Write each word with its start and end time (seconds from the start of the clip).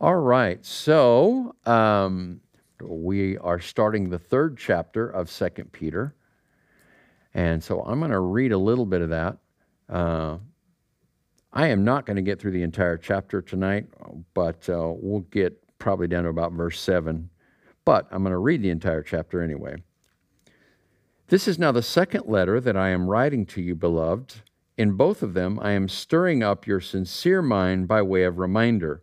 All 0.00 0.14
right, 0.14 0.64
so 0.64 1.56
um, 1.66 2.40
we 2.80 3.36
are 3.38 3.58
starting 3.58 4.08
the 4.08 4.18
third 4.18 4.56
chapter 4.56 5.08
of 5.08 5.28
Second 5.28 5.72
Peter. 5.72 6.14
And 7.34 7.62
so 7.62 7.80
I'm 7.80 7.98
going 7.98 8.12
to 8.12 8.20
read 8.20 8.52
a 8.52 8.58
little 8.58 8.86
bit 8.86 9.02
of 9.02 9.08
that. 9.08 9.38
Uh, 9.88 10.38
I 11.52 11.66
am 11.66 11.82
not 11.82 12.06
going 12.06 12.14
to 12.14 12.22
get 12.22 12.38
through 12.38 12.52
the 12.52 12.62
entire 12.62 12.96
chapter 12.96 13.42
tonight, 13.42 13.86
but 14.34 14.68
uh, 14.68 14.92
we'll 14.94 15.26
get 15.32 15.60
probably 15.80 16.06
down 16.06 16.22
to 16.22 16.28
about 16.28 16.52
verse 16.52 16.80
7. 16.80 17.28
But 17.84 18.06
I'm 18.12 18.22
going 18.22 18.30
to 18.30 18.38
read 18.38 18.62
the 18.62 18.70
entire 18.70 19.02
chapter 19.02 19.42
anyway. 19.42 19.82
This 21.26 21.48
is 21.48 21.58
now 21.58 21.72
the 21.72 21.82
second 21.82 22.26
letter 22.26 22.60
that 22.60 22.76
I 22.76 22.90
am 22.90 23.10
writing 23.10 23.44
to 23.46 23.60
you, 23.60 23.74
beloved. 23.74 24.42
In 24.76 24.92
both 24.92 25.24
of 25.24 25.34
them, 25.34 25.58
I 25.60 25.72
am 25.72 25.88
stirring 25.88 26.44
up 26.44 26.68
your 26.68 26.80
sincere 26.80 27.42
mind 27.42 27.88
by 27.88 28.00
way 28.02 28.22
of 28.22 28.38
reminder 28.38 29.02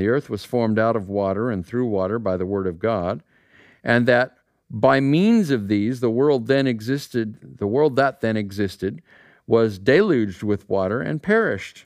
the 0.00 0.08
earth 0.08 0.30
was 0.30 0.44
formed 0.44 0.78
out 0.78 0.96
of 0.96 1.08
water 1.08 1.50
and 1.50 1.66
through 1.66 1.86
water 1.86 2.18
by 2.18 2.36
the 2.36 2.46
word 2.46 2.66
of 2.66 2.78
God, 2.78 3.22
and 3.84 4.06
that 4.06 4.36
by 4.70 5.00
means 5.00 5.50
of 5.50 5.68
these 5.68 6.00
the 6.00 6.10
world 6.10 6.46
then 6.46 6.66
existed, 6.66 7.58
the 7.58 7.66
world 7.66 7.96
that 7.96 8.20
then 8.20 8.36
existed 8.36 9.02
was 9.46 9.78
deluged 9.78 10.42
with 10.42 10.68
water 10.68 11.00
and 11.00 11.22
perished. 11.22 11.84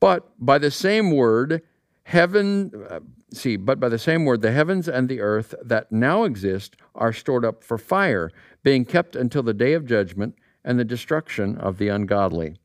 But 0.00 0.28
by 0.38 0.58
the 0.58 0.70
same 0.70 1.12
word, 1.12 1.62
heaven, 2.02 2.72
uh, 2.90 3.00
see, 3.32 3.56
but 3.56 3.78
by 3.78 3.88
the 3.88 3.98
same 3.98 4.24
word, 4.24 4.42
the 4.42 4.52
heavens 4.52 4.88
and 4.88 5.08
the 5.08 5.20
earth 5.20 5.54
that 5.62 5.92
now 5.92 6.24
exist 6.24 6.76
are 6.94 7.12
stored 7.12 7.44
up 7.44 7.62
for 7.62 7.78
fire, 7.78 8.30
being 8.62 8.84
kept 8.84 9.14
until 9.14 9.42
the 9.42 9.54
day 9.54 9.74
of 9.74 9.86
judgment 9.86 10.34
and 10.64 10.78
the 10.78 10.84
destruction 10.84 11.56
of 11.58 11.78
the 11.78 11.88
ungodly. 11.88 12.56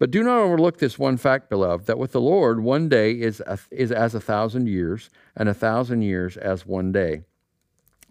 But 0.00 0.10
do 0.10 0.22
not 0.22 0.38
overlook 0.38 0.78
this 0.78 0.98
one 0.98 1.18
fact, 1.18 1.50
beloved, 1.50 1.84
that 1.86 1.98
with 1.98 2.12
the 2.12 2.22
Lord, 2.22 2.60
one 2.60 2.88
day 2.88 3.12
is, 3.12 3.40
a, 3.46 3.58
is 3.70 3.92
as 3.92 4.14
a 4.14 4.20
thousand 4.20 4.66
years, 4.66 5.10
and 5.36 5.46
a 5.46 5.54
thousand 5.54 6.00
years 6.00 6.38
as 6.38 6.66
one 6.66 6.90
day. 6.90 7.24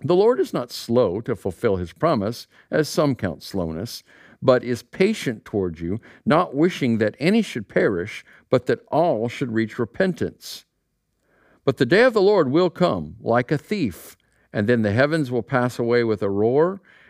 The 0.03 0.15
Lord 0.15 0.39
is 0.39 0.53
not 0.53 0.71
slow 0.71 1.19
to 1.21 1.35
fulfill 1.35 1.77
his 1.77 1.91
promise, 1.91 2.45
as 2.69 2.87
some 2.87 3.15
count 3.15 3.41
slowness, 3.41 4.03
but 4.39 4.63
is 4.63 4.83
patient 4.83 5.43
toward 5.45 5.79
you, 5.79 5.99
not 6.27 6.53
wishing 6.53 6.99
that 6.99 7.15
any 7.19 7.41
should 7.41 7.67
perish, 7.67 8.23
but 8.51 8.67
that 8.67 8.85
all 8.91 9.27
should 9.27 9.51
reach 9.51 9.79
repentance. 9.79 10.65
But 11.65 11.77
the 11.77 11.87
day 11.87 12.03
of 12.03 12.13
the 12.13 12.21
Lord 12.21 12.51
will 12.51 12.69
come 12.69 13.15
like 13.19 13.51
a 13.51 13.57
thief, 13.57 14.15
and 14.53 14.69
then 14.69 14.83
the 14.83 14.91
heavens 14.91 15.31
will 15.31 15.41
pass 15.41 15.79
away 15.79 16.03
with 16.03 16.21
a 16.21 16.29
roar 16.29 16.81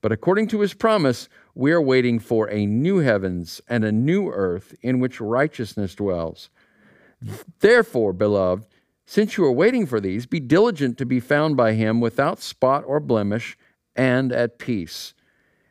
But 0.00 0.12
according 0.12 0.48
to 0.48 0.60
his 0.60 0.74
promise, 0.74 1.28
we 1.54 1.72
are 1.72 1.82
waiting 1.82 2.18
for 2.18 2.48
a 2.50 2.66
new 2.66 2.98
heavens 2.98 3.60
and 3.68 3.84
a 3.84 3.92
new 3.92 4.30
earth 4.30 4.74
in 4.82 4.98
which 4.98 5.20
righteousness 5.20 5.94
dwells. 5.94 6.48
Therefore, 7.60 8.12
beloved, 8.12 8.66
since 9.04 9.36
you 9.36 9.44
are 9.44 9.52
waiting 9.52 9.86
for 9.86 10.00
these, 10.00 10.24
be 10.24 10.40
diligent 10.40 10.96
to 10.98 11.06
be 11.06 11.20
found 11.20 11.56
by 11.56 11.72
him 11.72 12.00
without 12.00 12.40
spot 12.40 12.84
or 12.86 13.00
blemish 13.00 13.58
and 13.94 14.32
at 14.32 14.58
peace. 14.58 15.12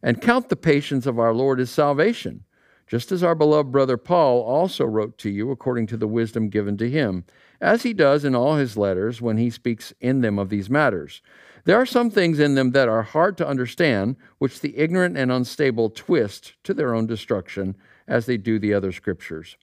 And 0.04 0.22
count 0.22 0.50
the 0.50 0.56
patience 0.56 1.06
of 1.06 1.18
our 1.18 1.34
Lord 1.34 1.60
as 1.60 1.70
salvation, 1.70 2.44
just 2.86 3.12
as 3.12 3.24
our 3.24 3.36
beloved 3.36 3.72
brother 3.72 3.98
Paul 3.98 4.42
also 4.42 4.86
wrote 4.86 5.18
to 5.20 5.30
you 5.30 5.50
according 5.52 5.88
to 5.88 5.98
the 5.98 6.08
wisdom 6.08 6.50
given 6.50 6.78
to 6.78 6.90
him, 6.90 7.26
as 7.60 7.84
he 7.84 7.94
does 7.94 8.24
in 8.24 8.36
all 8.36 8.56
his 8.56 8.78
letters 8.78 9.22
when 9.22 9.38
he 9.38 9.50
speaks 9.50 9.94
in 10.00 10.22
them 10.22 10.38
of 10.38 10.50
these 10.50 10.70
matters 10.70 11.22
there 11.70 11.80
are 11.80 11.86
some 11.86 12.10
things 12.10 12.40
in 12.40 12.56
them 12.56 12.72
that 12.72 12.90
are 12.90 13.04
hard 13.04 13.38
to 13.38 13.48
understand, 13.48 14.16
which 14.40 14.60
the 14.60 14.76
ignorant 14.76 15.16
and 15.16 15.32
unstable 15.32 15.92
twist 15.92 16.54
to 16.64 16.74
their 16.74 16.96
own 16.96 17.06
destruction, 17.06 17.76
as 18.08 18.26
they 18.26 18.38
do 18.38 18.58
the 18.58 18.74
other 18.74 18.92
scriptures. 18.92 19.56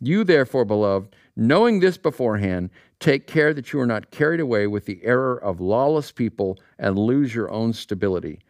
You, 0.00 0.24
therefore, 0.24 0.64
beloved, 0.64 1.14
knowing 1.36 1.78
this 1.78 1.96
beforehand, 1.96 2.70
take 2.98 3.28
care 3.28 3.54
that 3.54 3.72
you 3.72 3.78
are 3.78 3.86
not 3.86 4.10
carried 4.10 4.40
away 4.40 4.66
with 4.66 4.84
the 4.86 4.98
error 5.04 5.36
of 5.36 5.60
lawless 5.60 6.10
people 6.10 6.58
and 6.76 6.98
lose 6.98 7.32
your 7.32 7.48
own 7.52 7.72
stability, 7.72 8.40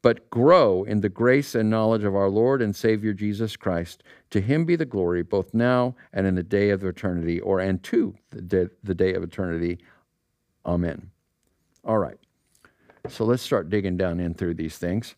but 0.00 0.30
grow 0.30 0.84
in 0.84 1.00
the 1.00 1.08
grace 1.08 1.56
and 1.56 1.68
knowledge 1.68 2.04
of 2.04 2.14
our 2.14 2.28
Lord 2.28 2.62
and 2.62 2.76
Savior 2.76 3.12
Jesus 3.12 3.56
Christ. 3.56 4.04
To 4.30 4.40
him 4.40 4.64
be 4.64 4.76
the 4.76 4.86
glory 4.86 5.24
both 5.24 5.54
now 5.54 5.96
and 6.12 6.24
in 6.24 6.36
the 6.36 6.44
day 6.44 6.70
of 6.70 6.84
eternity, 6.84 7.40
or 7.40 7.58
and 7.58 7.82
to 7.82 8.14
the 8.30 8.42
day, 8.42 8.66
the 8.84 8.94
day 8.94 9.14
of 9.14 9.24
eternity. 9.24 9.80
Amen. 10.64 11.10
All 11.84 11.98
right. 11.98 12.23
So 13.08 13.24
let's 13.24 13.42
start 13.42 13.68
digging 13.68 13.98
down 13.98 14.18
in 14.18 14.32
through 14.32 14.54
these 14.54 14.78
things. 14.78 15.14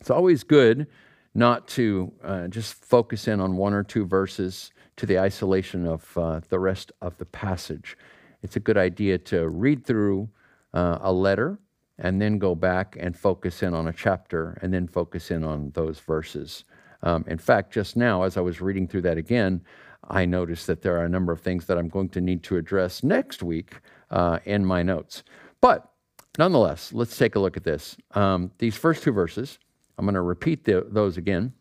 It's 0.00 0.10
always 0.10 0.44
good 0.44 0.86
not 1.34 1.66
to 1.68 2.12
uh, 2.22 2.46
just 2.48 2.74
focus 2.74 3.26
in 3.26 3.40
on 3.40 3.56
one 3.56 3.72
or 3.72 3.82
two 3.82 4.06
verses 4.06 4.70
to 4.96 5.06
the 5.06 5.18
isolation 5.18 5.86
of 5.86 6.16
uh, 6.16 6.40
the 6.48 6.58
rest 6.58 6.92
of 7.00 7.16
the 7.18 7.24
passage. 7.24 7.96
It's 8.42 8.56
a 8.56 8.60
good 8.60 8.76
idea 8.76 9.18
to 9.18 9.48
read 9.48 9.84
through 9.84 10.28
uh, 10.74 10.98
a 11.00 11.12
letter 11.12 11.58
and 11.98 12.20
then 12.20 12.38
go 12.38 12.54
back 12.54 12.96
and 12.98 13.16
focus 13.16 13.62
in 13.62 13.74
on 13.74 13.88
a 13.88 13.92
chapter 13.92 14.58
and 14.62 14.72
then 14.72 14.86
focus 14.86 15.30
in 15.30 15.42
on 15.42 15.70
those 15.74 15.98
verses. 16.00 16.64
Um, 17.02 17.24
in 17.26 17.38
fact, 17.38 17.72
just 17.72 17.96
now, 17.96 18.22
as 18.22 18.36
I 18.36 18.40
was 18.40 18.60
reading 18.60 18.86
through 18.86 19.02
that 19.02 19.18
again, 19.18 19.62
I 20.08 20.24
noticed 20.24 20.66
that 20.68 20.82
there 20.82 20.96
are 20.98 21.04
a 21.04 21.08
number 21.08 21.32
of 21.32 21.40
things 21.40 21.66
that 21.66 21.78
I'm 21.78 21.88
going 21.88 22.10
to 22.10 22.20
need 22.20 22.42
to 22.44 22.56
address 22.56 23.02
next 23.02 23.42
week 23.42 23.80
uh, 24.10 24.38
in 24.44 24.64
my 24.64 24.82
notes. 24.82 25.22
But 25.60 25.91
nonetheless, 26.38 26.92
let's 26.92 27.16
take 27.16 27.34
a 27.34 27.40
look 27.40 27.56
at 27.56 27.64
this. 27.64 27.96
Um, 28.12 28.50
these 28.58 28.76
first 28.76 29.02
two 29.02 29.12
verses, 29.12 29.58
I'm 29.98 30.04
going 30.04 30.14
to 30.14 30.22
repeat 30.22 30.64
the, 30.64 30.86
those 30.88 31.16
again. 31.16 31.52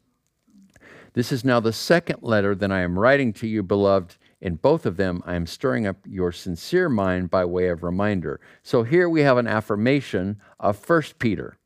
This 1.13 1.31
is 1.31 1.43
now 1.43 1.59
the 1.59 1.73
second 1.73 2.19
letter 2.21 2.55
that 2.55 2.71
I 2.71 2.81
am 2.81 2.97
writing 2.97 3.33
to 3.33 3.47
you, 3.47 3.63
beloved. 3.63 4.15
In 4.39 4.55
both 4.55 4.85
of 4.85 4.97
them, 4.97 5.21
I 5.25 5.35
am 5.35 5.45
stirring 5.45 5.85
up 5.85 5.97
your 6.05 6.31
sincere 6.31 6.89
mind 6.89 7.29
by 7.29 7.45
way 7.45 7.67
of 7.67 7.83
reminder. 7.83 8.39
So 8.63 8.83
here 8.83 9.09
we 9.09 9.21
have 9.21 9.37
an 9.37 9.47
affirmation 9.47 10.39
of 10.59 10.77
First 10.77 11.19
Peter. 11.19 11.57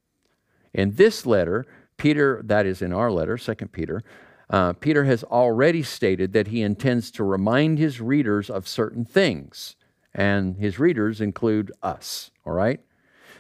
In 0.74 0.96
this 0.96 1.26
letter, 1.26 1.66
Peter, 1.98 2.42
that 2.44 2.66
is 2.66 2.82
in 2.82 2.92
our 2.92 3.12
letter, 3.12 3.38
Second 3.38 3.72
Peter, 3.72 4.04
uh, 4.50 4.74
Peter 4.74 5.06
has 5.06 5.24
already 5.24 5.84
stated 5.84 6.34
that 6.34 6.48
he 6.48 6.62
intends 6.62 7.10
to 7.12 7.24
remind 7.24 7.80
his 7.80 8.02
readers 8.02 8.50
of 8.50 8.68
certain 8.68 9.06
things, 9.06 9.76
and 10.14 10.58
his 10.58 10.78
readers 10.80 11.22
include 11.22 11.72
us, 11.82 12.32
all 12.46 12.54
right? 12.54 12.82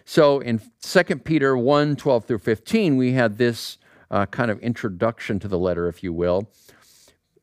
So 0.05 0.39
in 0.39 0.61
2 0.81 1.03
Peter 1.17 1.57
1 1.57 1.95
12 1.95 2.25
through 2.25 2.37
15, 2.37 2.95
we 2.95 3.13
had 3.13 3.37
this 3.37 3.79
uh, 4.11 4.27
kind 4.27 4.51
of 4.51 4.59
introduction 4.59 5.39
to 5.39 5.47
the 5.47 5.57
letter, 5.57 5.87
if 5.87 6.03
you 6.03 6.13
will. 6.13 6.47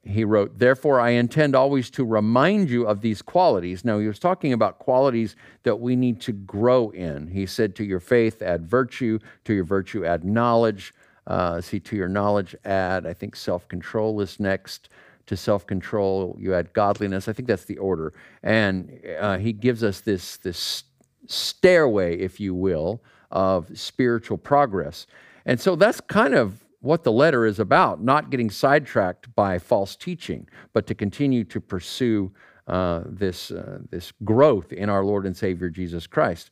He 0.04 0.24
wrote, 0.24 0.58
Therefore, 0.58 1.00
I 1.00 1.10
intend 1.10 1.54
always 1.54 1.90
to 1.90 2.04
remind 2.04 2.70
you 2.70 2.86
of 2.86 3.00
these 3.00 3.20
qualities. 3.20 3.84
Now, 3.84 3.98
he 3.98 4.06
was 4.06 4.18
talking 4.18 4.52
about 4.52 4.78
qualities 4.78 5.36
that 5.64 5.80
we 5.80 5.96
need 5.96 6.20
to 6.22 6.32
grow 6.32 6.90
in. 6.90 7.28
He 7.28 7.46
said, 7.46 7.76
To 7.76 7.84
your 7.84 8.00
faith, 8.00 8.42
add 8.42 8.68
virtue. 8.68 9.18
To 9.44 9.54
your 9.54 9.64
virtue, 9.64 10.04
add 10.04 10.24
knowledge. 10.24 10.94
Uh, 11.26 11.60
see, 11.60 11.78
to 11.78 11.94
your 11.94 12.08
knowledge, 12.08 12.56
add, 12.64 13.06
I 13.06 13.12
think, 13.12 13.36
self 13.36 13.68
control 13.68 14.20
is 14.20 14.40
next. 14.40 14.88
To 15.26 15.36
self 15.36 15.66
control, 15.66 16.36
you 16.38 16.52
add 16.52 16.72
godliness. 16.72 17.28
I 17.28 17.32
think 17.32 17.46
that's 17.46 17.64
the 17.64 17.78
order. 17.78 18.12
And 18.42 19.00
uh, 19.20 19.38
he 19.38 19.52
gives 19.52 19.84
us 19.84 20.00
this, 20.00 20.36
this 20.38 20.82
stairway, 21.26 22.18
if 22.18 22.40
you 22.40 22.54
will, 22.54 23.02
of 23.30 23.76
spiritual 23.78 24.38
progress. 24.38 25.06
And 25.46 25.60
so 25.60 25.76
that's 25.76 26.00
kind 26.00 26.34
of 26.34 26.64
what 26.80 27.04
the 27.04 27.12
letter 27.12 27.46
is 27.46 27.60
about 27.60 28.02
not 28.02 28.30
getting 28.30 28.50
sidetracked 28.50 29.34
by 29.34 29.58
false 29.58 29.96
teaching, 29.96 30.48
but 30.72 30.86
to 30.86 30.94
continue 30.94 31.44
to 31.44 31.60
pursue 31.60 32.32
uh, 32.66 33.02
this, 33.06 33.50
uh, 33.50 33.78
this 33.90 34.12
growth 34.24 34.72
in 34.72 34.88
our 34.88 35.04
Lord 35.04 35.26
and 35.26 35.36
Savior 35.36 35.70
Jesus 35.70 36.06
Christ. 36.06 36.50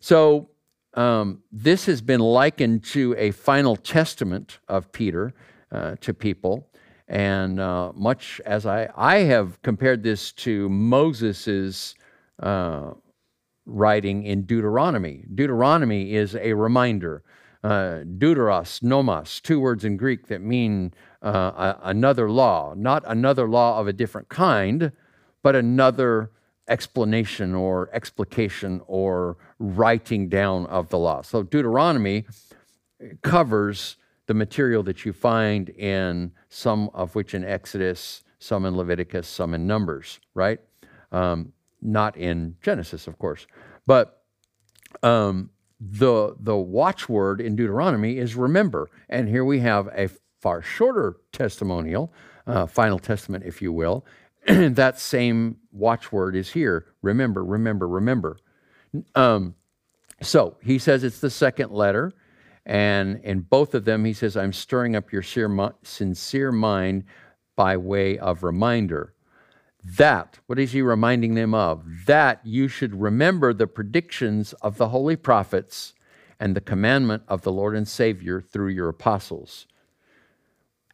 So 0.00 0.48
um, 0.94 1.42
this 1.50 1.86
has 1.86 2.02
been 2.02 2.20
likened 2.20 2.84
to 2.84 3.14
a 3.18 3.30
final 3.30 3.76
testament 3.76 4.58
of 4.68 4.90
Peter 4.92 5.34
uh, 5.70 5.96
to 6.00 6.12
people. 6.12 6.68
And 7.08 7.60
uh, 7.60 7.92
much 7.94 8.40
as 8.46 8.66
I, 8.66 8.88
I 8.96 9.16
have 9.18 9.60
compared 9.62 10.02
this 10.02 10.32
to 10.32 10.68
Moses's 10.68 11.94
uh, 12.38 12.92
writing 13.66 14.24
in 14.24 14.42
Deuteronomy. 14.42 15.24
Deuteronomy 15.34 16.14
is 16.14 16.34
a 16.34 16.52
reminder. 16.52 17.22
Uh, 17.62 18.02
deuteros, 18.18 18.82
nomos, 18.82 19.40
two 19.40 19.60
words 19.60 19.84
in 19.84 19.96
Greek 19.96 20.26
that 20.26 20.42
mean 20.42 20.92
uh, 21.22 21.28
a, 21.28 21.78
another 21.84 22.28
law, 22.28 22.74
not 22.76 23.04
another 23.06 23.48
law 23.48 23.78
of 23.78 23.86
a 23.86 23.92
different 23.92 24.28
kind, 24.28 24.90
but 25.44 25.54
another 25.54 26.32
explanation 26.68 27.54
or 27.54 27.88
explication 27.92 28.80
or 28.86 29.36
writing 29.58 30.28
down 30.28 30.66
of 30.66 30.88
the 30.88 30.98
law. 30.98 31.22
So 31.22 31.42
Deuteronomy 31.42 32.26
covers 33.22 33.96
the 34.26 34.34
material 34.34 34.82
that 34.84 35.04
you 35.04 35.12
find 35.12 35.68
in 35.70 36.32
some 36.48 36.90
of 36.94 37.14
which 37.14 37.34
in 37.34 37.44
Exodus, 37.44 38.22
some 38.38 38.64
in 38.64 38.76
Leviticus, 38.76 39.28
some 39.28 39.54
in 39.54 39.66
Numbers, 39.66 40.20
right? 40.34 40.58
Um, 41.10 41.52
not 41.82 42.16
in 42.16 42.56
Genesis, 42.62 43.06
of 43.06 43.18
course. 43.18 43.46
But 43.86 44.22
um, 45.02 45.50
the, 45.80 46.36
the 46.38 46.56
watchword 46.56 47.40
in 47.40 47.56
Deuteronomy 47.56 48.18
is 48.18 48.34
remember. 48.36 48.88
And 49.08 49.28
here 49.28 49.44
we 49.44 49.58
have 49.60 49.88
a 49.88 50.08
far 50.40 50.62
shorter 50.62 51.16
testimonial, 51.32 52.12
uh, 52.46 52.66
final 52.66 52.98
testament, 52.98 53.44
if 53.44 53.60
you 53.60 53.72
will. 53.72 54.04
that 54.46 54.98
same 54.98 55.56
watchword 55.70 56.36
is 56.36 56.50
here 56.50 56.86
remember, 57.02 57.44
remember, 57.44 57.88
remember. 57.88 58.38
Um, 59.14 59.54
so 60.20 60.56
he 60.62 60.78
says 60.78 61.04
it's 61.04 61.20
the 61.20 61.30
second 61.30 61.72
letter. 61.72 62.12
And 62.64 63.20
in 63.24 63.40
both 63.40 63.74
of 63.74 63.84
them, 63.84 64.04
he 64.04 64.12
says, 64.12 64.36
I'm 64.36 64.52
stirring 64.52 64.94
up 64.94 65.12
your 65.12 65.22
sincere 65.22 66.52
mind 66.52 67.04
by 67.56 67.76
way 67.76 68.18
of 68.18 68.44
reminder. 68.44 69.14
That, 69.84 70.38
what 70.46 70.58
is 70.58 70.72
he 70.72 70.82
reminding 70.82 71.34
them 71.34 71.54
of? 71.54 71.84
That 72.06 72.40
you 72.44 72.68
should 72.68 73.00
remember 73.00 73.52
the 73.52 73.66
predictions 73.66 74.52
of 74.54 74.76
the 74.76 74.88
holy 74.88 75.16
prophets 75.16 75.94
and 76.38 76.54
the 76.54 76.60
commandment 76.60 77.24
of 77.26 77.42
the 77.42 77.52
Lord 77.52 77.76
and 77.76 77.86
Savior 77.86 78.40
through 78.40 78.68
your 78.68 78.88
apostles. 78.88 79.66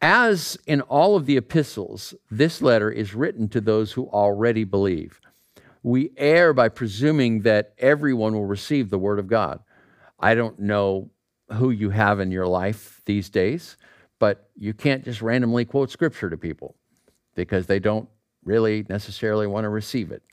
As 0.01 0.57
in 0.65 0.81
all 0.81 1.15
of 1.15 1.25
the 1.25 1.37
epistles, 1.37 2.13
this 2.31 2.61
letter 2.61 2.89
is 2.89 3.13
written 3.13 3.49
to 3.49 3.61
those 3.61 3.91
who 3.91 4.07
already 4.09 4.63
believe. 4.63 5.19
We 5.83 6.11
err 6.17 6.53
by 6.53 6.69
presuming 6.69 7.41
that 7.41 7.73
everyone 7.77 8.33
will 8.33 8.45
receive 8.45 8.89
the 8.89 8.99
word 8.99 9.19
of 9.19 9.27
God. 9.27 9.59
I 10.19 10.35
don't 10.35 10.59
know 10.59 11.09
who 11.53 11.69
you 11.69 11.89
have 11.91 12.19
in 12.19 12.31
your 12.31 12.47
life 12.47 13.01
these 13.05 13.29
days, 13.29 13.77
but 14.19 14.49
you 14.55 14.73
can't 14.73 15.03
just 15.03 15.21
randomly 15.21 15.65
quote 15.65 15.89
scripture 15.89 16.29
to 16.29 16.37
people 16.37 16.75
because 17.35 17.67
they 17.67 17.79
don't 17.79 18.09
really 18.49 18.85
necessarily 18.89 19.47
want 19.47 19.65
to 19.65 19.69
receive 19.69 20.09
it. 20.17 20.23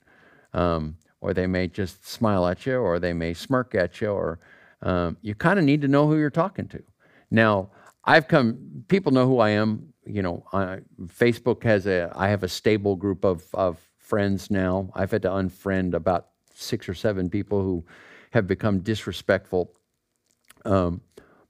Um, 0.52 0.96
or 1.20 1.34
they 1.34 1.46
may 1.46 1.66
just 1.68 2.06
smile 2.06 2.46
at 2.46 2.66
you, 2.66 2.76
or 2.78 2.98
they 2.98 3.12
may 3.12 3.34
smirk 3.34 3.74
at 3.74 4.00
you, 4.00 4.10
or 4.10 4.38
um, 4.82 5.16
you 5.22 5.34
kind 5.34 5.58
of 5.58 5.64
need 5.64 5.82
to 5.82 5.88
know 5.88 6.06
who 6.08 6.16
you're 6.18 6.30
talking 6.44 6.68
to. 6.68 6.82
Now, 7.30 7.70
I've 8.04 8.28
come, 8.28 8.84
people 8.88 9.12
know 9.12 9.26
who 9.26 9.38
I 9.40 9.50
am. 9.50 9.92
You 10.04 10.22
know, 10.22 10.44
I, 10.52 10.80
Facebook 11.22 11.64
has 11.64 11.86
a, 11.86 12.12
I 12.14 12.28
have 12.28 12.42
a 12.44 12.48
stable 12.48 12.96
group 12.96 13.24
of, 13.24 13.42
of 13.54 13.78
friends 13.98 14.50
now. 14.50 14.90
I've 14.94 15.10
had 15.10 15.22
to 15.22 15.30
unfriend 15.30 15.94
about 15.94 16.28
six 16.54 16.88
or 16.88 16.94
seven 16.94 17.28
people 17.28 17.60
who 17.62 17.84
have 18.30 18.46
become 18.46 18.80
disrespectful. 18.80 19.72
Um, 20.64 21.00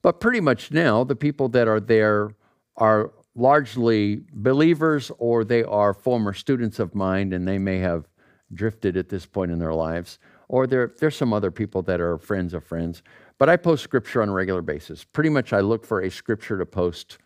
but 0.03 0.21
pretty 0.21 0.41
much 0.41 0.71
now, 0.71 1.05
the 1.05 1.17
people 1.17 1.49
that 1.51 1.69
are 1.69 1.81
there 1.81 2.35
are 2.77 3.11
largely 3.37 4.23
believers 4.33 5.13
or 5.19 5.45
they 5.45 5.63
are 5.63 5.93
former 5.93 6.33
students 6.33 6.79
of 6.79 6.95
mine 6.95 7.33
and 7.35 7.47
they 7.47 7.59
may 7.59 7.79
have 7.79 8.09
drifted 8.53 8.97
at 8.97 9.09
this 9.09 9.27
point 9.27 9.51
in 9.53 9.59
their 9.59 9.75
lives. 9.75 10.19
Or 10.49 10.67
there, 10.67 10.93
there's 10.99 11.17
some 11.17 11.33
other 11.33 11.51
people 11.51 11.83
that 11.83 12.01
are 12.01 12.19
friends 12.19 12.55
of 12.55 12.65
friends. 12.65 13.03
But 13.39 13.51
I 13.51 13.57
post 13.57 13.85
scripture 13.85 14.23
on 14.23 14.31
a 14.31 14.33
regular 14.33 14.63
basis. 14.63 15.05
Pretty 15.05 15.29
much, 15.29 15.53
I 15.53 15.61
look 15.61 15.85
for 15.85 16.01
a 16.01 16.11
scripture 16.11 16.57
to 16.57 16.65
post 16.65 17.19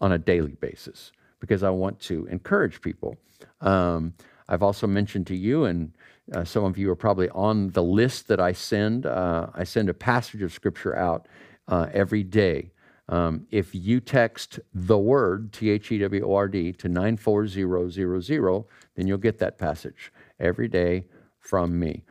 on 0.00 0.12
a 0.12 0.18
daily 0.18 0.54
basis 0.60 1.12
because 1.40 1.62
I 1.62 1.70
want 1.70 1.98
to 2.00 2.26
encourage 2.26 2.82
people. 2.82 3.16
Um, 3.60 4.14
I've 4.48 4.62
also 4.62 4.86
mentioned 4.86 5.26
to 5.28 5.36
you, 5.36 5.64
and 5.64 5.92
uh, 6.34 6.44
some 6.44 6.64
of 6.64 6.76
you 6.76 6.90
are 6.90 6.96
probably 6.96 7.30
on 7.30 7.70
the 7.70 7.82
list 7.82 8.28
that 8.28 8.40
I 8.40 8.52
send. 8.52 9.06
Uh, 9.06 9.46
I 9.54 9.64
send 9.64 9.88
a 9.88 9.94
passage 9.94 10.42
of 10.42 10.52
scripture 10.52 10.94
out 10.94 11.26
uh, 11.68 11.86
every 11.92 12.22
day. 12.22 12.72
Um, 13.08 13.46
if 13.50 13.74
you 13.74 14.00
text 14.00 14.60
the 14.72 14.98
word, 14.98 15.52
T 15.52 15.70
H 15.70 15.90
E 15.92 15.98
W 15.98 16.24
O 16.26 16.34
R 16.34 16.48
D, 16.48 16.72
to 16.72 16.88
94000, 16.88 18.64
then 18.94 19.06
you'll 19.06 19.18
get 19.18 19.38
that 19.38 19.58
passage 19.58 20.12
every 20.38 20.68
day 20.68 21.04
from 21.40 21.78
me. 21.78 22.04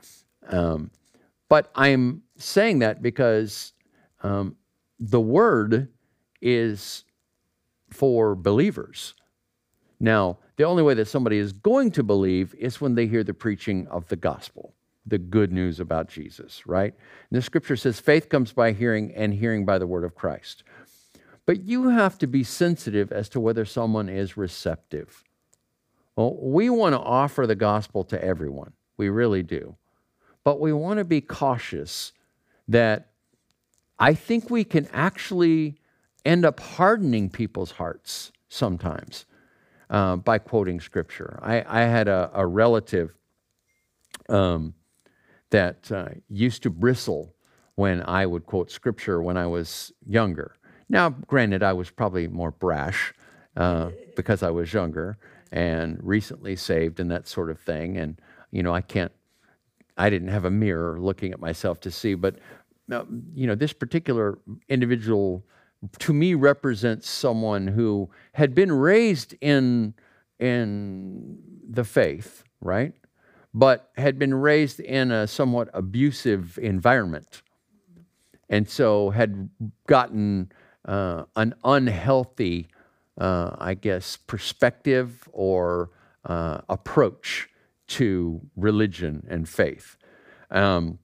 Um, 0.50 0.92
but 1.50 1.72
I'm 1.76 2.24
saying 2.38 2.80
that 2.80 3.02
because 3.02 3.74
um, 4.24 4.56
the 5.00 5.20
word 5.20 5.90
is 6.42 7.04
for 7.90 8.36
believers. 8.36 9.14
Now, 10.00 10.40
the 10.58 10.64
only 10.64 10.84
way 10.84 10.94
that 10.96 11.08
somebody 11.08 11.38
is 11.38 11.54
going 11.54 11.92
to 11.92 12.04
believe 12.04 12.54
is 12.56 12.82
when 12.82 12.96
they 12.96 13.08
hear 13.08 13.24
the 13.24 13.34
preaching 13.34 13.88
of 13.88 14.08
the 14.08 14.16
gospel 14.16 14.74
the 15.06 15.18
good 15.18 15.52
news 15.52 15.80
about 15.80 16.08
Jesus, 16.08 16.66
right? 16.68 16.94
And 17.30 17.38
the 17.38 17.42
scripture 17.42 17.76
says 17.76 18.00
faith 18.00 18.30
comes 18.30 18.54
by 18.54 18.72
hearing 18.72 19.12
and 19.16 19.34
hearing 19.34 19.66
by 19.66 19.78
the 19.78 19.88
word 19.88 20.04
of 20.04 20.16
Christ. 20.16 20.64
But 21.46 21.64
you 21.64 21.90
have 21.90 22.18
to 22.20 22.28
be 22.28 22.44
sensitive 22.44 23.12
as 23.12 23.30
to 23.30 23.40
whether 23.40 23.66
someone 23.66 24.10
is 24.10 24.38
receptive. 24.38 25.24
Well, 26.16 26.38
we 26.40 26.70
want 26.70 26.94
to 26.94 27.00
offer 27.00 27.48
the 27.48 27.56
gospel 27.56 28.04
to 28.06 28.24
everyone. 28.24 28.74
We 28.98 29.10
really 29.10 29.44
do. 29.44 29.76
But 30.44 30.60
we 30.60 30.74
want 30.74 30.98
to 31.00 31.06
be 31.06 31.22
cautious 31.22 32.14
that 32.68 33.12
I 34.00 34.14
think 34.14 34.50
we 34.50 34.64
can 34.64 34.88
actually 34.92 35.78
end 36.26 36.46
up 36.46 36.60
hardening 36.60 37.30
people's 37.30 37.72
hearts 37.72 38.32
sometimes 38.50 39.26
uh, 39.90 40.16
by 40.18 40.38
quoting 40.38 40.80
scripture. 40.80 41.40
I, 41.42 41.64
I 41.68 41.82
had 41.82 42.08
a, 42.08 42.32
a 42.34 42.46
relative 42.46 43.14
um, 44.30 44.74
that 45.50 45.92
uh, 45.92 46.10
used 46.30 46.64
to 46.64 46.70
bristle 46.70 47.36
when 47.76 48.02
I 48.04 48.26
would 48.26 48.46
quote 48.46 48.72
scripture 48.72 49.22
when 49.22 49.38
I 49.38 49.48
was 49.48 49.92
younger. 50.08 50.56
Now, 50.92 51.10
granted, 51.10 51.64
I 51.64 51.72
was 51.72 51.90
probably 51.90 52.28
more 52.28 52.52
brash 52.52 53.14
uh, 53.56 53.92
because 54.18 54.44
I 54.44 54.50
was 54.50 54.74
younger 54.74 55.18
and 55.50 55.98
recently 56.04 56.58
saved 56.58 57.00
and 57.00 57.10
that 57.12 57.30
sort 57.30 57.50
of 57.50 57.60
thing. 57.60 57.98
And, 57.98 58.20
you 58.52 58.62
know, 58.62 58.76
I 58.76 58.82
can't, 58.82 59.14
I 59.98 60.10
didn't 60.10 60.28
have 60.28 60.44
a 60.44 60.52
mirror 60.52 61.00
looking 61.00 61.32
at 61.32 61.40
myself 61.40 61.80
to 61.82 61.92
see, 61.92 62.14
but, 62.14 62.36
uh, 62.92 63.06
you 63.34 63.48
know, 63.48 63.56
this 63.56 63.72
particular 63.72 64.38
individual 64.68 65.46
to 66.00 66.12
me 66.12 66.34
represents 66.34 67.10
someone 67.10 67.68
who 67.68 68.10
had 68.34 68.54
been 68.54 68.72
raised 68.72 69.34
in, 69.40 69.94
in 70.40 71.38
the 71.70 71.86
faith, 71.86 72.44
right? 72.60 72.94
but 73.54 73.92
had 73.98 74.18
been 74.18 74.34
raised 74.34 74.80
in 74.80 75.12
a 75.12 75.28
somewhat 75.28 75.70
abusive 75.74 76.58
environment. 76.62 77.42
And 78.50 78.68
so 78.68 79.10
had 79.10 79.50
gotten 79.88 80.52
uh, 80.86 81.24
an 81.36 81.54
unhealthy, 81.64 82.68
uh, 83.20 83.56
I 83.58 83.74
guess, 83.74 84.18
perspective 84.18 85.28
or 85.32 85.92
uh, 86.26 86.62
approach 86.70 87.50
to 87.88 88.42
religion 88.56 89.26
and 89.30 89.48
faith. 89.48 89.98
Um, 90.50 91.00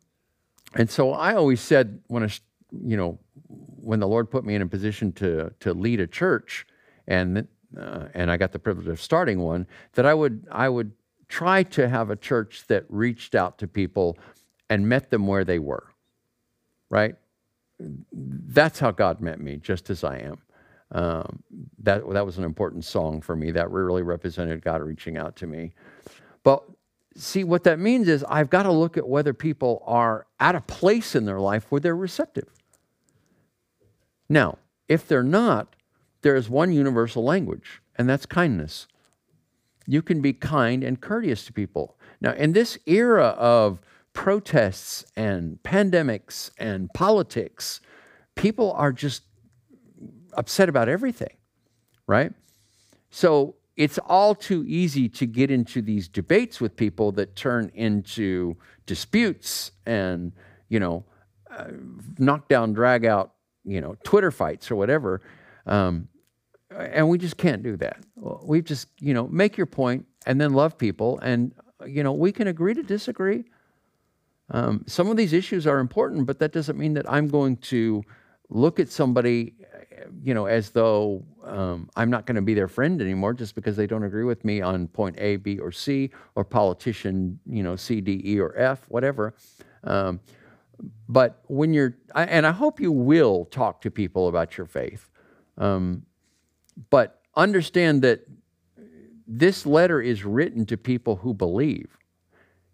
and 0.74 0.90
so 0.90 1.12
I 1.12 1.36
always 1.36 1.62
said 1.62 2.00
when 2.08 2.24
I, 2.24 2.30
you 2.72 2.98
know, 2.98 3.20
when 3.48 4.00
the 4.00 4.08
Lord 4.08 4.30
put 4.30 4.46
me 4.46 4.56
in 4.56 4.62
a 4.62 4.68
position 4.68 5.12
to 5.14 5.52
to 5.62 5.74
lead 5.74 6.00
a 6.00 6.08
church, 6.08 6.68
and 7.08 7.48
uh, 7.78 8.06
and 8.14 8.30
I 8.30 8.38
got 8.38 8.52
the 8.52 8.60
privilege 8.60 8.88
of 8.88 9.02
starting 9.02 9.40
one, 9.40 9.68
that 9.94 10.06
I 10.06 10.14
would 10.14 10.48
I 10.52 10.70
would 10.70 10.92
try 11.30 11.64
to 11.64 11.88
have 11.88 12.10
a 12.10 12.16
church 12.16 12.66
that 12.68 12.86
reached 12.90 13.36
out 13.36 13.58
to 13.60 13.68
people 13.68 14.18
and 14.70 14.88
met 14.88 15.10
them 15.10 15.28
where 15.28 15.46
they 15.46 15.60
were, 15.60 15.88
right? 16.90 17.16
That's 17.80 18.80
how 18.80 18.92
God 18.92 19.22
met 19.22 19.40
me, 19.40 19.58
just 19.58 19.90
as 19.90 20.04
I 20.04 20.18
am. 20.18 20.38
Um, 20.92 21.44
that, 21.80 22.10
that 22.12 22.26
was 22.26 22.38
an 22.38 22.44
important 22.44 22.86
song 22.86 23.22
for 23.22 23.36
me. 23.36 23.52
That 23.52 23.70
really 23.72 24.04
represented 24.04 24.62
God 24.62 24.82
reaching 24.82 25.18
out 25.18 25.36
to 25.38 25.48
me. 25.48 25.74
But 26.44 26.64
see, 27.16 27.44
what 27.44 27.64
that 27.66 27.80
means 27.80 28.08
is 28.08 28.24
I've 28.30 28.50
got 28.50 28.64
to 28.64 28.72
look 28.72 28.98
at 28.98 29.08
whether 29.08 29.34
people 29.34 29.84
are 29.86 30.28
at 30.40 30.56
a 30.56 30.62
place 30.62 31.16
in 31.16 31.26
their 31.26 31.40
life 31.40 31.66
where 31.70 31.82
they're 31.82 31.96
receptive. 31.96 32.50
Now, 34.30 34.58
if 34.88 35.08
they're 35.08 35.24
not, 35.24 35.76
there 36.22 36.36
is 36.36 36.50
one 36.50 36.72
universal 36.72 37.24
language, 37.24 37.82
and 37.96 38.10
that's 38.10 38.26
kindness 38.26 38.88
you 39.88 40.02
can 40.02 40.22
be 40.22 40.34
kind 40.34 40.84
and 40.84 41.02
courteous 41.02 41.46
to 41.46 41.54
people. 41.54 41.98
Now, 42.20 42.34
in 42.34 42.52
this 42.52 42.78
era 42.86 43.28
of 43.38 43.80
protests 44.18 45.06
and 45.16 45.60
pandemics 45.62 46.50
and 46.58 46.90
politics, 46.96 47.82
people 48.34 48.72
are 48.72 48.92
just 48.92 49.22
upset 50.34 50.68
about 50.68 50.90
everything, 50.90 51.38
right? 52.08 52.34
So 53.12 53.58
it's 53.76 54.00
all 54.00 54.34
too 54.34 54.66
easy 54.68 55.08
to 55.08 55.28
get 55.28 55.52
into 55.52 55.84
these 55.84 56.08
debates 56.08 56.60
with 56.60 56.76
people 56.76 57.12
that 57.12 57.36
turn 57.36 57.72
into 57.76 58.58
disputes 58.88 59.72
and, 59.86 60.32
you 60.68 60.80
know, 60.80 61.06
uh, 61.52 61.68
knock 62.18 62.48
down, 62.48 62.74
drag 62.74 63.06
out, 63.06 63.34
you 63.66 63.80
know, 63.80 63.96
Twitter 64.04 64.32
fights 64.32 64.72
or 64.72 64.76
whatever. 64.78 65.22
Um, 65.68 66.08
and 66.76 67.08
we 67.08 67.20
just 67.20 67.38
can't 67.38 67.62
do 67.62 67.78
that. 67.78 68.00
We 68.16 68.64
just, 68.64 68.88
you 69.00 69.14
know, 69.14 69.28
make 69.28 69.58
your 69.58 69.68
point 69.68 70.08
and 70.26 70.42
then 70.42 70.54
love 70.54 70.76
people. 70.76 71.20
And, 71.20 71.54
you 71.86 72.02
know, 72.02 72.14
we 72.14 72.32
can 72.32 72.48
agree 72.48 72.74
to 72.74 72.82
disagree. 72.82 73.46
Um, 74.50 74.84
some 74.88 75.10
of 75.10 75.18
these 75.18 75.34
issues 75.34 75.68
are 75.68 75.80
important, 75.80 76.26
but 76.26 76.40
that 76.40 76.54
doesn't 76.54 76.78
mean 76.78 76.94
that 76.94 77.10
I'm 77.12 77.28
going 77.28 77.58
to 77.58 78.04
look 78.50 78.80
at 78.80 78.90
somebody, 78.90 79.56
you 80.24 80.34
know, 80.34 80.46
as 80.46 80.70
though 80.70 81.26
um, 81.44 81.90
I'm 81.96 82.10
not 82.10 82.26
going 82.26 82.36
to 82.36 82.42
be 82.42 82.54
their 82.54 82.70
friend 82.70 83.02
anymore 83.02 83.34
just 83.34 83.56
because 83.56 83.76
they 83.76 83.88
don't 83.88 84.04
agree 84.04 84.24
with 84.24 84.46
me 84.46 84.62
on 84.62 84.88
point 84.88 85.18
A, 85.20 85.36
B, 85.36 85.60
or 85.60 85.72
C, 85.72 86.12
or 86.36 86.46
politician, 86.46 87.40
you 87.46 87.62
know, 87.62 87.76
C, 87.76 88.00
D, 88.00 88.22
E, 88.24 88.40
or 88.40 88.58
F, 88.58 88.86
whatever. 88.88 89.34
Um, 89.84 90.22
but 91.10 91.42
when 91.48 91.74
you're, 91.74 91.98
and 92.16 92.46
I 92.46 92.52
hope 92.52 92.80
you 92.80 92.92
will 92.92 93.46
talk 93.46 93.82
to 93.82 93.92
people 93.92 94.28
about 94.28 94.58
your 94.58 94.68
faith, 94.68 95.10
um, 95.58 96.06
but 96.90 97.22
understand 97.36 98.02
that 98.04 98.22
this 99.28 99.66
letter 99.66 100.02
is 100.02 100.24
written 100.24 100.66
to 100.68 100.78
people 100.78 101.18
who 101.18 101.34
believe. 101.34 101.98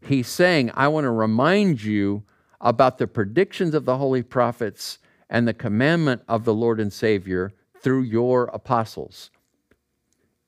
He's 0.05 0.27
saying, 0.27 0.71
I 0.73 0.87
want 0.89 1.05
to 1.05 1.11
remind 1.11 1.83
you 1.83 2.23
about 2.59 2.97
the 2.97 3.07
predictions 3.07 3.73
of 3.73 3.85
the 3.85 3.97
holy 3.97 4.23
prophets 4.23 4.99
and 5.29 5.47
the 5.47 5.53
commandment 5.53 6.21
of 6.27 6.45
the 6.45 6.53
Lord 6.53 6.79
and 6.79 6.91
Savior 6.91 7.53
through 7.81 8.01
your 8.01 8.45
apostles. 8.45 9.31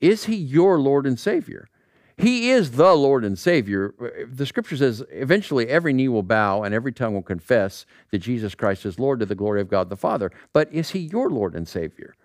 Is 0.01 0.25
he 0.25 0.35
your 0.35 0.79
Lord 0.79 1.05
and 1.05 1.19
Savior? 1.19 1.67
He 2.17 2.49
is 2.49 2.71
the 2.71 2.93
Lord 2.93 3.25
and 3.25 3.37
Savior. 3.37 3.93
The 4.31 4.45
scripture 4.45 4.77
says 4.77 5.03
eventually 5.09 5.67
every 5.67 5.91
knee 5.91 6.07
will 6.07 6.23
bow 6.23 6.63
and 6.63 6.73
every 6.73 6.93
tongue 6.93 7.13
will 7.13 7.21
confess 7.21 7.85
that 8.11 8.19
Jesus 8.19 8.55
Christ 8.55 8.85
is 8.85 8.99
Lord 8.99 9.19
to 9.19 9.25
the 9.25 9.35
glory 9.35 9.59
of 9.59 9.69
God 9.69 9.89
the 9.89 9.97
Father. 9.97 10.31
But 10.53 10.71
is 10.71 10.91
He 10.91 10.99
your 10.99 11.29
Lord 11.29 11.55
and 11.55 11.67
Savior? 11.67 12.15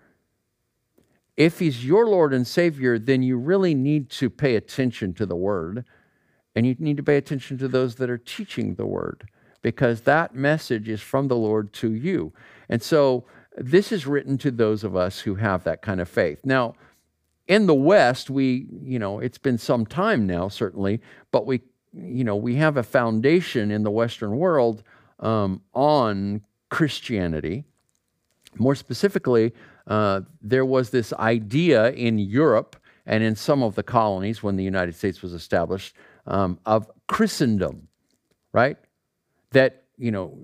If 1.35 1.59
He's 1.59 1.85
your 1.85 2.07
Lord 2.07 2.33
and 2.33 2.47
Savior, 2.47 2.97
then 2.99 3.21
you 3.21 3.37
really 3.37 3.73
need 3.73 4.09
to 4.11 4.29
pay 4.29 4.55
attention 4.55 5.13
to 5.15 5.25
the 5.25 5.35
Word 5.35 5.83
and 6.55 6.65
you 6.65 6.75
need 6.79 6.97
to 6.97 7.03
pay 7.03 7.17
attention 7.17 7.57
to 7.57 7.67
those 7.67 7.95
that 7.95 8.09
are 8.09 8.17
teaching 8.17 8.75
the 8.75 8.85
Word 8.85 9.29
because 9.61 10.01
that 10.01 10.35
message 10.35 10.89
is 10.89 11.01
from 11.01 11.27
the 11.27 11.35
Lord 11.35 11.71
to 11.73 11.93
you. 11.93 12.33
And 12.69 12.81
so 12.81 13.25
this 13.57 13.91
is 13.91 14.07
written 14.07 14.37
to 14.39 14.51
those 14.51 14.83
of 14.83 14.95
us 14.95 15.19
who 15.19 15.35
have 15.35 15.63
that 15.63 15.81
kind 15.81 16.01
of 16.01 16.09
faith. 16.09 16.41
Now, 16.43 16.75
in 17.47 17.67
the 17.67 17.75
West, 17.75 18.29
we, 18.29 18.67
you 18.83 18.97
know, 18.97 19.19
it's 19.19 19.37
been 19.37 19.57
some 19.57 19.85
time 19.85 20.25
now, 20.25 20.47
certainly, 20.47 21.01
but 21.31 21.45
we, 21.45 21.61
you 21.93 22.23
know, 22.23 22.35
we 22.35 22.55
have 22.55 22.77
a 22.77 22.83
foundation 22.83 23.71
in 23.71 23.83
the 23.83 23.91
Western 23.91 24.37
world 24.37 24.83
um, 25.19 25.61
on 25.73 26.41
Christianity. 26.69 27.65
More 28.57 28.75
specifically, 28.75 29.53
uh, 29.87 30.21
there 30.41 30.65
was 30.65 30.89
this 30.89 31.11
idea 31.13 31.91
in 31.91 32.19
Europe 32.19 32.77
and 33.05 33.23
in 33.23 33.35
some 33.35 33.63
of 33.63 33.75
the 33.75 33.83
colonies 33.83 34.41
when 34.41 34.55
the 34.55 34.63
United 34.63 34.95
States 34.95 35.21
was 35.21 35.33
established 35.33 35.95
um, 36.27 36.59
of 36.65 36.89
Christendom, 37.07 37.87
right? 38.53 38.77
That, 39.51 39.83
you 39.97 40.11
know, 40.11 40.37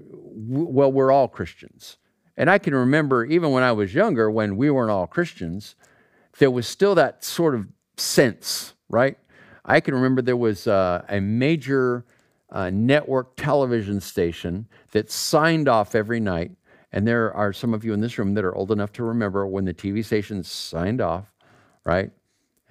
w- 0.50 0.70
well, 0.70 0.92
we're 0.92 1.12
all 1.12 1.28
Christians. 1.28 1.98
And 2.36 2.50
I 2.50 2.58
can 2.60 2.76
remember 2.76 3.26
even 3.26 3.52
when 3.52 3.64
I 3.64 3.72
was 3.72 3.94
younger, 3.94 4.30
when 4.30 4.58
we 4.58 4.70
weren't 4.70 4.92
all 4.92 5.08
Christians, 5.08 5.76
there 6.38 6.52
was 6.52 6.68
still 6.68 6.96
that 6.96 7.24
sort 7.24 7.56
of 7.56 7.68
sense, 7.98 8.74
right? 8.90 9.18
I 9.66 9.80
can 9.80 9.96
remember 9.96 10.22
there 10.22 10.38
was 10.38 10.68
uh, 10.68 11.04
a 11.10 11.20
major 11.20 12.06
uh, 12.52 12.70
network 12.70 13.36
television 13.36 14.00
station 14.00 14.68
that 14.92 15.12
signed 15.12 15.68
off 15.68 15.96
every 15.96 16.20
night. 16.20 16.52
And 16.92 17.06
there 17.06 17.34
are 17.34 17.52
some 17.52 17.74
of 17.74 17.84
you 17.84 17.94
in 17.94 18.00
this 18.00 18.18
room 18.18 18.34
that 18.36 18.46
are 18.46 18.56
old 18.56 18.72
enough 18.72 18.94
to 18.94 19.04
remember 19.04 19.46
when 19.46 19.66
the 19.66 19.74
TV 19.74 20.06
station 20.06 20.44
signed 20.44 21.02
off, 21.02 21.26
right? 21.84 22.12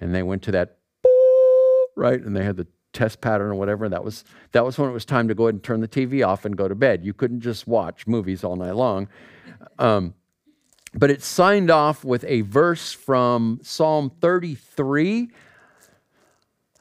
And 0.01 0.13
they 0.13 0.23
went 0.23 0.41
to 0.43 0.51
that, 0.51 0.77
right? 1.95 2.19
And 2.19 2.35
they 2.35 2.43
had 2.43 2.57
the 2.57 2.67
test 2.97 3.21
pattern 3.21 3.51
or 3.51 3.55
whatever. 3.55 3.87
That 3.87 4.03
was 4.03 4.23
that 4.51 4.65
was 4.65 4.77
when 4.77 4.89
it 4.89 4.93
was 4.93 5.05
time 5.05 5.27
to 5.27 5.35
go 5.35 5.45
ahead 5.45 5.55
and 5.55 5.63
turn 5.63 5.81
the 5.81 5.87
TV 5.87 6.25
off 6.27 6.43
and 6.45 6.57
go 6.57 6.67
to 6.67 6.75
bed. 6.75 7.05
You 7.05 7.13
couldn't 7.13 7.41
just 7.41 7.67
watch 7.67 8.07
movies 8.07 8.43
all 8.43 8.55
night 8.55 8.75
long. 8.75 9.07
Um, 9.77 10.15
but 10.93 11.11
it 11.11 11.21
signed 11.21 11.69
off 11.69 12.03
with 12.03 12.23
a 12.25 12.41
verse 12.41 12.91
from 12.91 13.59
Psalm 13.61 14.11
33. 14.19 15.29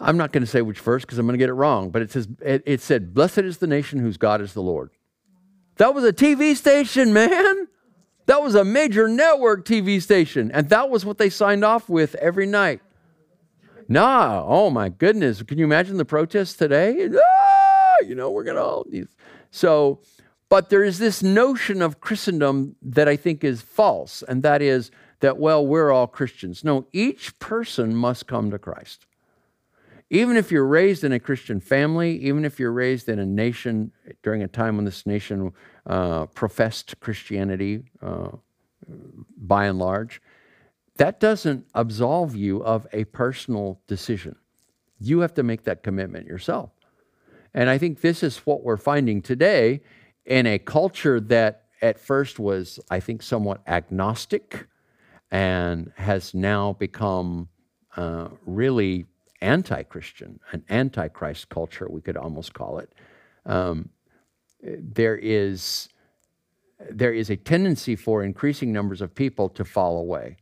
I'm 0.01 0.17
not 0.17 0.33
going 0.33 0.43
to 0.43 0.47
say 0.47 0.63
which 0.63 0.81
verse 0.81 1.03
because 1.03 1.19
I'm 1.19 1.27
going 1.27 1.35
to 1.35 1.43
get 1.43 1.51
it 1.51 1.55
wrong, 1.55 1.91
but 1.91 2.03
it 2.03 2.11
says 2.11 2.29
it, 2.41 2.63
it 2.65 2.81
said, 2.81 3.13
"Blessed 3.13 3.39
is 3.39 3.59
the 3.59 3.67
nation 3.67 3.99
whose 3.99 4.17
God 4.17 4.41
is 4.41 4.55
the 4.55 4.63
Lord." 4.63 4.91
That 5.77 5.95
was 5.95 6.05
a 6.05 6.13
TV 6.13 6.57
station, 6.57 7.13
man. 7.13 7.69
That 8.27 8.43
was 8.43 8.55
a 8.55 8.65
major 8.65 9.09
network 9.09 9.65
TV 9.65 10.03
station, 10.03 10.51
and 10.51 10.69
that 10.71 10.91
was 10.91 11.05
what 11.05 11.19
they 11.19 11.31
signed 11.31 11.65
off 11.65 11.89
with 11.89 12.15
every 12.17 12.47
night. 12.47 12.81
Nah, 13.89 14.43
oh 14.45 14.71
my 14.71 14.89
goodness. 14.89 15.43
Can 15.43 15.59
you 15.59 15.65
imagine 15.65 15.97
the 15.97 16.05
protests 16.05 16.55
today? 16.55 17.09
Ah, 17.15 17.97
you 18.07 18.15
know, 18.15 18.31
we're 18.31 18.45
to 18.45 18.63
all 18.63 18.85
these. 18.91 19.09
So, 19.51 20.01
but 20.49 20.71
there 20.71 20.85
is 20.85 20.99
this 20.99 21.23
notion 21.23 21.83
of 21.83 22.01
Christendom 22.01 22.77
that 22.83 23.09
I 23.09 23.17
think 23.17 23.45
is 23.45 23.61
false, 23.63 24.23
and 24.23 24.43
that 24.43 24.63
is 24.63 24.91
that, 25.21 25.39
well, 25.39 25.67
we're 25.67 25.91
all 25.91 26.07
Christians. 26.07 26.63
No, 26.63 26.87
each 26.93 27.39
person 27.39 27.95
must 27.95 28.27
come 28.27 28.51
to 28.51 28.59
Christ. 28.59 29.07
Even 30.09 30.37
if 30.37 30.53
you're 30.53 30.67
raised 30.67 31.03
in 31.03 31.13
a 31.13 31.19
Christian 31.19 31.59
family, 31.59 32.17
even 32.19 32.45
if 32.45 32.61
you're 32.61 32.73
raised 32.73 33.09
in 33.09 33.19
a 33.19 33.27
nation 33.27 33.91
during 34.23 34.43
a 34.43 34.49
time 34.49 34.77
when 34.77 34.85
this 34.85 35.05
nation 35.05 35.53
uh, 35.87 36.27
professed 36.27 37.01
Christianity 37.01 37.83
uh, 38.01 38.29
by 39.37 39.67
and 39.67 39.79
large, 39.81 40.21
that 40.97 41.21
doesn't 41.21 41.67
absolve 41.75 42.35
you 42.35 42.63
of 42.63 42.87
a 42.93 43.05
personal 43.05 43.81
decision. 43.87 44.37
You 44.99 45.21
have 45.21 45.35
to 45.35 45.43
make 45.43 45.65
that 45.65 45.83
commitment 45.83 46.27
yourself. 46.27 46.71
And 47.55 47.71
I 47.71 47.79
think 47.79 48.01
this 48.01 48.23
is 48.23 48.39
what 48.39 48.63
we're 48.63 48.77
finding 48.77 49.23
today 49.23 49.83
in 50.25 50.47
a 50.47 50.59
culture 50.59 51.21
that 51.21 51.65
at 51.83 51.99
first 51.99 52.39
was, 52.39 52.81
I 52.91 53.01
think, 53.01 53.23
somewhat 53.23 53.63
agnostic 53.67 54.67
and 55.31 55.93
has 55.97 56.35
now 56.35 56.75
become 56.75 57.49
uh, 57.97 58.29
really 58.45 59.07
anti 59.41 59.83
Christian, 59.83 60.41
an 60.53 60.65
anti 60.69 61.09
Christ 61.09 61.49
culture, 61.49 61.87
we 61.91 62.01
could 62.01 62.17
almost 62.17 62.55
call 62.55 62.79
it. 62.79 62.93
Um, 63.45 63.91
there 64.63 65.17
is 65.17 65.89
there 66.91 67.13
is 67.13 67.31
a 67.31 67.37
tendency 67.37 67.97
for 67.97 68.23
increasing 68.23 68.73
numbers 68.73 69.01
of 69.01 69.15
people 69.15 69.49
to 69.51 69.65
fall 69.65 69.99
away. 69.99 70.37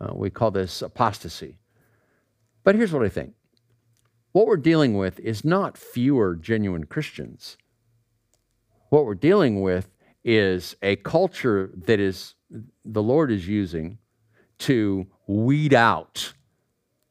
Uh, 0.00 0.12
we 0.14 0.30
call 0.30 0.50
this 0.50 0.82
apostasy. 0.82 1.58
But 2.64 2.74
here's 2.74 2.92
what 2.92 3.04
I 3.04 3.08
think 3.08 3.34
what 4.32 4.46
we're 4.46 4.56
dealing 4.56 4.96
with 4.96 5.18
is 5.20 5.44
not 5.44 5.78
fewer 5.78 6.36
genuine 6.36 6.84
Christians. 6.84 7.56
What 8.90 9.04
we're 9.04 9.14
dealing 9.14 9.62
with 9.62 9.88
is 10.24 10.76
a 10.82 10.96
culture 10.96 11.70
that 11.86 12.00
is 12.00 12.34
the 12.84 13.02
Lord 13.02 13.30
is 13.30 13.48
using 13.48 13.98
to 14.58 15.06
weed 15.26 15.74
out 15.74 16.32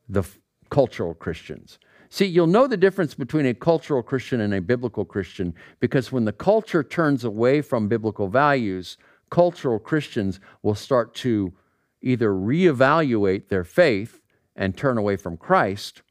the 0.09 0.21
f- 0.21 0.39
cultural 0.69 1.13
Christians. 1.13 1.79
See, 2.09 2.25
you'll 2.25 2.47
know 2.47 2.67
the 2.67 2.77
difference 2.77 3.13
between 3.13 3.45
a 3.45 3.53
cultural 3.53 4.01
Christian 4.01 4.41
and 4.41 4.53
a 4.53 4.61
biblical 4.61 5.05
Christian 5.05 5.53
because 5.79 6.11
when 6.11 6.25
the 6.25 6.31
culture 6.31 6.83
turns 6.83 7.23
away 7.23 7.61
from 7.61 7.87
biblical 7.87 8.27
values, 8.27 8.97
cultural 9.29 9.79
Christians 9.79 10.39
will 10.63 10.75
start 10.75 11.13
to 11.15 11.53
either 12.01 12.31
reevaluate 12.31 13.49
their 13.49 13.63
faith 13.63 14.21
and 14.55 14.75
turn 14.75 14.97
away 14.97 15.15
from 15.15 15.37
Christ, 15.37 16.01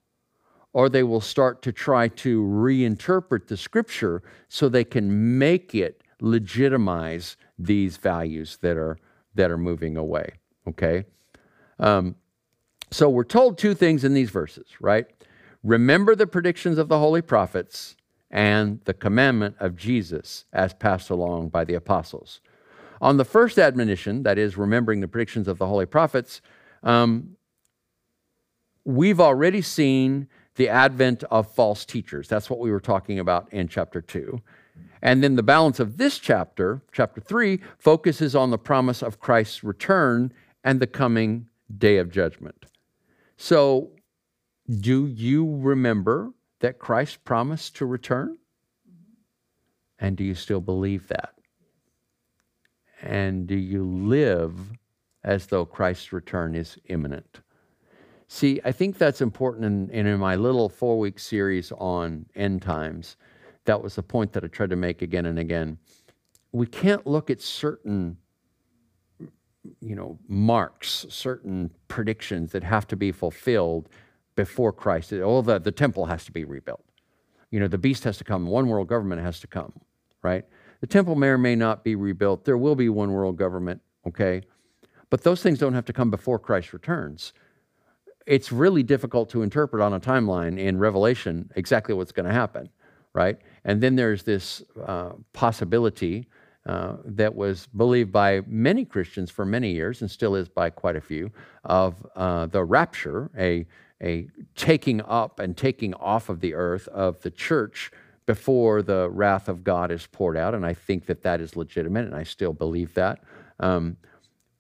or 0.73 0.89
they 0.89 1.03
will 1.03 1.21
start 1.21 1.63
to 1.63 1.73
try 1.73 2.09
to 2.09 2.43
reinterpret 2.43 3.47
the 3.47 3.57
scripture 3.57 4.23
so 4.49 4.69
they 4.69 4.85
can 4.85 5.39
make 5.39 5.75
it 5.75 6.03
legitimize 6.21 7.37
these 7.59 7.97
values 7.97 8.59
that 8.63 8.77
are 8.77 8.99
that 9.35 9.51
are 9.51 9.59
moving 9.59 9.97
away. 9.97 10.33
Okay, 10.69 11.05
um, 11.79 12.15
so 12.91 13.09
we're 13.09 13.25
told 13.25 13.59
two 13.59 13.75
things 13.75 14.05
in 14.05 14.15
these 14.15 14.31
verses, 14.31 14.67
right? 14.81 15.07
Remember 15.63 16.15
the 16.15 16.27
predictions 16.27 16.79
of 16.79 16.89
the 16.89 16.99
holy 16.99 17.23
prophets 17.23 17.97
and 18.31 18.81
the 18.85 18.95
commandment 18.95 19.57
of 19.61 19.77
Jesus 19.77 20.45
as 20.53 20.75
passed 20.75 21.11
along 21.11 21.49
by 21.49 21.65
the 21.65 21.75
apostles. 21.75 22.41
On 23.01 23.17
the 23.17 23.25
first 23.25 23.59
admonition, 23.59 24.23
that 24.23 24.39
is, 24.39 24.57
remembering 24.57 25.01
the 25.01 25.09
predictions 25.09 25.49
of 25.49 25.59
the 25.59 25.67
holy 25.67 25.87
prophets, 25.87 26.41
um, 26.83 27.37
we've 28.85 29.21
already 29.21 29.61
seen 29.63 30.29
the 30.55 30.69
advent 30.69 31.23
of 31.25 31.53
false 31.55 31.85
teachers. 31.85 32.29
That's 32.29 32.49
what 32.49 32.59
we 32.59 32.71
were 32.71 32.81
talking 32.81 33.19
about 33.19 33.53
in 33.53 33.69
chapter 33.69 34.01
2. 34.01 34.41
And 35.03 35.23
then 35.23 35.37
the 35.37 35.43
balance 35.43 35.79
of 35.79 35.99
this 35.99 36.19
chapter, 36.19 36.83
chapter 36.93 37.21
3, 37.21 37.61
focuses 37.79 38.35
on 38.35 38.51
the 38.51 38.59
promise 38.59 39.03
of 39.03 39.21
Christ's 39.21 39.63
return 39.63 40.33
and 40.65 40.81
the 40.81 40.87
coming 40.87 41.47
day 41.77 41.99
of 41.99 42.11
judgment. 42.11 42.67
So, 43.37 43.91
do 44.69 45.07
you 45.07 45.57
remember 45.59 46.33
that 46.61 46.79
Christ 46.79 47.25
promised 47.25 47.77
to 47.77 47.87
return? 47.87 48.39
And 49.99 50.17
do 50.17 50.25
you 50.25 50.35
still 50.35 50.61
believe 50.61 51.09
that? 51.09 51.36
And 53.03 53.47
do 53.47 53.57
you 53.57 53.85
live 53.85 54.55
as 55.25 55.47
though 55.47 55.65
Christ's 55.65 56.13
return 56.13 56.55
is 56.55 56.79
imminent? 56.87 57.41
See, 58.29 58.61
I 58.65 58.73
think 58.73 58.99
that's 58.99 59.21
important. 59.21 59.65
And 59.65 59.91
in, 59.91 60.07
in, 60.07 60.19
my 60.19 60.35
little 60.37 60.69
four 60.69 60.99
week 60.99 61.19
series 61.19 61.73
on 61.73 62.27
end 62.35 62.63
times, 62.63 63.17
that 63.67 63.83
was 63.83 63.95
the 63.95 64.03
point 64.03 64.33
that 64.33 64.45
I 64.45 64.49
tried 64.49 64.71
to 64.71 64.77
make 64.77 65.03
again 65.03 65.27
and 65.27 65.39
again. 65.39 65.79
We 66.53 66.67
can't 66.67 67.07
look 67.07 67.31
at 67.31 67.41
certain 67.41 68.17
you 69.81 69.95
know 69.95 70.19
marks 70.29 71.07
certain 71.09 71.71
predictions 71.89 72.53
that 72.53 72.63
have 72.63 72.87
to 72.87 72.97
be 72.97 73.11
fulfilled 73.13 73.89
before 74.37 74.73
christ 74.73 75.13
all 75.13 75.43
the, 75.43 75.59
the 75.59 75.73
temple 75.73 76.07
has 76.07 76.25
to 76.25 76.33
be 76.33 76.45
rebuilt 76.45 76.85
you 77.51 77.59
know 77.59 77.69
the 77.69 77.79
beast 77.79 78.05
has 78.05 78.17
to 78.17 78.25
come 78.25 78.47
one 78.47 78.69
world 78.69 78.87
government 78.87 79.21
has 79.21 79.41
to 79.41 79.47
come 79.47 79.73
right 80.23 80.45
the 80.81 80.87
temple 80.87 81.15
may 81.15 81.29
or 81.29 81.39
may 81.39 81.57
not 81.57 81.85
be 81.85 81.95
rebuilt. 81.95 82.45
There 82.45 82.59
will 82.59 82.75
be 82.75 82.89
one 82.89 83.13
world 83.13 83.37
government 83.37 83.81
okay? 84.07 84.43
But 85.11 85.23
those 85.23 85.43
things 85.43 85.59
don't 85.59 85.75
have 85.75 85.85
to 85.87 85.93
come 85.93 86.11
before 86.11 86.39
christ 86.39 86.73
returns. 86.73 87.33
It's 88.27 88.51
really 88.51 88.83
difficult 88.83 89.31
to 89.31 89.43
interpret 89.43 89.83
on 89.83 89.93
a 89.93 90.01
timeline 90.01 90.59
in 90.59 90.79
Revelation 90.79 91.51
exactly 91.55 91.95
what's 91.95 92.11
going 92.13 92.27
to 92.27 92.33
happen, 92.33 92.69
right? 93.13 93.39
And 93.65 93.81
then 93.81 93.95
there's 93.95 94.25
this 94.25 94.63
uh, 94.85 95.11
possibility 95.33 96.29
uh, 96.67 96.97
that 97.05 97.33
was 97.33 97.69
believed 97.77 98.11
by 98.11 98.41
many 98.49 98.85
Christians 98.85 99.31
for 99.31 99.45
many 99.45 99.71
years 99.71 100.01
and 100.01 100.11
still 100.11 100.35
is 100.35 100.49
by 100.49 100.71
quite 100.71 100.97
a 100.97 101.01
few 101.01 101.31
of 101.63 102.05
uh, 102.17 102.47
the 102.47 102.65
rapture, 102.65 103.31
a, 103.39 103.65
a 104.03 104.27
taking 104.57 105.01
up 105.03 105.39
and 105.39 105.57
taking 105.57 105.95
off 105.95 106.29
of 106.29 106.41
the 106.41 106.55
earth 106.55 106.89
of 106.89 107.21
the 107.21 107.31
church 107.31 107.93
before 108.27 108.83
the 108.83 109.09
wrath 109.11 109.49
of 109.49 109.65
God 109.65 109.91
is 109.91 110.07
poured 110.07 110.37
out. 110.37 110.55
And 110.55 110.67
I 110.67 110.75
think 110.75 111.07
that 111.07 111.23
that 111.23 111.41
is 111.41 111.57
legitimate, 111.57 112.05
and 112.05 112.15
I 112.15 112.25
still 112.25 112.53
believe 112.53 112.95
that. 112.95 113.21
Um, 113.61 113.97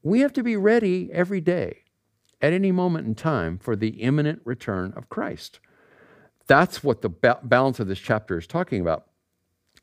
we 0.03 0.21
have 0.21 0.33
to 0.35 0.43
be 0.43 0.57
ready 0.57 1.11
every 1.13 1.41
day 1.41 1.83
at 2.41 2.53
any 2.53 2.71
moment 2.71 3.07
in 3.07 3.15
time 3.15 3.59
for 3.59 3.75
the 3.75 3.89
imminent 3.89 4.41
return 4.45 4.93
of 4.97 5.09
Christ. 5.09 5.59
That's 6.47 6.85
what 6.85 7.03
the 7.03 7.09
ba- 7.09 7.41
balance 7.43 7.81
of 7.81 7.89
this 7.89 7.99
chapter 7.99 8.39
is 8.39 8.47
talking 8.47 8.81
about. 8.81 9.07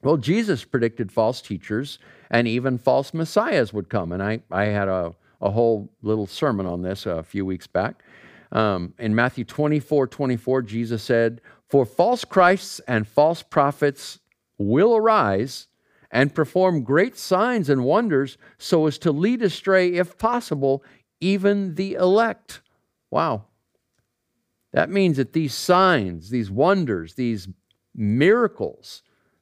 Well, 0.02 0.18
Jesus 0.18 0.64
predicted 0.64 1.12
false 1.12 1.42
teachers 1.42 2.00
and 2.30 2.48
even 2.48 2.78
false 2.78 3.14
messiahs 3.14 3.74
would 3.74 3.90
come. 3.90 4.12
And 4.12 4.24
I, 4.24 4.42
I 4.52 4.66
had 4.66 4.88
a, 4.88 5.14
a 5.42 5.50
whole 5.50 5.92
little 6.02 6.28
sermon 6.28 6.66
on 6.66 6.82
this 6.82 7.06
a 7.06 7.24
few 7.24 7.46
weeks 7.46 7.68
back. 7.68 8.04
Um, 8.52 8.94
in 9.00 9.16
Matthew 9.16 9.46
24 9.46 10.08
24, 10.08 10.62
Jesus 10.62 11.04
said, 11.04 11.42
For 11.74 11.88
false 11.88 12.24
Christs 12.24 12.82
and 12.88 13.08
false 13.08 13.42
prophets 13.42 14.20
will 14.60 14.96
arise 14.96 15.66
and 16.12 16.36
perform 16.36 16.84
great 16.84 17.18
signs 17.18 17.68
and 17.68 17.84
wonders 17.84 18.38
so 18.60 18.86
as 18.86 19.00
to 19.00 19.12
lead 19.12 19.42
astray, 19.42 19.94
if 19.94 20.16
possible, 20.20 20.84
even 21.20 21.74
the 21.74 21.96
elect. 21.96 22.62
Wow. 23.10 23.46
That 24.72 24.92
means 24.92 25.18
that 25.18 25.34
these 25.34 25.56
signs, 25.56 26.30
these 26.30 26.52
wonders, 26.52 27.16
these 27.16 27.48
miracles, 27.96 29.02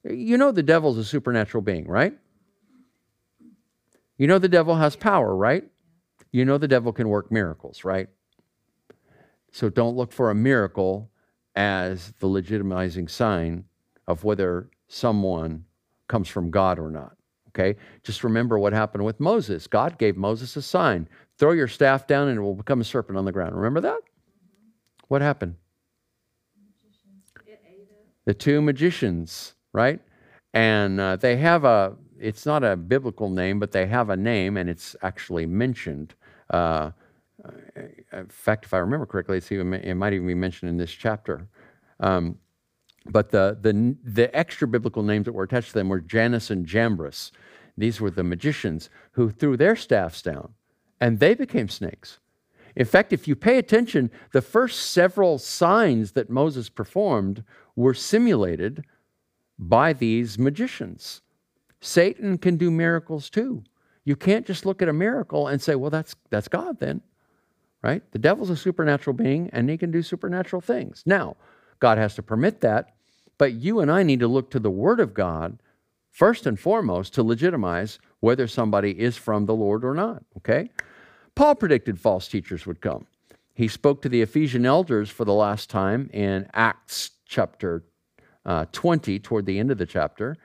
you 0.09 0.37
know 0.37 0.53
the 0.53 0.63
devil's 0.63 0.97
a 0.97 1.03
supernatural 1.03 1.61
being, 1.61 1.85
right? 1.85 2.13
You 4.17 4.27
know 4.27 4.39
the 4.39 4.47
devil 4.47 4.75
has 4.75 4.95
power, 4.95 5.35
right? 5.35 5.65
You 6.31 6.45
know 6.45 6.57
the 6.57 6.69
devil 6.69 6.93
can 6.93 7.09
work 7.09 7.29
miracles, 7.29 7.83
right? 7.83 8.07
So 9.51 9.67
don't 9.67 9.97
look 9.97 10.13
for 10.13 10.29
a 10.29 10.35
miracle 10.35 11.11
as 11.55 12.13
the 12.19 12.27
legitimizing 12.27 13.09
sign 13.09 13.65
of 14.07 14.23
whether 14.23 14.69
someone 14.87 15.65
comes 16.07 16.27
from 16.27 16.51
God 16.51 16.79
or 16.79 16.89
not. 16.89 17.15
Okay? 17.49 17.77
Just 18.03 18.23
remember 18.23 18.57
what 18.57 18.73
happened 18.73 19.03
with 19.03 19.19
Moses. 19.19 19.67
God 19.67 19.97
gave 19.97 20.15
Moses 20.15 20.55
a 20.55 20.61
sign 20.61 21.07
Throw 21.41 21.53
your 21.53 21.67
staff 21.67 22.05
down 22.05 22.27
and 22.27 22.37
it 22.37 22.41
will 22.41 22.53
become 22.53 22.81
a 22.81 22.83
serpent 22.83 23.17
on 23.17 23.25
the 23.25 23.31
ground. 23.31 23.55
Remember 23.55 23.81
that? 23.81 23.99
What 25.07 25.23
happened? 25.23 25.55
The 28.25 28.35
two 28.35 28.61
magicians, 28.61 29.55
right? 29.73 29.99
And 30.53 30.99
uh, 30.99 31.15
they 31.15 31.37
have 31.37 31.63
a, 31.63 31.95
it's 32.19 32.45
not 32.45 32.63
a 32.63 32.75
biblical 32.75 33.31
name, 33.31 33.59
but 33.59 33.71
they 33.71 33.87
have 33.87 34.11
a 34.11 34.15
name 34.15 34.55
and 34.55 34.69
it's 34.69 34.95
actually 35.01 35.47
mentioned. 35.47 36.13
Uh, 36.51 36.91
in 38.13 38.27
fact, 38.27 38.65
if 38.65 38.73
I 38.73 38.77
remember 38.79 39.05
correctly, 39.05 39.37
it's 39.37 39.51
even, 39.51 39.73
it 39.73 39.95
might 39.95 40.13
even 40.13 40.27
be 40.27 40.35
mentioned 40.35 40.69
in 40.69 40.77
this 40.77 40.91
chapter. 40.91 41.47
Um, 41.99 42.37
but 43.05 43.31
the, 43.31 43.57
the, 43.59 43.95
the 44.03 44.35
extra 44.37 44.67
biblical 44.67 45.03
names 45.03 45.25
that 45.25 45.33
were 45.33 45.43
attached 45.43 45.69
to 45.69 45.73
them 45.73 45.89
were 45.89 46.01
Jannes 46.01 46.51
and 46.51 46.65
Jambres. 46.65 47.31
These 47.77 47.99
were 47.99 48.11
the 48.11 48.23
magicians 48.23 48.89
who 49.13 49.31
threw 49.31 49.57
their 49.57 49.75
staffs 49.75 50.21
down 50.21 50.53
and 50.99 51.19
they 51.19 51.33
became 51.33 51.67
snakes. 51.67 52.19
In 52.75 52.85
fact, 52.85 53.11
if 53.11 53.27
you 53.27 53.35
pay 53.35 53.57
attention, 53.57 54.11
the 54.31 54.41
first 54.41 54.91
several 54.91 55.37
signs 55.37 56.13
that 56.13 56.29
Moses 56.29 56.69
performed 56.69 57.43
were 57.75 57.93
simulated 57.93 58.85
by 59.57 59.93
these 59.93 60.39
magicians. 60.39 61.21
Satan 61.81 62.37
can 62.37 62.55
do 62.57 62.71
miracles 62.71 63.29
too. 63.29 63.63
You 64.05 64.15
can't 64.15 64.45
just 64.45 64.65
look 64.65 64.81
at 64.81 64.89
a 64.89 64.93
miracle 64.93 65.47
and 65.47 65.61
say, 65.61 65.75
well, 65.75 65.89
that's, 65.89 66.15
that's 66.29 66.47
God 66.47 66.79
then, 66.79 67.01
right? 67.81 68.03
The 68.11 68.19
devil's 68.19 68.49
a 68.49 68.55
supernatural 68.55 69.13
being 69.13 69.49
and 69.51 69.69
he 69.69 69.77
can 69.77 69.91
do 69.91 70.01
supernatural 70.01 70.61
things. 70.61 71.03
Now, 71.05 71.37
God 71.79 71.97
has 71.97 72.15
to 72.15 72.23
permit 72.23 72.61
that, 72.61 72.93
but 73.37 73.53
you 73.53 73.79
and 73.79 73.91
I 73.91 74.03
need 74.03 74.19
to 74.19 74.27
look 74.27 74.51
to 74.51 74.59
the 74.59 74.69
Word 74.69 74.99
of 74.99 75.13
God 75.13 75.59
first 76.11 76.45
and 76.45 76.59
foremost 76.59 77.13
to 77.15 77.23
legitimize 77.23 77.99
whether 78.19 78.47
somebody 78.47 78.99
is 78.99 79.17
from 79.17 79.45
the 79.45 79.55
Lord 79.55 79.83
or 79.83 79.93
not, 79.93 80.23
okay? 80.37 80.69
Paul 81.35 81.55
predicted 81.55 81.99
false 81.99 82.27
teachers 82.27 82.65
would 82.65 82.81
come. 82.81 83.07
He 83.53 83.67
spoke 83.67 84.01
to 84.01 84.09
the 84.09 84.21
Ephesian 84.21 84.65
elders 84.65 85.09
for 85.09 85.25
the 85.25 85.33
last 85.33 85.69
time 85.69 86.09
in 86.13 86.47
Acts 86.53 87.11
chapter 87.25 87.83
uh, 88.45 88.65
20, 88.71 89.19
toward 89.19 89.45
the 89.45 89.59
end 89.59 89.71
of 89.71 89.77
the 89.77 89.85
chapter. 89.85 90.35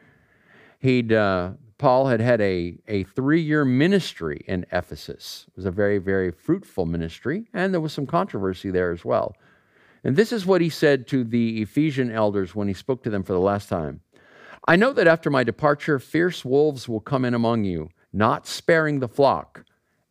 He'd, 0.79 1.13
uh, 1.13 1.53
Paul 1.79 2.07
had 2.07 2.21
had 2.21 2.41
a, 2.41 2.79
a 2.89 3.05
three 3.05 3.41
year 3.41 3.65
ministry 3.65 4.45
in 4.47 4.65
Ephesus. 4.73 5.45
It 5.49 5.57
was 5.57 5.67
a 5.67 5.71
very, 5.71 5.99
very 5.99 6.31
fruitful 6.31 6.87
ministry, 6.87 7.49
and 7.53 7.73
there 7.73 7.81
was 7.81 7.93
some 7.93 8.07
controversy 8.07 8.71
there 8.71 8.93
as 8.93 9.05
well. 9.05 9.37
And 10.03 10.17
this 10.17 10.33
is 10.33 10.47
what 10.47 10.61
he 10.61 10.71
said 10.71 11.07
to 11.09 11.25
the 11.25 11.63
Ephesian 11.63 12.11
elders 12.11 12.55
when 12.55 12.69
he 12.69 12.75
spoke 12.75 13.03
to 13.03 13.11
them 13.11 13.23
for 13.23 13.33
the 13.33 13.41
last 13.41 13.69
time 13.69 14.01
I 14.69 14.77
know 14.77 14.93
that 14.93 15.07
after 15.07 15.31
my 15.31 15.45
departure, 15.45 15.99
fierce 15.99 16.45
wolves 16.45 16.89
will 16.89 17.01
come 17.01 17.25
in 17.25 17.35
among 17.35 17.65
you, 17.65 17.91
not 18.13 18.47
sparing 18.47 18.99
the 18.99 19.09
flock 19.09 19.65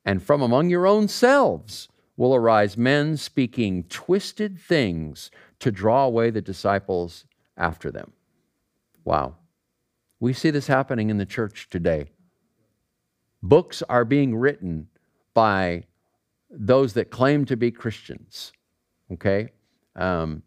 and 0.05 0.21
from 0.21 0.41
among 0.41 0.69
your 0.69 0.85
own 0.85 1.07
selves 1.07 1.89
will 2.15 2.35
arise 2.35 2.77
men 2.77 3.17
speaking 3.17 3.83
twisted 3.85 4.59
things 4.59 5.31
to 5.59 5.71
draw 5.71 6.05
away 6.05 6.29
the 6.29 6.41
disciples 6.41 7.25
after 7.57 7.91
them. 7.91 8.13
Wow. 9.03 9.35
We 10.25 10.33
see 10.33 10.49
this 10.49 10.65
happening 10.65 11.11
in 11.11 11.19
the 11.19 11.25
church 11.27 11.69
today. 11.69 12.07
Books 13.43 13.83
are 13.83 14.03
being 14.03 14.35
written 14.35 14.87
by 15.35 15.83
those 16.49 16.93
that 16.93 17.11
claim 17.11 17.45
to 17.45 17.55
be 17.55 17.69
Christians. 17.69 18.51
Okay? 19.13 19.49
Um, 19.95 20.41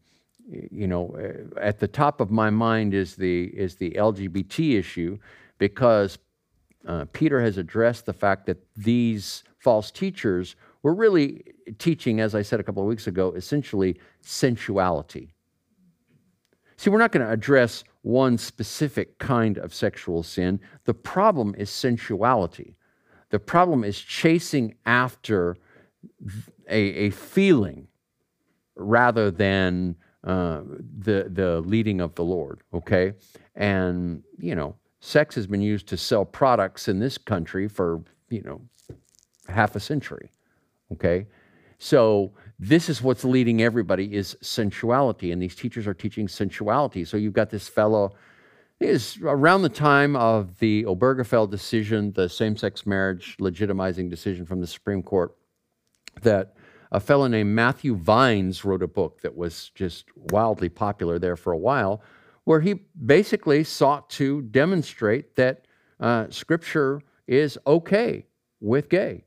you 0.50 0.88
know, 0.88 1.16
at 1.60 1.78
the 1.78 1.86
top 1.86 2.20
of 2.20 2.28
my 2.32 2.50
mind 2.50 2.92
is 2.92 3.14
the, 3.14 3.44
is 3.56 3.76
the 3.76 3.92
LGBT 3.92 4.76
issue 4.76 5.16
because 5.58 6.18
uh, 6.84 7.04
Peter 7.12 7.40
has 7.40 7.56
addressed 7.56 8.04
the 8.04 8.12
fact 8.12 8.46
that 8.46 8.58
these 8.76 9.44
false 9.60 9.92
teachers 9.92 10.56
were 10.82 10.92
really 10.92 11.44
teaching, 11.78 12.18
as 12.18 12.34
I 12.34 12.42
said 12.42 12.58
a 12.58 12.64
couple 12.64 12.82
of 12.82 12.88
weeks 12.88 13.06
ago, 13.06 13.30
essentially 13.30 14.00
sensuality. 14.22 15.36
See, 16.78 16.90
we're 16.90 16.98
not 16.98 17.10
going 17.10 17.26
to 17.26 17.32
address 17.32 17.82
one 18.02 18.38
specific 18.38 19.18
kind 19.18 19.58
of 19.58 19.74
sexual 19.74 20.22
sin. 20.22 20.60
The 20.84 20.94
problem 20.94 21.54
is 21.58 21.70
sensuality. 21.70 22.76
The 23.30 23.40
problem 23.40 23.82
is 23.82 23.98
chasing 23.98 24.76
after 24.86 25.56
a, 26.68 26.78
a 26.78 27.10
feeling 27.10 27.88
rather 28.76 29.30
than 29.30 29.96
uh, 30.22 30.60
the, 31.00 31.28
the 31.28 31.60
leading 31.62 32.00
of 32.00 32.14
the 32.14 32.24
Lord, 32.24 32.62
okay? 32.72 33.12
And, 33.56 34.22
you 34.38 34.54
know, 34.54 34.76
sex 35.00 35.34
has 35.34 35.48
been 35.48 35.60
used 35.60 35.88
to 35.88 35.96
sell 35.96 36.24
products 36.24 36.86
in 36.86 37.00
this 37.00 37.18
country 37.18 37.66
for, 37.66 38.02
you 38.30 38.42
know, 38.42 38.60
half 39.48 39.74
a 39.74 39.80
century. 39.80 40.30
Okay? 40.92 41.26
So 41.78 42.32
this 42.59 42.88
is 42.88 43.01
what's 43.01 43.25
leading 43.25 43.62
everybody 43.62 44.14
is 44.14 44.37
sensuality 44.40 45.33
and 45.33 45.40
these 45.40 45.55
teachers 45.55 45.87
are 45.87 45.94
teaching 45.94 46.27
sensuality. 46.27 47.05
So 47.05 47.16
you've 47.16 47.33
got 47.33 47.51
this 47.51 47.68
fellow 47.68 48.14
is 48.81 49.18
around 49.23 49.62
the 49.62 49.68
time 49.68 50.14
of 50.16 50.59
the 50.59 50.85
obergefell 50.85 51.51
decision 51.51 52.12
the 52.12 52.29
same-sex 52.29 52.87
marriage 52.87 53.37
legitimizing 53.40 54.09
decision 54.09 54.47
from 54.47 54.61
the 54.61 54.66
supreme 54.66 55.03
court 55.03 55.35
that 56.23 56.55
a 56.92 57.01
fellow 57.01 57.27
named 57.27 57.55
matthew 57.55 57.94
vines 57.97 58.64
wrote 58.64 58.83
a 58.83 58.87
book 58.87 59.21
that 59.21 59.37
was 59.37 59.71
just 59.75 60.05
wildly 60.31 60.68
popular 60.68 61.18
there 61.18 61.37
for 61.37 61.53
a 61.53 61.59
while 61.59 62.03
where 62.44 62.61
he 62.61 62.75
basically 63.05 63.64
sought 63.64 64.09
to 64.09 64.42
demonstrate 64.42 65.35
that 65.37 65.66
uh, 66.01 66.27
scripture 66.31 67.03
is 67.27 67.59
okay 67.66 68.25
with 68.61 68.88
gay 68.88 69.25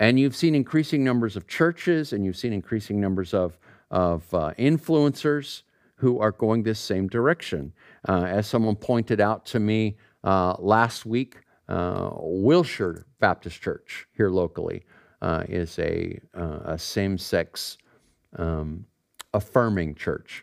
and 0.00 0.18
you've 0.18 0.34
seen 0.34 0.54
increasing 0.54 1.04
numbers 1.04 1.36
of 1.36 1.46
churches 1.46 2.14
and 2.14 2.24
you've 2.24 2.36
seen 2.36 2.54
increasing 2.54 3.00
numbers 3.00 3.34
of, 3.34 3.58
of 3.90 4.22
uh, 4.34 4.52
influencers 4.58 5.62
who 5.94 6.18
are 6.18 6.32
going 6.32 6.62
this 6.62 6.80
same 6.80 7.06
direction. 7.06 7.70
Uh, 8.08 8.22
as 8.22 8.46
someone 8.46 8.74
pointed 8.74 9.20
out 9.20 9.44
to 9.44 9.60
me 9.60 9.98
uh, 10.24 10.54
last 10.58 11.04
week, 11.04 11.36
uh, 11.68 12.10
Wilshire 12.14 13.06
Baptist 13.20 13.60
Church 13.60 14.06
here 14.12 14.30
locally 14.30 14.84
uh, 15.20 15.44
is 15.48 15.78
a, 15.78 16.18
uh, 16.34 16.60
a 16.64 16.78
same 16.78 17.18
sex 17.18 17.76
um, 18.36 18.86
affirming 19.34 19.94
church. 19.94 20.42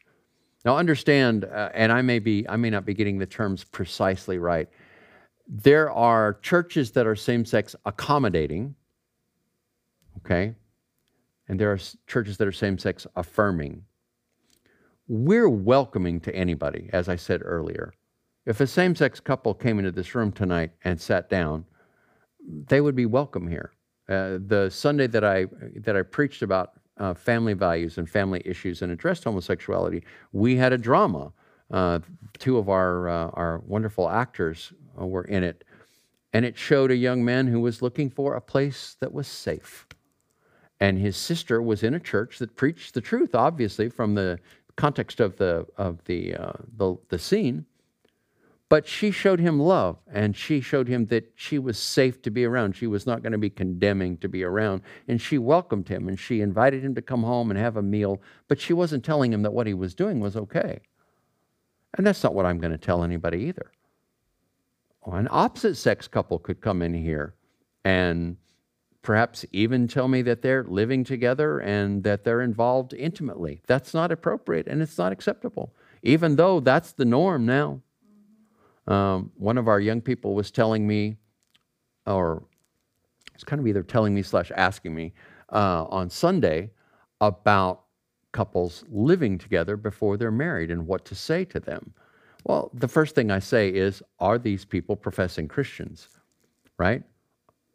Now, 0.66 0.78
understand, 0.78 1.46
and 1.74 1.92
I 1.92 2.02
may, 2.04 2.20
be, 2.20 2.48
I 2.48 2.58
may 2.58 2.70
not 2.70 2.86
be 2.86 2.94
getting 2.94 3.18
the 3.18 3.26
terms 3.26 3.64
precisely 3.64 4.38
right. 4.38 4.70
There 5.48 5.90
are 5.90 6.36
churches 6.42 6.92
that 6.92 7.08
are 7.08 7.16
same 7.16 7.46
sex 7.46 7.76
accommodating, 7.86 8.76
okay? 10.18 10.56
And 11.48 11.60
there 11.60 11.72
are 11.72 11.80
churches 12.08 12.38
that 12.38 12.48
are 12.48 12.52
same 12.52 12.78
sex 12.78 13.08
affirming. 13.16 13.84
We're 15.08 15.50
welcoming 15.50 16.20
to 16.22 16.36
anybody, 16.36 16.90
as 16.92 17.08
I 17.08 17.16
said 17.16 17.42
earlier. 17.44 17.94
If 18.46 18.60
a 18.60 18.68
same 18.68 18.96
sex 18.96 19.20
couple 19.20 19.54
came 19.54 19.80
into 19.80 19.92
this 19.92 20.14
room 20.16 20.32
tonight 20.32 20.72
and 20.84 21.00
sat 21.00 21.30
down, 21.30 21.66
they 22.68 22.82
would 22.82 22.96
be 22.96 23.06
welcome 23.06 23.48
here. 23.48 23.72
Uh, 24.10 24.40
the 24.46 24.70
Sunday 24.72 25.08
that 25.08 25.24
I, 25.24 25.48
that 25.76 25.96
I 25.96 26.02
preached 26.02 26.42
about 26.42 26.74
uh, 26.98 27.14
family 27.14 27.54
values 27.54 27.98
and 27.98 28.10
family 28.10 28.42
issues 28.46 28.82
and 28.82 28.92
addressed 28.92 29.26
homosexuality, 29.26 30.04
we 30.32 30.56
had 30.56 30.74
a 30.74 30.78
drama. 30.78 31.32
Uh, 31.72 32.00
two 32.40 32.58
of 32.58 32.70
our, 32.70 33.10
uh, 33.10 33.30
our 33.34 33.60
wonderful 33.66 34.10
actors 34.10 34.72
uh, 35.00 35.06
were 35.06 35.26
in 35.26 35.44
it. 35.44 35.64
And 36.34 36.46
it 36.46 36.58
showed 36.58 36.92
a 36.92 36.96
young 36.96 37.24
man 37.24 37.48
who 37.48 37.60
was 37.60 37.82
looking 37.82 38.10
for 38.10 38.36
a 38.36 38.42
place 38.42 38.96
that 39.00 39.14
was 39.14 39.28
safe 39.28 39.86
and 40.80 40.98
his 40.98 41.18
sister 41.18 41.62
was 41.62 41.84
in 41.84 41.94
a 41.94 42.00
church 42.00 42.40
that 42.40 42.56
preached 42.56 42.94
the 42.94 43.02
truth, 43.02 43.34
obviously 43.34 43.90
from 43.90 44.16
the 44.16 44.40
context 44.76 45.20
of 45.20 45.36
the 45.38 45.66
of 45.78 46.04
the 46.06 46.36
uh, 46.36 46.54
the, 46.78 46.96
the 47.10 47.20
scene. 47.20 47.66
But 48.70 48.86
she 48.86 49.12
showed 49.12 49.40
him 49.40 49.62
love, 49.62 49.98
and 50.12 50.36
she 50.36 50.60
showed 50.60 50.90
him 50.90 51.06
that 51.06 51.32
she 51.36 51.58
was 51.58 51.80
safe 51.80 52.22
to 52.24 52.30
be 52.30 52.44
around. 52.44 52.76
She 52.76 52.86
was 52.86 53.06
not 53.06 53.24
going 53.24 53.32
to 53.32 53.38
be 53.38 53.50
condemning 53.50 54.18
to 54.18 54.28
be 54.28 54.44
around, 54.44 54.82
and 55.08 55.22
she 55.22 55.38
welcomed 55.38 55.88
him 55.88 56.10
and 56.10 56.20
she 56.20 56.42
invited 56.42 56.84
him 56.84 56.94
to 56.96 57.02
come 57.02 57.24
home 57.24 57.50
and 57.50 57.58
have 57.58 57.78
a 57.78 57.82
meal. 57.82 58.22
But 58.50 58.60
she 58.60 58.74
wasn't 58.74 59.06
telling 59.06 59.32
him 59.32 59.42
that 59.44 59.54
what 59.54 59.68
he 59.68 59.74
was 59.74 59.96
doing 59.96 60.20
was 60.20 60.36
okay, 60.36 60.82
and 61.98 62.06
that's 62.06 62.24
not 62.24 62.36
what 62.36 62.46
I'm 62.46 62.60
going 62.60 62.74
to 62.74 62.78
tell 62.78 63.04
anybody 63.04 63.40
either. 63.46 63.72
An 65.06 65.30
opposite 65.32 65.76
sex 65.76 66.08
couple 66.08 66.38
could 66.38 66.60
come 66.60 66.82
in 66.82 66.94
here 66.94 67.34
and 67.86 68.36
perhaps 69.08 69.46
even 69.54 69.88
tell 69.88 70.10
me 70.10 70.22
that 70.22 70.42
they're 70.42 70.66
living 70.66 71.02
together 71.02 71.60
and 71.60 72.04
that 72.04 72.26
they're 72.26 72.42
involved 72.42 72.94
intimately. 72.94 73.62
That's 73.66 73.94
not 73.94 74.12
appropriate 74.12 74.68
and 74.68 74.82
it's 74.82 74.98
not 74.98 75.14
acceptable, 75.14 75.74
even 76.04 76.36
though 76.36 76.60
that's 76.60 76.92
the 76.92 77.06
norm 77.06 77.46
now. 77.46 77.82
Um, 78.86 79.32
one 79.38 79.58
of 79.58 79.70
our 79.70 79.80
young 79.80 80.02
people 80.02 80.36
was 80.36 80.52
telling 80.52 80.86
me, 80.86 81.16
or 82.06 82.44
it's 83.34 83.46
kind 83.46 83.62
of 83.62 83.68
either 83.68 83.82
telling 83.82 84.14
me 84.14 84.24
slash 84.24 84.52
asking 84.58 84.94
me 84.94 85.14
uh, 85.54 85.86
on 85.86 86.10
Sunday 86.10 86.70
about 87.22 87.84
couples 88.34 88.84
living 88.90 89.38
together 89.38 89.78
before 89.78 90.18
they're 90.18 90.32
married 90.32 90.70
and 90.70 90.86
what 90.86 91.06
to 91.06 91.16
say 91.16 91.46
to 91.46 91.62
them. 91.62 91.94
Well, 92.44 92.72
the 92.74 92.90
first 92.90 93.16
thing 93.16 93.32
I 93.32 93.40
say 93.40 93.70
is, 93.70 94.04
are 94.20 94.38
these 94.38 94.66
people 94.66 94.98
professing 94.98 95.48
Christians? 95.48 96.10
Right? 96.78 97.04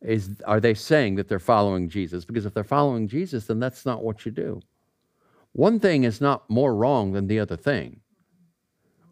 Is 0.04 0.30
are 0.46 0.60
they 0.60 0.74
saying 0.74 1.16
that 1.16 1.28
they're 1.28 1.38
following 1.38 1.88
Jesus? 1.88 2.24
Because 2.24 2.46
if 2.46 2.54
they're 2.54 2.64
following 2.64 3.08
Jesus, 3.08 3.46
then 3.46 3.60
that's 3.60 3.86
not 3.86 4.02
what 4.02 4.26
you 4.26 4.32
do. 4.32 4.60
One 5.52 5.78
thing 5.80 6.04
is 6.04 6.20
not 6.20 6.48
more 6.48 6.74
wrong 6.74 7.12
than 7.12 7.26
the 7.26 7.38
other 7.38 7.56
thing. 7.56 8.00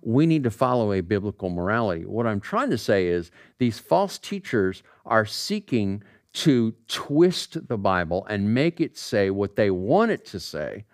We 0.03 0.27
need 0.27 0.45
to 0.45 0.51
follow 0.51 0.93
a 0.93 1.03
biblical 1.03 1.51
morality. 1.51 2.07
What 2.07 2.27
I'm 2.27 2.41
trying 2.41 2.71
to 2.71 2.79
say 2.79 3.07
is 3.09 3.31
these 3.59 3.79
false 3.79 4.17
teachers 4.19 4.83
are 5.05 5.27
seeking 5.27 6.03
to 6.33 6.75
twist 6.89 7.69
the 7.69 7.77
Bible 7.77 8.27
and 8.31 8.55
make 8.55 8.81
it 8.81 8.97
say 8.97 9.31
what 9.31 9.57
they 9.57 9.71
want 9.71 10.11
it 10.11 10.25
to 10.27 10.41
say. 10.41 10.87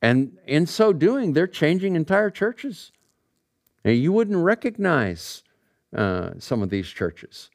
And 0.00 0.36
in 0.46 0.66
so 0.66 0.92
doing, 0.92 1.32
they're 1.32 1.46
changing 1.46 1.94
entire 1.94 2.30
churches. 2.30 2.90
Now, 3.84 3.92
you 3.92 4.12
wouldn't 4.12 4.38
recognize 4.38 5.44
uh, 5.94 6.30
some 6.38 6.62
of 6.62 6.70
these 6.70 6.88
churches. 6.88 7.50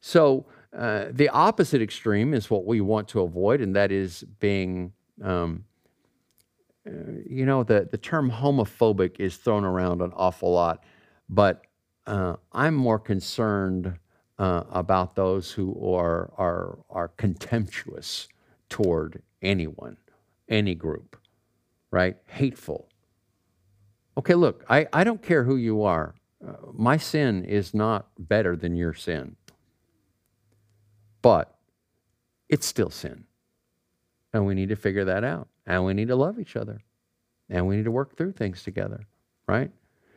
So 0.00 0.46
uh, 0.76 1.06
the 1.10 1.28
opposite 1.30 1.82
extreme 1.82 2.34
is 2.34 2.50
what 2.50 2.66
we 2.66 2.80
want 2.80 3.08
to 3.08 3.20
avoid, 3.20 3.60
and 3.60 3.74
that 3.76 3.90
is 3.90 4.24
being, 4.38 4.92
um, 5.22 5.64
uh, 6.86 6.90
you 7.28 7.46
know, 7.46 7.62
the, 7.62 7.88
the 7.90 7.98
term 7.98 8.30
homophobic 8.30 9.18
is 9.18 9.36
thrown 9.36 9.64
around 9.64 10.02
an 10.02 10.12
awful 10.14 10.52
lot, 10.52 10.84
but 11.28 11.62
uh, 12.06 12.36
I'm 12.52 12.74
more 12.74 12.98
concerned 12.98 13.98
uh, 14.38 14.64
about 14.70 15.14
those 15.14 15.50
who 15.50 15.94
are, 15.94 16.32
are, 16.38 16.78
are 16.90 17.08
contemptuous 17.08 18.28
toward 18.68 19.22
anyone, 19.42 19.96
any 20.48 20.74
group, 20.74 21.16
right? 21.90 22.16
Hateful. 22.26 22.88
Okay, 24.16 24.34
look, 24.34 24.64
I, 24.68 24.86
I 24.92 25.04
don't 25.04 25.22
care 25.22 25.44
who 25.44 25.56
you 25.56 25.82
are. 25.82 26.14
Uh, 26.46 26.52
my 26.72 26.96
sin 26.96 27.44
is 27.44 27.74
not 27.74 28.08
better 28.18 28.54
than 28.54 28.76
your 28.76 28.94
sin. 28.94 29.36
But 31.22 31.54
it's 32.48 32.66
still 32.66 32.90
sin. 32.90 33.24
And 34.32 34.46
we 34.46 34.54
need 34.54 34.68
to 34.68 34.76
figure 34.76 35.04
that 35.04 35.24
out. 35.24 35.48
And 35.66 35.84
we 35.84 35.94
need 35.94 36.08
to 36.08 36.16
love 36.16 36.38
each 36.38 36.56
other. 36.56 36.80
And 37.50 37.66
we 37.66 37.76
need 37.76 37.84
to 37.84 37.90
work 37.90 38.16
through 38.16 38.32
things 38.32 38.62
together, 38.62 39.06
right? 39.46 39.70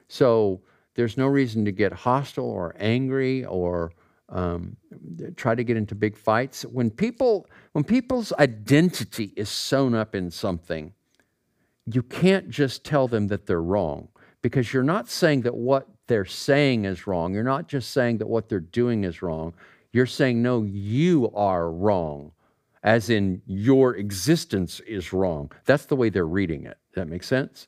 So 0.08 0.62
there's 0.96 1.18
no 1.18 1.28
reason 1.28 1.64
to 1.66 1.72
get 1.72 1.94
hostile 1.94 2.50
or 2.50 2.76
angry 2.78 3.46
or 3.46 3.94
um, 4.30 4.76
try 5.36 5.56
to 5.56 5.64
get 5.64 5.78
into 5.78 5.96
big 5.96 6.18
fights. 6.18 6.64
When 6.64 6.90
people, 6.90 7.48
when 7.72 7.84
people's 7.84 8.34
identity 8.34 9.34
is 9.36 9.50
sewn 9.50 9.94
up 9.94 10.16
in 10.16 10.32
something, 10.32 10.94
you 11.86 12.04
can't 12.04 12.50
just 12.50 12.84
tell 12.84 13.08
them 13.08 13.28
that 13.28 13.46
they're 13.46 13.62
wrong 13.62 14.10
because 14.42 14.74
you're 14.74 14.84
not 14.84 15.10
saying 15.10 15.42
that 15.42 15.56
what 15.56 15.88
they're 16.08 16.26
saying 16.26 16.86
is 16.86 17.08
wrong. 17.08 17.34
You're 17.34 17.44
not 17.44 17.68
just 17.68 17.92
saying 17.92 18.18
that 18.20 18.28
what 18.28 18.50
they're 18.50 18.60
doing 18.60 19.04
is 19.04 19.22
wrong. 19.22 19.54
You're 19.93 20.06
saying, 20.06 20.41
no, 20.41 20.63
you 20.63 21.32
are 21.34 21.69
wrong, 21.69 22.32
as 22.84 23.10
in 23.10 23.41
your 23.45 23.95
existence 23.95 24.80
is 24.82 25.12
wrong. 25.12 25.51
That's 25.65 25.86
the 25.86 25.95
way 25.95 26.10
they're 26.10 26.25
reading 26.25 26.65
it. 26.65 26.77
Does 26.89 26.95
that 26.95 27.08
make 27.08 27.23
sense? 27.23 27.67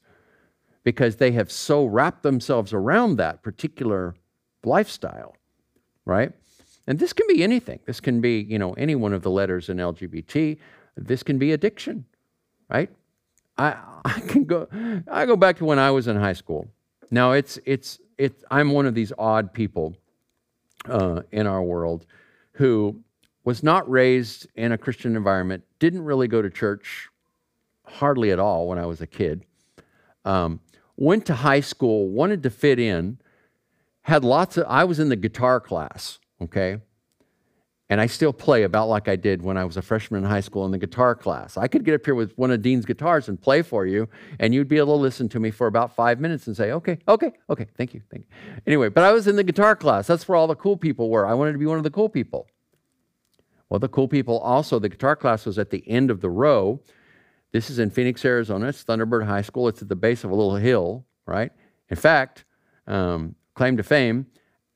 Because 0.83 1.17
they 1.17 1.31
have 1.31 1.51
so 1.51 1.85
wrapped 1.85 2.23
themselves 2.23 2.73
around 2.73 3.17
that 3.17 3.41
particular 3.41 4.15
lifestyle, 4.63 5.35
right? 6.05 6.31
And 6.87 6.99
this 6.99 7.13
can 7.13 7.27
be 7.27 7.43
anything. 7.43 7.79
This 7.85 7.99
can 7.99 8.21
be, 8.21 8.41
you 8.41 8.59
know, 8.59 8.73
any 8.73 8.95
one 8.95 9.13
of 9.13 9.21
the 9.21 9.31
letters 9.31 9.69
in 9.69 9.77
LGBT. 9.77 10.57
This 10.97 11.23
can 11.23 11.37
be 11.37 11.51
addiction, 11.51 12.05
right? 12.69 12.89
I, 13.57 13.75
I 14.05 14.19
can 14.21 14.43
go 14.45 14.67
I 15.07 15.25
go 15.25 15.35
back 15.35 15.57
to 15.57 15.65
when 15.65 15.79
I 15.79 15.91
was 15.91 16.07
in 16.07 16.17
high 16.17 16.33
school. 16.33 16.67
Now 17.11 17.31
it's 17.31 17.59
it's 17.65 17.99
it's 18.17 18.43
I'm 18.51 18.71
one 18.71 18.85
of 18.85 18.95
these 18.95 19.13
odd 19.17 19.53
people 19.53 19.95
uh, 20.89 21.21
in 21.31 21.47
our 21.47 21.63
world 21.63 22.05
who 22.53 23.01
was 23.43 23.63
not 23.63 23.89
raised 23.89 24.47
in 24.55 24.71
a 24.71 24.77
Christian 24.77 25.15
environment, 25.15 25.63
didn't 25.79 26.03
really 26.03 26.27
go 26.27 26.41
to 26.41 26.49
church 26.49 27.09
hardly 27.85 28.31
at 28.31 28.39
all 28.39 28.67
when 28.67 28.79
I 28.79 28.85
was 28.85 29.01
a 29.01 29.07
kid, 29.07 29.43
um, 30.23 30.61
went 30.95 31.25
to 31.25 31.33
high 31.33 31.59
school, 31.59 32.07
wanted 32.07 32.43
to 32.43 32.49
fit 32.49 32.79
in, 32.79 33.17
had 34.03 34.23
lots 34.23 34.57
of, 34.57 34.65
I 34.67 34.83
was 34.83 34.99
in 34.99 35.09
the 35.09 35.15
guitar 35.15 35.59
class, 35.59 36.19
okay? 36.41 36.79
And 37.93 38.01
I 38.01 38.07
still 38.07 38.33
play 38.33 38.63
about 38.63 38.89
like 38.89 39.07
I 39.07 39.15
did 39.15 39.43
when 39.43 39.55
I 39.55 39.65
was 39.65 39.77
a 39.77 39.81
freshman 39.83 40.23
in 40.23 40.27
high 40.27 40.39
school 40.39 40.65
in 40.65 40.71
the 40.71 40.79
guitar 40.79 41.13
class. 41.13 41.57
I 41.57 41.67
could 41.67 41.85
get 41.85 41.93
up 41.93 42.03
here 42.03 42.15
with 42.15 42.35
one 42.39 42.49
of 42.49 42.59
Dean's 42.63 42.87
guitars 42.87 43.29
and 43.29 43.39
play 43.39 43.61
for 43.61 43.85
you, 43.85 44.09
and 44.39 44.51
you'd 44.51 44.67
be 44.67 44.79
able 44.79 44.97
to 44.97 44.99
listen 44.99 45.29
to 45.29 45.39
me 45.39 45.51
for 45.51 45.67
about 45.67 45.95
five 45.95 46.19
minutes 46.19 46.47
and 46.47 46.57
say, 46.57 46.71
okay, 46.71 46.97
okay, 47.07 47.31
okay, 47.51 47.67
thank 47.77 47.93
you, 47.93 48.01
thank 48.09 48.25
you. 48.25 48.55
Anyway, 48.65 48.89
but 48.89 49.03
I 49.03 49.11
was 49.11 49.27
in 49.27 49.35
the 49.35 49.43
guitar 49.43 49.75
class. 49.75 50.07
That's 50.07 50.27
where 50.27 50.35
all 50.35 50.47
the 50.47 50.55
cool 50.55 50.75
people 50.75 51.11
were. 51.11 51.27
I 51.27 51.35
wanted 51.35 51.51
to 51.51 51.59
be 51.59 51.67
one 51.67 51.77
of 51.77 51.83
the 51.83 51.91
cool 51.91 52.09
people. 52.09 52.47
Well, 53.69 53.79
the 53.79 53.89
cool 53.89 54.07
people 54.07 54.39
also, 54.39 54.79
the 54.79 54.89
guitar 54.89 55.15
class 55.15 55.45
was 55.45 55.59
at 55.59 55.69
the 55.69 55.87
end 55.87 56.09
of 56.09 56.19
the 56.19 56.31
row. 56.31 56.81
This 57.51 57.69
is 57.69 57.77
in 57.77 57.91
Phoenix, 57.91 58.25
Arizona. 58.25 58.69
It's 58.69 58.83
Thunderbird 58.83 59.27
High 59.27 59.43
School. 59.43 59.67
It's 59.67 59.83
at 59.83 59.89
the 59.89 59.95
base 59.95 60.23
of 60.23 60.31
a 60.31 60.35
little 60.35 60.55
hill, 60.55 61.05
right? 61.27 61.51
In 61.89 61.95
fact, 61.95 62.43
um, 62.87 63.35
claim 63.53 63.77
to 63.77 63.83
fame, 63.83 64.25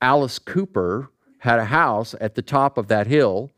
Alice 0.00 0.38
Cooper 0.38 1.10
had 1.38 1.58
a 1.58 1.66
house 1.66 2.14
at 2.20 2.34
the 2.34 2.42
top 2.42 2.78
of 2.78 2.88
that 2.88 3.06
hill. 3.06 3.50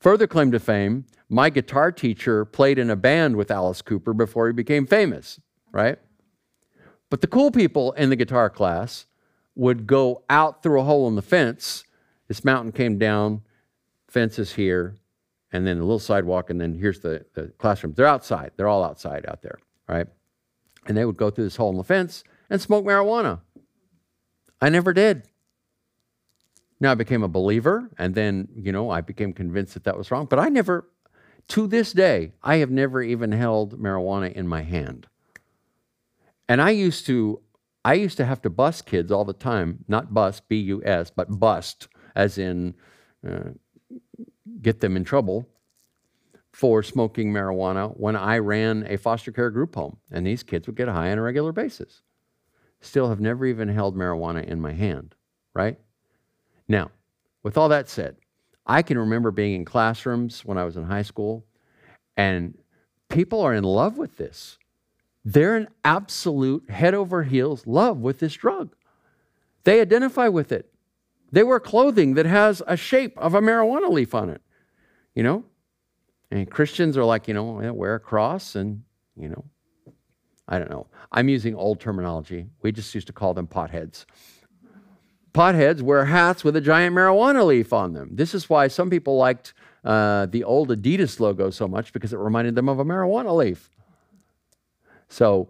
Further 0.00 0.26
claim 0.26 0.52
to 0.52 0.60
fame, 0.60 1.06
my 1.28 1.50
guitar 1.50 1.92
teacher 1.92 2.44
played 2.44 2.78
in 2.78 2.90
a 2.90 2.96
band 2.96 3.36
with 3.36 3.50
Alice 3.50 3.82
Cooper 3.82 4.14
before 4.14 4.46
he 4.46 4.52
became 4.52 4.86
famous, 4.86 5.40
right? 5.72 5.98
But 7.10 7.20
the 7.20 7.26
cool 7.26 7.50
people 7.50 7.92
in 7.92 8.10
the 8.10 8.16
guitar 8.16 8.48
class 8.48 9.06
would 9.54 9.86
go 9.86 10.22
out 10.30 10.62
through 10.62 10.80
a 10.80 10.84
hole 10.84 11.08
in 11.08 11.16
the 11.16 11.22
fence. 11.22 11.84
This 12.28 12.44
mountain 12.44 12.72
came 12.72 12.98
down, 12.98 13.42
fence 14.06 14.38
is 14.38 14.54
here, 14.54 14.96
and 15.52 15.66
then 15.66 15.78
a 15.78 15.80
little 15.80 15.98
sidewalk, 15.98 16.50
and 16.50 16.60
then 16.60 16.74
here's 16.74 17.00
the, 17.00 17.24
the 17.34 17.48
classroom. 17.58 17.94
They're 17.94 18.06
outside. 18.06 18.52
They're 18.56 18.68
all 18.68 18.84
outside 18.84 19.26
out 19.26 19.42
there, 19.42 19.58
right? 19.88 20.06
And 20.86 20.96
they 20.96 21.04
would 21.04 21.16
go 21.16 21.30
through 21.30 21.44
this 21.44 21.56
hole 21.56 21.70
in 21.70 21.76
the 21.76 21.84
fence 21.84 22.22
and 22.48 22.60
smoke 22.60 22.84
marijuana. 22.84 23.40
I 24.60 24.68
never 24.68 24.92
did. 24.92 25.24
Now 26.80 26.92
I 26.92 26.94
became 26.94 27.22
a 27.22 27.28
believer, 27.28 27.90
and 27.98 28.14
then, 28.14 28.48
you 28.54 28.70
know, 28.70 28.90
I 28.90 29.00
became 29.00 29.32
convinced 29.32 29.74
that 29.74 29.84
that 29.84 29.98
was 29.98 30.10
wrong. 30.10 30.26
But 30.26 30.38
I 30.38 30.48
never, 30.48 30.88
to 31.48 31.66
this 31.66 31.92
day, 31.92 32.32
I 32.42 32.56
have 32.56 32.70
never 32.70 33.02
even 33.02 33.32
held 33.32 33.80
marijuana 33.80 34.32
in 34.32 34.46
my 34.46 34.62
hand. 34.62 35.08
And 36.48 36.62
I 36.62 36.70
used 36.70 37.04
to, 37.06 37.40
I 37.84 37.94
used 37.94 38.16
to 38.18 38.24
have 38.24 38.40
to 38.42 38.50
bust 38.50 38.86
kids 38.86 39.10
all 39.10 39.24
the 39.24 39.32
time, 39.32 39.84
not 39.88 40.14
bust, 40.14 40.48
B 40.48 40.56
U 40.60 40.82
S, 40.84 41.10
but 41.10 41.40
bust, 41.40 41.88
as 42.14 42.38
in 42.38 42.74
uh, 43.28 43.50
get 44.62 44.80
them 44.80 44.96
in 44.96 45.04
trouble 45.04 45.48
for 46.52 46.82
smoking 46.82 47.32
marijuana 47.32 47.96
when 47.96 48.16
I 48.16 48.38
ran 48.38 48.86
a 48.88 48.98
foster 48.98 49.32
care 49.32 49.50
group 49.50 49.74
home. 49.74 49.98
And 50.10 50.26
these 50.26 50.42
kids 50.42 50.66
would 50.66 50.76
get 50.76 50.88
high 50.88 51.10
on 51.10 51.18
a 51.18 51.22
regular 51.22 51.52
basis. 51.52 52.02
Still 52.80 53.08
have 53.08 53.20
never 53.20 53.44
even 53.44 53.68
held 53.68 53.96
marijuana 53.96 54.44
in 54.44 54.60
my 54.60 54.72
hand, 54.72 55.14
right? 55.54 55.78
Now, 56.68 56.90
with 57.42 57.56
all 57.56 57.68
that 57.70 57.88
said, 57.88 58.16
I 58.66 58.82
can 58.82 58.98
remember 58.98 59.30
being 59.30 59.54
in 59.54 59.64
classrooms 59.64 60.44
when 60.44 60.58
I 60.58 60.64
was 60.64 60.76
in 60.76 60.84
high 60.84 61.02
school, 61.02 61.46
and 62.16 62.56
people 63.08 63.40
are 63.40 63.54
in 63.54 63.64
love 63.64 63.96
with 63.96 64.16
this. 64.18 64.58
They're 65.24 65.56
in 65.56 65.68
absolute 65.84 66.68
head 66.70 66.94
over 66.94 67.22
heels 67.22 67.66
love 67.66 67.98
with 67.98 68.18
this 68.18 68.34
drug. 68.34 68.74
They 69.64 69.80
identify 69.80 70.28
with 70.28 70.52
it. 70.52 70.70
They 71.32 71.42
wear 71.42 71.60
clothing 71.60 72.14
that 72.14 72.26
has 72.26 72.62
a 72.66 72.76
shape 72.76 73.16
of 73.18 73.34
a 73.34 73.40
marijuana 73.40 73.90
leaf 73.90 74.14
on 74.14 74.30
it, 74.30 74.40
you 75.14 75.22
know? 75.22 75.44
And 76.30 76.50
Christians 76.50 76.96
are 76.96 77.04
like, 77.04 77.28
you 77.28 77.34
know, 77.34 77.72
wear 77.72 77.94
a 77.94 78.00
cross 78.00 78.54
and, 78.54 78.82
you 79.16 79.28
know, 79.28 79.44
I 80.46 80.58
don't 80.58 80.70
know. 80.70 80.86
I'm 81.12 81.28
using 81.28 81.54
old 81.54 81.80
terminology. 81.80 82.46
We 82.62 82.72
just 82.72 82.94
used 82.94 83.06
to 83.08 83.12
call 83.12 83.34
them 83.34 83.46
potheads. 83.46 84.06
Potheads 85.32 85.82
wear 85.82 86.06
hats 86.06 86.42
with 86.42 86.56
a 86.56 86.60
giant 86.60 86.94
marijuana 86.94 87.44
leaf 87.46 87.72
on 87.72 87.92
them. 87.92 88.10
This 88.12 88.34
is 88.34 88.48
why 88.48 88.68
some 88.68 88.90
people 88.90 89.16
liked 89.16 89.52
uh, 89.84 90.26
the 90.26 90.44
old 90.44 90.70
Adidas 90.70 91.20
logo 91.20 91.50
so 91.50 91.68
much 91.68 91.92
because 91.92 92.12
it 92.12 92.18
reminded 92.18 92.54
them 92.54 92.68
of 92.68 92.78
a 92.78 92.84
marijuana 92.84 93.34
leaf. 93.34 93.70
So, 95.08 95.48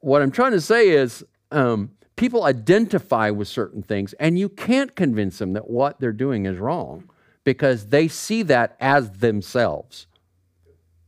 what 0.00 0.22
I'm 0.22 0.30
trying 0.30 0.52
to 0.52 0.60
say 0.60 0.88
is 0.88 1.24
um, 1.50 1.90
people 2.16 2.44
identify 2.44 3.30
with 3.30 3.48
certain 3.48 3.82
things, 3.82 4.12
and 4.14 4.38
you 4.38 4.48
can't 4.48 4.94
convince 4.94 5.38
them 5.38 5.52
that 5.52 5.68
what 5.68 6.00
they're 6.00 6.12
doing 6.12 6.46
is 6.46 6.58
wrong 6.58 7.08
because 7.44 7.86
they 7.88 8.08
see 8.08 8.42
that 8.44 8.76
as 8.80 9.10
themselves. 9.10 10.06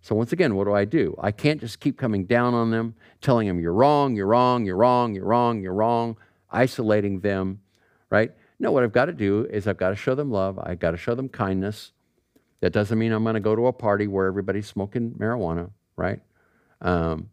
So, 0.02 0.14
once 0.14 0.32
again, 0.32 0.54
what 0.54 0.64
do 0.64 0.74
I 0.74 0.84
do? 0.84 1.16
I 1.20 1.32
can't 1.32 1.60
just 1.60 1.80
keep 1.80 1.96
coming 1.96 2.26
down 2.26 2.54
on 2.54 2.70
them, 2.70 2.94
telling 3.20 3.48
them, 3.48 3.60
you're 3.60 3.72
wrong, 3.72 4.14
you're 4.14 4.26
wrong, 4.26 4.66
you're 4.66 4.76
wrong, 4.76 5.14
you're 5.14 5.24
wrong, 5.24 5.62
you're 5.62 5.74
wrong, 5.74 6.16
isolating 6.50 7.20
them, 7.20 7.61
right? 8.12 8.30
No, 8.60 8.70
what 8.70 8.84
I've 8.84 8.92
got 8.92 9.06
to 9.06 9.12
do 9.12 9.46
is 9.50 9.66
I've 9.66 9.78
got 9.78 9.88
to 9.88 9.96
show 9.96 10.14
them 10.14 10.30
love, 10.30 10.58
I've 10.58 10.78
got 10.78 10.90
to 10.90 10.98
show 10.98 11.14
them 11.14 11.30
kindness. 11.30 11.92
That 12.60 12.72
doesn't 12.72 12.96
mean 12.96 13.10
I'm 13.10 13.24
going 13.24 13.34
to 13.34 13.40
go 13.40 13.56
to 13.56 13.66
a 13.66 13.72
party 13.72 14.06
where 14.06 14.26
everybody's 14.26 14.68
smoking 14.68 15.12
marijuana, 15.12 15.70
right? 15.96 16.20
Um, 16.82 17.30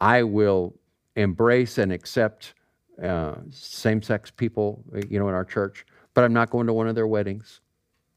I 0.00 0.22
will 0.22 0.74
embrace 1.16 1.78
and 1.78 1.90
accept 1.92 2.54
uh, 3.02 3.36
same 3.50 4.02
sex 4.02 4.30
people, 4.30 4.84
you 5.08 5.18
know, 5.18 5.28
in 5.28 5.34
our 5.34 5.46
church, 5.46 5.86
but 6.12 6.24
I'm 6.24 6.34
not 6.34 6.50
going 6.50 6.66
to 6.66 6.72
one 6.74 6.88
of 6.88 6.94
their 6.94 7.06
weddings. 7.06 7.60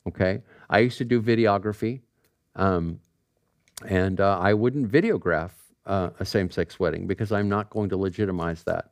Okay? 0.08 0.42
I 0.70 0.80
used 0.80 0.98
to 0.98 1.06
do 1.06 1.22
videography, 1.22 2.02
um, 2.58 3.00
and 3.88 4.20
uh, 4.20 4.38
I 4.38 4.54
wouldn't 4.54 4.92
videograph 4.92 5.52
uh, 5.86 6.10
a 6.20 6.26
same 6.26 6.52
sex 6.52 6.78
wedding 6.80 7.08
because 7.08 7.32
I'm 7.32 7.48
not 7.48 7.70
going 7.70 7.90
to 7.90 7.98
legitimize 7.98 8.64
that. 8.64 8.92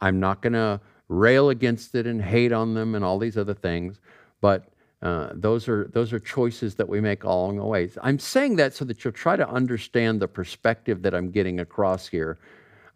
I'm 0.00 0.18
not 0.18 0.42
going 0.42 0.54
to 0.54 0.80
rail 1.08 1.50
against 1.50 1.94
it 1.94 2.06
and 2.06 2.20
hate 2.20 2.52
on 2.52 2.74
them 2.74 2.94
and 2.94 3.04
all 3.04 3.18
these 3.18 3.36
other 3.36 3.54
things, 3.54 4.00
but 4.40 4.68
uh, 5.02 5.30
those 5.34 5.68
are 5.68 5.88
those 5.92 6.12
are 6.12 6.18
choices 6.18 6.74
that 6.74 6.88
we 6.88 7.00
make 7.00 7.24
along 7.24 7.56
the 7.58 7.64
way. 7.64 7.88
I'm 8.02 8.18
saying 8.18 8.56
that 8.56 8.74
so 8.74 8.84
that 8.86 9.04
you'll 9.04 9.12
try 9.12 9.36
to 9.36 9.48
understand 9.48 10.20
the 10.20 10.28
perspective 10.28 11.02
that 11.02 11.14
I'm 11.14 11.30
getting 11.30 11.60
across 11.60 12.08
here. 12.08 12.38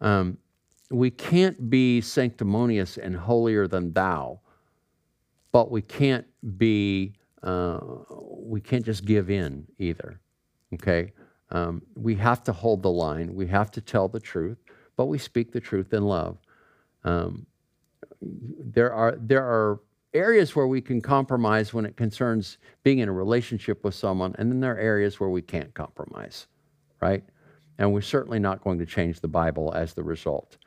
Um, 0.01 0.37
we 0.89 1.11
can't 1.11 1.69
be 1.69 2.01
sanctimonious 2.01 2.97
and 2.97 3.15
holier 3.15 3.67
than 3.67 3.93
thou, 3.93 4.41
but 5.51 5.71
we 5.71 5.81
can't 5.81 6.25
be 6.57 7.13
uh, 7.43 7.79
we 8.09 8.59
can't 8.59 8.85
just 8.85 9.05
give 9.05 9.29
in 9.29 9.67
either. 9.77 10.19
Okay, 10.73 11.13
um, 11.51 11.81
we 11.95 12.15
have 12.15 12.43
to 12.43 12.51
hold 12.51 12.81
the 12.81 12.91
line. 12.91 13.33
We 13.33 13.47
have 13.47 13.69
to 13.71 13.81
tell 13.81 14.07
the 14.07 14.19
truth, 14.19 14.57
but 14.97 15.05
we 15.05 15.17
speak 15.17 15.51
the 15.51 15.61
truth 15.61 15.93
in 15.93 16.03
love. 16.03 16.39
Um, 17.03 17.45
there 18.21 18.93
are 18.93 19.17
there 19.19 19.43
are 19.43 19.79
areas 20.13 20.55
where 20.55 20.67
we 20.67 20.81
can 20.81 21.01
compromise 21.01 21.73
when 21.73 21.85
it 21.85 21.95
concerns 21.95 22.57
being 22.83 22.99
in 22.99 23.09
a 23.09 23.11
relationship 23.11 23.83
with 23.83 23.95
someone, 23.95 24.35
and 24.37 24.51
then 24.51 24.59
there 24.59 24.73
are 24.73 24.79
areas 24.79 25.19
where 25.19 25.29
we 25.29 25.41
can't 25.41 25.73
compromise, 25.73 26.47
right? 27.01 27.23
And 27.77 27.93
we're 27.93 28.01
certainly 28.01 28.39
not 28.39 28.61
going 28.63 28.77
to 28.79 28.85
change 28.85 29.21
the 29.21 29.27
Bible 29.27 29.73
as 29.73 29.93
the 29.93 30.03
result. 30.03 30.57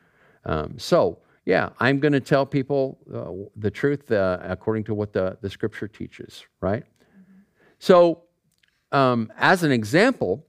Um, 0.45 0.77
so, 0.77 1.19
yeah, 1.45 1.69
I'm 1.79 1.99
going 1.99 2.13
to 2.13 2.19
tell 2.19 2.45
people 2.45 2.97
uh, 3.13 3.49
the 3.55 3.71
truth 3.71 4.11
uh, 4.11 4.39
according 4.41 4.83
to 4.85 4.93
what 4.93 5.13
the, 5.13 5.37
the 5.41 5.49
scripture 5.49 5.87
teaches, 5.87 6.43
right? 6.59 6.83
So, 7.79 8.23
um, 8.91 9.31
as 9.37 9.63
an 9.63 9.71
example 9.71 10.45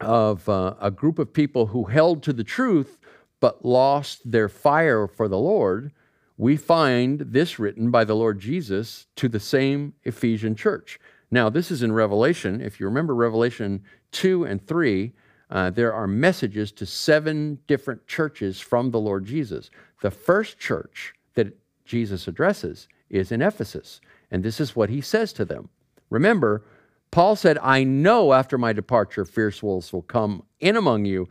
of 0.00 0.48
uh, 0.48 0.74
a 0.80 0.90
group 0.90 1.18
of 1.18 1.32
people 1.32 1.66
who 1.66 1.84
held 1.84 2.22
to 2.24 2.32
the 2.32 2.44
truth 2.44 2.98
but 3.40 3.64
lost 3.64 4.30
their 4.30 4.48
fire 4.48 5.06
for 5.06 5.28
the 5.28 5.38
Lord, 5.38 5.92
we 6.36 6.56
find 6.56 7.20
this 7.20 7.58
written 7.58 7.90
by 7.90 8.04
the 8.04 8.16
Lord 8.16 8.38
Jesus 8.38 9.06
to 9.16 9.28
the 9.28 9.40
same 9.40 9.94
Ephesian 10.04 10.54
church. 10.54 10.98
Now, 11.30 11.48
this 11.48 11.70
is 11.70 11.82
in 11.82 11.92
Revelation. 11.92 12.60
If 12.60 12.78
you 12.78 12.86
remember 12.86 13.14
Revelation 13.14 13.82
2 14.12 14.44
and 14.44 14.66
3, 14.66 15.12
uh, 15.50 15.70
there 15.70 15.94
are 15.94 16.06
messages 16.06 16.72
to 16.72 16.86
seven 16.86 17.58
different 17.66 18.06
churches 18.06 18.60
from 18.60 18.90
the 18.90 19.00
Lord 19.00 19.24
Jesus. 19.24 19.70
The 20.02 20.10
first 20.10 20.58
church 20.58 21.14
that 21.34 21.56
Jesus 21.84 22.28
addresses 22.28 22.88
is 23.08 23.30
in 23.30 23.42
Ephesus, 23.42 24.00
and 24.30 24.42
this 24.42 24.60
is 24.60 24.74
what 24.74 24.90
he 24.90 25.00
says 25.00 25.32
to 25.34 25.44
them. 25.44 25.68
Remember, 26.10 26.64
Paul 27.10 27.36
said, 27.36 27.58
I 27.62 27.84
know 27.84 28.32
after 28.32 28.58
my 28.58 28.72
departure, 28.72 29.24
fierce 29.24 29.62
wolves 29.62 29.92
will 29.92 30.02
come 30.02 30.42
in 30.60 30.76
among 30.76 31.04
you, 31.04 31.28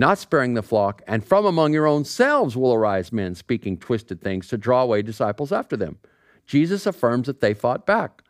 not 0.00 0.18
sparing 0.18 0.54
the 0.54 0.62
flock, 0.62 1.02
and 1.06 1.22
from 1.22 1.44
among 1.44 1.74
your 1.74 1.86
own 1.86 2.04
selves 2.04 2.56
will 2.56 2.72
arise 2.72 3.12
men 3.12 3.34
speaking 3.34 3.76
twisted 3.76 4.20
things 4.20 4.48
to 4.48 4.56
draw 4.56 4.82
away 4.82 5.02
disciples 5.02 5.52
after 5.52 5.76
them. 5.76 5.98
Jesus 6.46 6.86
affirms 6.86 7.26
that 7.26 7.40
they 7.40 7.52
fought 7.52 7.86
back. 7.86 8.22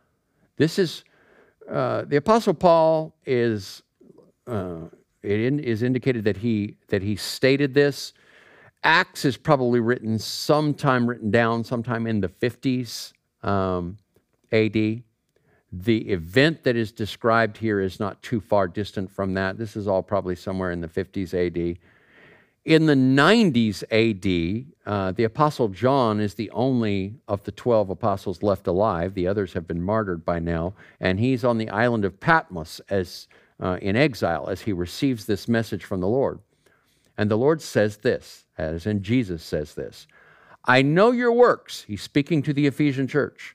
This 0.56 0.78
is, 0.78 1.04
uh, 1.70 2.02
the 2.06 2.16
Apostle 2.16 2.54
Paul 2.54 3.14
is, 3.24 3.82
uh, 4.48 4.88
it 5.22 5.40
in, 5.40 5.60
is 5.60 5.84
indicated 5.84 6.24
that 6.24 6.38
he, 6.38 6.76
that 6.88 7.02
he 7.02 7.14
stated 7.14 7.72
this. 7.72 8.14
Acts 8.82 9.24
is 9.24 9.36
probably 9.36 9.78
written 9.78 10.18
sometime 10.18 11.06
written 11.06 11.30
down, 11.30 11.62
sometime 11.62 12.06
in 12.06 12.20
the 12.20 12.28
50s 12.28 13.12
um, 13.42 13.96
AD. 14.50 15.02
The 15.72 16.10
event 16.10 16.64
that 16.64 16.76
is 16.76 16.90
described 16.90 17.56
here 17.58 17.80
is 17.80 18.00
not 18.00 18.22
too 18.22 18.40
far 18.40 18.66
distant 18.66 19.10
from 19.10 19.34
that. 19.34 19.56
This 19.56 19.76
is 19.76 19.86
all 19.86 20.02
probably 20.02 20.34
somewhere 20.34 20.72
in 20.72 20.80
the 20.80 20.88
50s 20.88 21.32
AD. 21.34 21.78
In 22.64 22.86
the 22.86 22.94
90s 22.94 23.84
AD, 23.90 24.66
uh, 24.84 25.12
the 25.12 25.24
Apostle 25.24 25.68
John 25.68 26.20
is 26.20 26.34
the 26.34 26.50
only 26.50 27.14
of 27.26 27.42
the 27.44 27.52
12 27.52 27.88
apostles 27.90 28.42
left 28.42 28.66
alive. 28.66 29.14
The 29.14 29.28
others 29.28 29.52
have 29.52 29.66
been 29.66 29.80
martyred 29.80 30.24
by 30.24 30.40
now. 30.40 30.74
And 30.98 31.20
he's 31.20 31.44
on 31.44 31.56
the 31.56 31.70
island 31.70 32.04
of 32.04 32.20
Patmos 32.20 32.80
as, 32.90 33.28
uh, 33.60 33.78
in 33.80 33.96
exile 33.96 34.48
as 34.48 34.62
he 34.62 34.72
receives 34.72 35.24
this 35.24 35.48
message 35.48 35.84
from 35.84 36.00
the 36.00 36.08
Lord. 36.08 36.40
And 37.16 37.30
the 37.30 37.38
Lord 37.38 37.62
says 37.62 37.98
this, 37.98 38.46
as 38.58 38.86
in 38.86 39.02
Jesus 39.02 39.42
says 39.42 39.74
this 39.74 40.06
I 40.64 40.82
know 40.82 41.12
your 41.12 41.32
works. 41.32 41.84
He's 41.86 42.02
speaking 42.02 42.42
to 42.42 42.52
the 42.52 42.66
Ephesian 42.66 43.06
church 43.06 43.54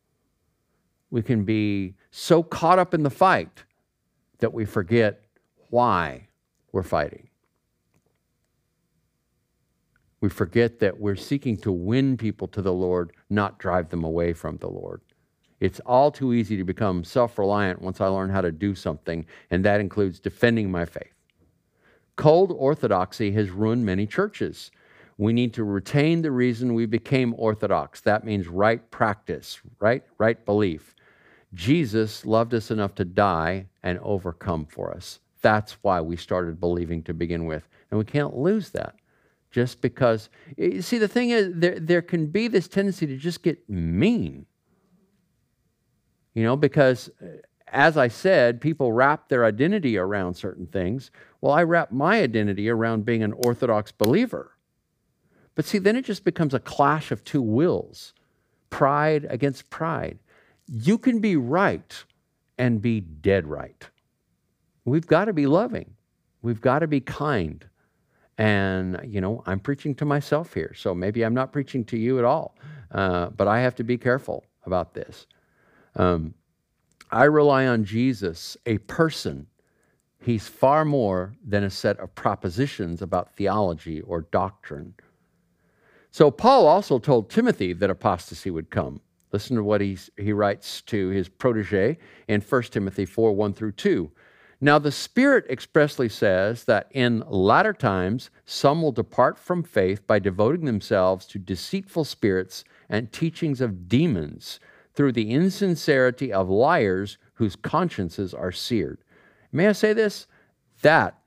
We 1.11 1.21
can 1.21 1.43
be 1.43 1.95
so 2.09 2.41
caught 2.41 2.79
up 2.79 2.93
in 2.93 3.03
the 3.03 3.09
fight 3.09 3.63
that 4.39 4.53
we 4.53 4.65
forget 4.65 5.23
why 5.69 6.27
we're 6.71 6.83
fighting. 6.83 7.27
We 10.21 10.29
forget 10.29 10.79
that 10.79 10.99
we're 10.99 11.15
seeking 11.15 11.57
to 11.57 11.71
win 11.71 12.15
people 12.15 12.47
to 12.49 12.61
the 12.61 12.73
Lord, 12.73 13.11
not 13.29 13.57
drive 13.57 13.89
them 13.89 14.03
away 14.03 14.33
from 14.33 14.57
the 14.57 14.69
Lord. 14.69 15.01
It's 15.59 15.79
all 15.81 16.11
too 16.11 16.33
easy 16.33 16.57
to 16.57 16.63
become 16.63 17.03
self 17.03 17.37
reliant 17.37 17.81
once 17.81 18.01
I 18.01 18.07
learn 18.07 18.29
how 18.29 18.41
to 18.41 18.51
do 18.51 18.73
something, 18.73 19.25
and 19.49 19.63
that 19.65 19.79
includes 19.79 20.19
defending 20.19 20.71
my 20.71 20.85
faith. 20.85 21.13
Cold 22.15 22.51
orthodoxy 22.51 23.31
has 23.31 23.49
ruined 23.49 23.85
many 23.85 24.05
churches. 24.05 24.71
We 25.17 25.33
need 25.33 25.53
to 25.53 25.63
retain 25.63 26.21
the 26.21 26.31
reason 26.31 26.73
we 26.73 26.85
became 26.85 27.35
orthodox. 27.37 28.01
That 28.01 28.23
means 28.23 28.47
right 28.47 28.89
practice, 28.89 29.59
right, 29.79 30.03
right 30.17 30.43
belief. 30.45 30.95
Jesus 31.53 32.25
loved 32.25 32.53
us 32.53 32.71
enough 32.71 32.95
to 32.95 33.05
die 33.05 33.67
and 33.83 33.99
overcome 33.99 34.65
for 34.65 34.93
us. 34.93 35.19
That's 35.41 35.73
why 35.81 36.01
we 36.01 36.15
started 36.15 36.59
believing 36.59 37.03
to 37.03 37.13
begin 37.13 37.45
with. 37.45 37.67
And 37.89 37.97
we 37.97 38.05
can't 38.05 38.37
lose 38.37 38.69
that 38.69 38.95
just 39.49 39.81
because. 39.81 40.29
You 40.55 40.81
see, 40.81 40.97
the 40.97 41.07
thing 41.07 41.31
is, 41.31 41.51
there, 41.53 41.79
there 41.79 42.01
can 42.01 42.27
be 42.27 42.47
this 42.47 42.67
tendency 42.67 43.05
to 43.07 43.17
just 43.17 43.43
get 43.43 43.69
mean. 43.69 44.45
You 46.33 46.43
know, 46.43 46.55
because 46.55 47.09
uh, 47.21 47.37
as 47.67 47.97
I 47.97 48.07
said, 48.07 48.61
people 48.61 48.93
wrap 48.93 49.29
their 49.29 49.45
identity 49.45 49.97
around 49.97 50.35
certain 50.35 50.67
things. 50.67 51.11
Well, 51.41 51.53
I 51.53 51.63
wrap 51.63 51.91
my 51.91 52.21
identity 52.21 52.69
around 52.69 53.05
being 53.05 53.23
an 53.23 53.33
Orthodox 53.33 53.91
believer. 53.91 54.51
But 55.55 55.65
see, 55.65 55.79
then 55.79 55.95
it 55.95 56.05
just 56.05 56.23
becomes 56.23 56.53
a 56.53 56.59
clash 56.59 57.11
of 57.11 57.23
two 57.23 57.41
wills 57.41 58.13
pride 58.69 59.25
against 59.29 59.69
pride. 59.69 60.17
You 60.73 60.97
can 60.97 61.19
be 61.19 61.35
right 61.35 62.03
and 62.57 62.81
be 62.81 63.01
dead 63.01 63.45
right. 63.45 63.89
We've 64.85 65.05
got 65.05 65.25
to 65.25 65.33
be 65.33 65.45
loving, 65.45 65.95
we've 66.41 66.61
got 66.61 66.79
to 66.79 66.87
be 66.87 67.01
kind. 67.01 67.65
And, 68.37 68.99
you 69.03 69.21
know, 69.21 69.43
I'm 69.45 69.59
preaching 69.59 69.93
to 69.95 70.05
myself 70.05 70.53
here, 70.53 70.73
so 70.73 70.95
maybe 70.95 71.23
I'm 71.23 71.33
not 71.33 71.51
preaching 71.51 71.83
to 71.85 71.97
you 71.97 72.17
at 72.17 72.25
all, 72.25 72.55
uh, 72.91 73.27
but 73.27 73.47
I 73.47 73.59
have 73.59 73.75
to 73.75 73.83
be 73.83 73.97
careful 73.97 74.45
about 74.65 74.93
this. 74.93 75.27
Um, 75.95 76.33
I 77.11 77.25
rely 77.25 77.67
on 77.67 77.83
Jesus, 77.83 78.55
a 78.65 78.77
person. 78.79 79.47
He's 80.19 80.47
far 80.47 80.85
more 80.85 81.35
than 81.45 81.65
a 81.65 81.69
set 81.69 81.99
of 81.99 82.15
propositions 82.15 83.01
about 83.01 83.35
theology 83.35 84.01
or 84.01 84.21
doctrine. 84.21 84.93
So, 86.09 86.31
Paul 86.31 86.65
also 86.65 86.97
told 86.97 87.29
Timothy 87.29 87.73
that 87.73 87.89
apostasy 87.89 88.49
would 88.49 88.69
come. 88.69 89.01
Listen 89.31 89.55
to 89.55 89.63
what 89.63 89.81
he, 89.81 89.97
he 90.17 90.33
writes 90.33 90.81
to 90.83 91.09
his 91.09 91.29
protege 91.29 91.97
in 92.27 92.41
1 92.41 92.61
Timothy 92.63 93.05
4 93.05 93.33
1 93.33 93.53
through 93.53 93.71
2. 93.73 94.11
Now, 94.63 94.77
the 94.77 94.91
Spirit 94.91 95.45
expressly 95.49 96.07
says 96.07 96.65
that 96.65 96.87
in 96.91 97.23
latter 97.27 97.73
times 97.73 98.29
some 98.45 98.81
will 98.81 98.91
depart 98.91 99.39
from 99.39 99.63
faith 99.63 100.05
by 100.05 100.19
devoting 100.19 100.65
themselves 100.65 101.25
to 101.27 101.39
deceitful 101.39 102.03
spirits 102.03 102.63
and 102.87 103.11
teachings 103.11 103.59
of 103.59 103.87
demons 103.87 104.59
through 104.93 105.13
the 105.13 105.31
insincerity 105.31 106.31
of 106.31 106.49
liars 106.49 107.17
whose 107.35 107.55
consciences 107.55 108.35
are 108.35 108.51
seared. 108.51 108.99
May 109.51 109.67
I 109.67 109.71
say 109.71 109.93
this? 109.93 110.27
That 110.83 111.17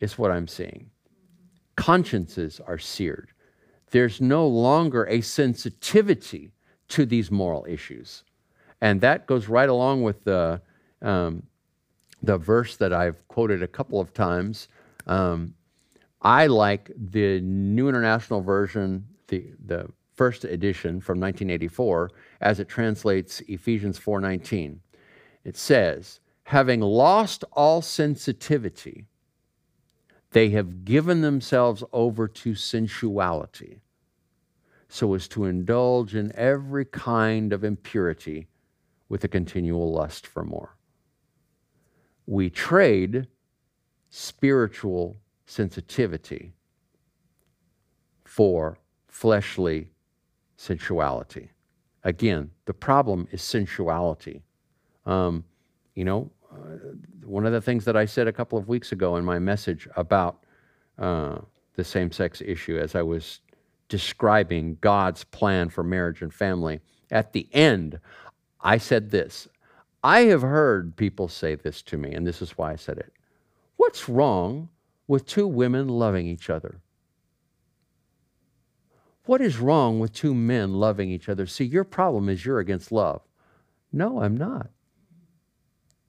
is 0.00 0.18
what 0.18 0.32
I'm 0.32 0.48
seeing. 0.48 0.90
Consciences 1.76 2.60
are 2.66 2.78
seared. 2.78 3.30
There's 3.90 4.20
no 4.20 4.46
longer 4.46 5.04
a 5.04 5.20
sensitivity 5.20 6.52
to 6.90 7.06
these 7.06 7.30
moral 7.30 7.66
issues. 7.68 8.24
And 8.80 9.00
that 9.00 9.26
goes 9.26 9.48
right 9.48 9.68
along 9.68 10.02
with 10.02 10.24
the, 10.24 10.60
um, 11.02 11.42
the 12.22 12.38
verse 12.38 12.76
that 12.76 12.92
I've 12.92 13.26
quoted 13.28 13.62
a 13.62 13.68
couple 13.68 14.00
of 14.00 14.12
times. 14.12 14.68
Um, 15.06 15.54
I 16.22 16.46
like 16.46 16.90
the 16.96 17.40
New 17.40 17.88
International 17.88 18.40
Version, 18.40 19.06
the, 19.28 19.52
the 19.64 19.88
first 20.14 20.44
edition 20.44 21.00
from 21.00 21.18
1984, 21.18 22.10
as 22.42 22.60
it 22.60 22.68
translates 22.68 23.40
Ephesians 23.48 23.98
4:19. 23.98 24.80
It 25.44 25.56
says, 25.56 26.20
"Having 26.44 26.80
lost 26.80 27.42
all 27.52 27.80
sensitivity, 27.80 29.06
they 30.32 30.50
have 30.50 30.84
given 30.84 31.22
themselves 31.22 31.82
over 31.92 32.28
to 32.28 32.54
sensuality, 32.54 33.80
so 34.90 35.14
as 35.14 35.26
to 35.28 35.46
indulge 35.46 36.14
in 36.14 36.30
every 36.34 36.84
kind 36.84 37.54
of 37.54 37.64
impurity 37.64 38.48
with 39.08 39.24
a 39.24 39.28
continual 39.28 39.90
lust 39.92 40.26
for 40.26 40.44
more." 40.44 40.76
we 42.30 42.48
trade 42.48 43.26
spiritual 44.08 45.16
sensitivity 45.46 46.52
for 48.24 48.78
fleshly 49.08 49.90
sensuality. 50.56 51.50
Again, 52.04 52.52
the 52.66 52.72
problem 52.72 53.26
is 53.32 53.42
sensuality. 53.42 54.42
Um, 55.06 55.44
you 55.96 56.04
know, 56.04 56.30
uh, 56.52 56.94
one 57.24 57.44
of 57.44 57.52
the 57.52 57.60
things 57.60 57.84
that 57.84 57.96
I 57.96 58.04
said 58.04 58.28
a 58.28 58.32
couple 58.32 58.58
of 58.58 58.68
weeks 58.68 58.92
ago 58.92 59.16
in 59.16 59.24
my 59.24 59.40
message 59.40 59.88
about 59.96 60.44
uh, 60.98 61.38
the 61.74 61.82
same 61.82 62.12
sex 62.12 62.40
issue, 62.40 62.78
as 62.78 62.94
I 62.94 63.02
was 63.02 63.40
describing 63.90 64.78
God's 64.80 65.24
plan 65.24 65.68
for 65.68 65.82
marriage 65.82 66.22
and 66.22 66.32
family, 66.32 66.80
at 67.10 67.34
the 67.34 67.46
end, 67.52 68.00
I 68.62 68.78
said 68.78 69.10
this 69.10 69.48
I 70.02 70.20
have 70.22 70.40
heard 70.40 70.96
people 70.96 71.28
say 71.28 71.56
this 71.56 71.82
to 71.82 71.98
me, 71.98 72.12
and 72.12 72.26
this 72.26 72.40
is 72.40 72.56
why 72.56 72.72
I 72.72 72.76
said 72.76 72.96
it. 72.96 73.12
What's 73.76 74.08
wrong 74.08 74.70
with 75.06 75.26
two 75.26 75.46
women 75.46 75.88
loving 75.88 76.26
each 76.26 76.48
other? 76.48 76.80
What 79.26 79.40
is 79.42 79.58
wrong 79.58 80.00
with 80.00 80.12
two 80.12 80.34
men 80.34 80.72
loving 80.74 81.10
each 81.10 81.28
other? 81.28 81.46
See, 81.46 81.64
your 81.64 81.84
problem 81.84 82.28
is 82.28 82.44
you're 82.44 82.58
against 82.58 82.90
love. 82.90 83.20
No, 83.92 84.22
I'm 84.22 84.36
not. 84.36 84.70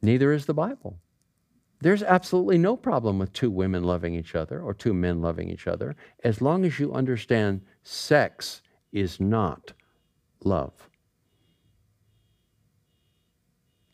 Neither 0.02 0.32
is 0.32 0.46
the 0.46 0.54
Bible. 0.54 0.98
There's 1.82 2.04
absolutely 2.04 2.60
no 2.60 2.78
problem 2.78 3.18
with 3.18 3.34
two 3.34 3.50
women 3.50 3.84
loving 3.84 4.14
each 4.14 4.36
other 4.36 4.62
or 4.62 4.74
two 4.74 4.94
men 4.94 5.22
loving 5.22 5.50
each 5.50 5.68
other 5.68 5.96
as 6.24 6.42
long 6.42 6.64
as 6.64 6.80
you 6.80 6.94
understand 6.94 7.62
sex 7.84 8.62
is 8.92 9.20
not 9.20 9.74
love. 10.44 10.74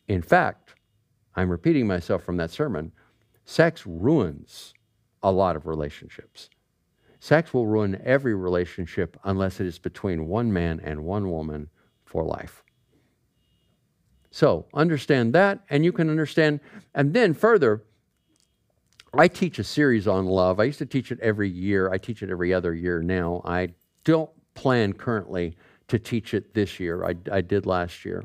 In 0.06 0.22
fact, 0.22 0.74
I'm 1.34 1.50
repeating 1.50 1.86
myself 1.86 2.24
from 2.24 2.36
that 2.38 2.50
sermon, 2.50 2.92
sex 3.44 3.86
ruins 3.86 4.74
a 5.22 5.32
lot 5.32 5.56
of 5.56 5.66
relationships. 5.66 6.50
Sex 7.20 7.52
will 7.52 7.66
ruin 7.66 8.00
every 8.04 8.34
relationship 8.34 9.18
unless 9.24 9.60
it 9.60 9.66
is 9.66 9.78
between 9.78 10.26
one 10.26 10.52
man 10.52 10.80
and 10.84 11.04
one 11.04 11.30
woman 11.30 11.68
for 12.04 12.24
life. 12.24 12.62
So 14.30 14.66
understand 14.74 15.34
that, 15.34 15.60
and 15.70 15.84
you 15.84 15.92
can 15.92 16.10
understand. 16.10 16.60
And 16.94 17.14
then 17.14 17.34
further, 17.34 17.82
I 19.14 19.28
teach 19.28 19.58
a 19.58 19.64
series 19.64 20.06
on 20.06 20.26
love. 20.26 20.60
I 20.60 20.64
used 20.64 20.78
to 20.78 20.86
teach 20.86 21.10
it 21.10 21.18
every 21.20 21.48
year. 21.48 21.90
I 21.90 21.98
teach 21.98 22.22
it 22.22 22.30
every 22.30 22.52
other 22.52 22.74
year 22.74 23.02
now. 23.02 23.42
I 23.44 23.70
don't 24.04 24.30
plan 24.54 24.92
currently 24.92 25.56
to 25.88 25.98
teach 25.98 26.34
it 26.34 26.52
this 26.52 26.78
year. 26.78 27.04
I, 27.04 27.14
I 27.32 27.40
did 27.40 27.64
last 27.64 28.04
year. 28.04 28.24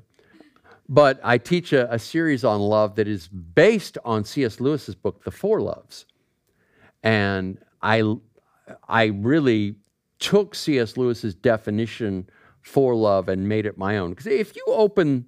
But 0.89 1.21
I 1.23 1.37
teach 1.37 1.71
a, 1.71 1.91
a 1.93 1.97
series 1.97 2.43
on 2.43 2.59
love 2.59 2.95
that 2.95 3.07
is 3.07 3.27
based 3.29 3.97
on 4.03 4.25
C.S. 4.25 4.59
Lewis's 4.59 4.95
book, 4.95 5.23
The 5.23 5.31
Four 5.31 5.61
Loves. 5.61 6.05
And 7.01 7.57
I, 7.81 8.03
I 8.87 9.05
really 9.05 9.75
took 10.19 10.55
C.S. 10.55 10.97
Lewis's 10.97 11.35
definition 11.35 12.29
for 12.61 12.95
love 12.95 13.29
and 13.29 13.47
made 13.47 13.65
it 13.65 13.77
my 13.77 13.97
own. 13.97 14.09
Because 14.09 14.27
if 14.27 14.55
you 14.55 14.65
open 14.67 15.25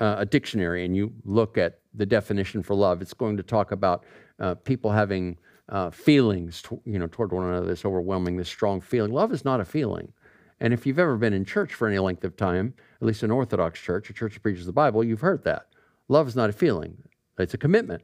uh, 0.00 0.16
a 0.18 0.26
dictionary 0.26 0.84
and 0.84 0.96
you 0.96 1.12
look 1.24 1.58
at 1.58 1.78
the 1.94 2.06
definition 2.06 2.62
for 2.62 2.74
love, 2.74 3.02
it's 3.02 3.14
going 3.14 3.36
to 3.36 3.42
talk 3.42 3.72
about 3.72 4.04
uh, 4.38 4.54
people 4.54 4.90
having 4.90 5.36
uh, 5.68 5.90
feelings, 5.90 6.62
to, 6.62 6.80
you 6.84 6.98
know, 6.98 7.06
toward 7.06 7.32
one 7.32 7.46
another. 7.46 7.66
This 7.66 7.84
overwhelming, 7.84 8.36
this 8.36 8.48
strong 8.48 8.80
feeling. 8.80 9.12
Love 9.12 9.32
is 9.32 9.44
not 9.44 9.60
a 9.60 9.64
feeling. 9.64 10.12
And 10.58 10.74
if 10.74 10.84
you've 10.84 10.98
ever 10.98 11.16
been 11.16 11.32
in 11.32 11.44
church 11.44 11.74
for 11.74 11.88
any 11.88 11.98
length 11.98 12.24
of 12.24 12.36
time, 12.36 12.74
at 13.00 13.06
least 13.06 13.22
an 13.22 13.30
Orthodox 13.30 13.80
church, 13.80 14.10
a 14.10 14.12
church 14.12 14.34
that 14.34 14.42
preaches 14.42 14.66
the 14.66 14.72
Bible, 14.72 15.04
you've 15.04 15.20
heard 15.20 15.44
that. 15.44 15.68
love 16.08 16.28
is 16.28 16.36
not 16.36 16.50
a 16.50 16.52
feeling, 16.52 16.96
it's 17.38 17.54
a 17.54 17.58
commitment. 17.58 18.02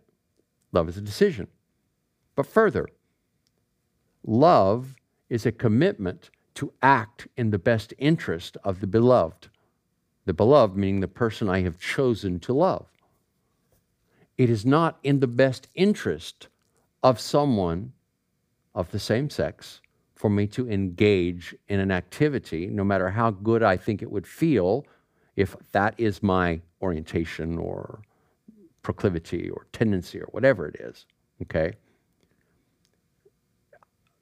Love 0.72 0.88
is 0.88 0.96
a 0.96 1.02
decision. 1.02 1.46
But 2.34 2.46
further, 2.46 2.86
love 4.24 4.94
is 5.28 5.46
a 5.46 5.52
commitment 5.52 6.30
to 6.54 6.72
act 6.82 7.28
in 7.36 7.50
the 7.50 7.58
best 7.58 7.92
interest 7.98 8.56
of 8.64 8.80
the 8.80 8.86
beloved. 8.86 9.48
The 10.26 10.34
beloved 10.34 10.76
meaning 10.76 11.00
the 11.00 11.08
person 11.08 11.48
I 11.48 11.62
have 11.62 11.78
chosen 11.78 12.38
to 12.40 12.52
love. 12.52 12.86
It 14.36 14.50
is 14.50 14.66
not 14.66 14.98
in 15.02 15.20
the 15.20 15.26
best 15.26 15.68
interest 15.74 16.48
of 17.02 17.18
someone 17.18 17.92
of 18.74 18.90
the 18.90 18.98
same 18.98 19.30
sex 19.30 19.80
for 20.14 20.28
me 20.28 20.46
to 20.48 20.68
engage 20.68 21.54
in 21.68 21.80
an 21.80 21.90
activity, 21.90 22.66
no 22.66 22.84
matter 22.84 23.10
how 23.10 23.30
good 23.30 23.62
I 23.62 23.76
think 23.76 24.02
it 24.02 24.10
would 24.10 24.26
feel, 24.26 24.84
if 25.36 25.54
that 25.72 25.94
is 25.98 26.22
my 26.22 26.60
orientation 26.82 27.58
or 27.58 28.00
proclivity 28.82 29.48
or 29.50 29.66
tendency 29.72 30.20
or 30.20 30.26
whatever 30.32 30.66
it 30.66 30.76
is. 30.80 31.06
Okay? 31.42 31.72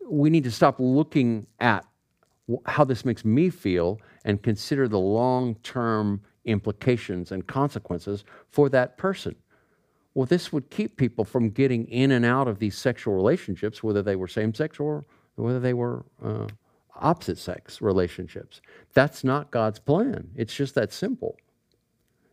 We 0.08 0.30
need 0.30 0.44
to 0.44 0.50
stop 0.50 0.76
looking 0.78 1.46
at 1.60 1.86
how 2.66 2.84
this 2.84 3.04
makes 3.04 3.24
me 3.24 3.50
feel 3.50 4.00
and 4.24 4.42
consider 4.42 4.88
the 4.88 4.98
long 4.98 5.54
term 5.56 6.20
implications 6.44 7.32
and 7.32 7.46
consequences 7.46 8.24
for 8.50 8.68
that 8.68 8.98
person. 8.98 9.34
Well, 10.14 10.26
this 10.26 10.52
would 10.52 10.70
keep 10.70 10.96
people 10.96 11.24
from 11.24 11.50
getting 11.50 11.86
in 11.88 12.12
and 12.12 12.24
out 12.24 12.46
of 12.46 12.58
these 12.58 12.76
sexual 12.76 13.14
relationships, 13.14 13.82
whether 13.82 14.02
they 14.02 14.16
were 14.16 14.28
same 14.28 14.54
sex 14.54 14.78
or 14.78 15.04
whether 15.34 15.58
they 15.58 15.74
were 15.74 16.04
uh, 16.22 16.46
opposite 16.96 17.38
sex 17.38 17.82
relationships. 17.82 18.60
That's 18.92 19.24
not 19.24 19.50
God's 19.50 19.80
plan. 19.80 20.30
It's 20.36 20.54
just 20.54 20.74
that 20.76 20.92
simple. 20.92 21.36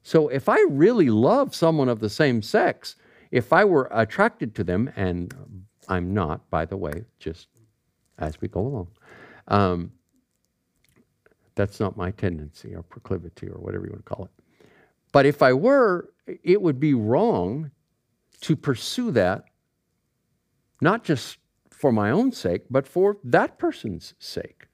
So 0.03 0.27
if 0.27 0.49
I 0.49 0.59
really 0.69 1.09
love 1.09 1.55
someone 1.55 1.89
of 1.89 1.99
the 1.99 2.09
same 2.09 2.41
sex, 2.41 2.95
if 3.31 3.53
I 3.53 3.63
were 3.63 3.87
attracted 3.91 4.53
to 4.55 4.63
them, 4.63 4.91
and 4.95 5.33
I'm 5.87 6.13
not, 6.13 6.49
by 6.49 6.65
the 6.65 6.77
way, 6.77 7.05
just 7.19 7.47
as 8.19 8.39
we 8.41 8.47
go 8.47 8.61
along, 8.61 8.87
um, 9.47 9.91
that's 11.55 11.79
not 11.79 11.97
my 11.97 12.11
tendency 12.11 12.75
or 12.75 12.83
proclivity 12.83 13.47
or 13.47 13.59
whatever 13.59 13.85
you 13.85 13.91
want 13.91 14.05
to 14.05 14.15
call 14.15 14.25
it. 14.25 14.31
But 15.11 15.25
if 15.25 15.41
I 15.41 15.53
were, 15.53 16.09
it 16.43 16.61
would 16.61 16.79
be 16.79 16.93
wrong 16.93 17.71
to 18.41 18.55
pursue 18.55 19.11
that, 19.11 19.45
not 20.79 21.03
just 21.03 21.37
for 21.69 21.91
my 21.91 22.11
own 22.11 22.31
sake, 22.31 22.63
but 22.69 22.87
for 22.87 23.17
that 23.23 23.57
person's 23.57 24.13
sake. 24.19 24.67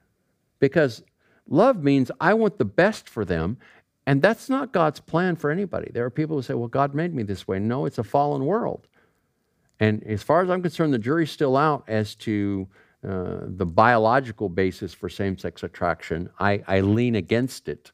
Because 0.59 1.03
love 1.47 1.83
means 1.83 2.11
I 2.19 2.33
want 2.33 2.57
the 2.57 2.65
best 2.65 3.09
for 3.09 3.25
them, 3.25 3.57
and 4.05 4.21
that's 4.21 4.49
not 4.49 4.71
God's 4.71 4.99
plan 4.99 5.35
for 5.35 5.49
anybody. 5.49 5.91
There 5.93 6.05
are 6.05 6.09
people 6.09 6.37
who 6.37 6.41
say, 6.41 6.53
well, 6.53 6.67
God 6.67 6.93
made 6.93 7.13
me 7.13 7.23
this 7.23 7.47
way. 7.47 7.59
No, 7.59 7.85
it's 7.85 7.97
a 7.97 8.03
fallen 8.03 8.45
world. 8.45 8.87
And 9.79 10.03
as 10.03 10.23
far 10.23 10.41
as 10.41 10.49
I'm 10.49 10.61
concerned, 10.61 10.93
the 10.93 10.99
jury's 10.99 11.31
still 11.31 11.57
out 11.57 11.83
as 11.87 12.15
to 12.15 12.67
uh, 13.07 13.39
the 13.41 13.65
biological 13.65 14.49
basis 14.49 14.93
for 14.93 15.07
same 15.07 15.37
sex 15.37 15.63
attraction. 15.63 16.29
I, 16.39 16.61
I 16.67 16.81
lean 16.81 17.15
against 17.15 17.69
it, 17.69 17.91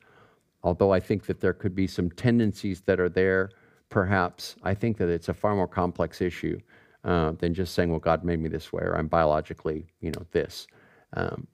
although 0.64 0.92
I 0.92 1.00
think 1.00 1.26
that 1.28 1.40
there 1.40 1.54
could 1.54 1.76
be 1.76 1.88
some 1.88 2.10
tendencies 2.10 2.82
that 2.82 3.00
are 3.00 3.10
there, 3.10 3.52
perhaps. 3.90 4.56
I 4.64 4.74
think 4.74 4.98
that 4.98 5.10
it's 5.10 5.30
a 5.30 5.34
far 5.34 5.56
more 5.56 5.68
complex 5.68 6.20
issue 6.22 6.60
uh, 7.04 7.34
than 7.34 7.54
just 7.54 7.76
saying, 7.76 7.92
well, 7.92 8.00
God 8.00 8.24
made 8.24 8.40
me 8.40 8.50
this 8.50 8.74
way, 8.74 8.82
or 8.82 8.98
I'm 8.98 9.08
biologically, 9.08 9.86
you 10.00 10.12
know, 10.12 10.26
this. 10.32 10.68
Um, 11.14 11.48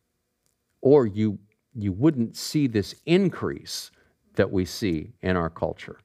or 0.82 1.06
you, 1.06 1.38
you 1.74 1.92
wouldn't 1.92 2.38
see 2.38 2.68
this 2.68 2.96
increase 3.06 3.92
that 4.36 4.50
we 4.50 4.64
see 4.64 5.12
in 5.22 5.36
our 5.36 5.50
culture. 5.50 6.00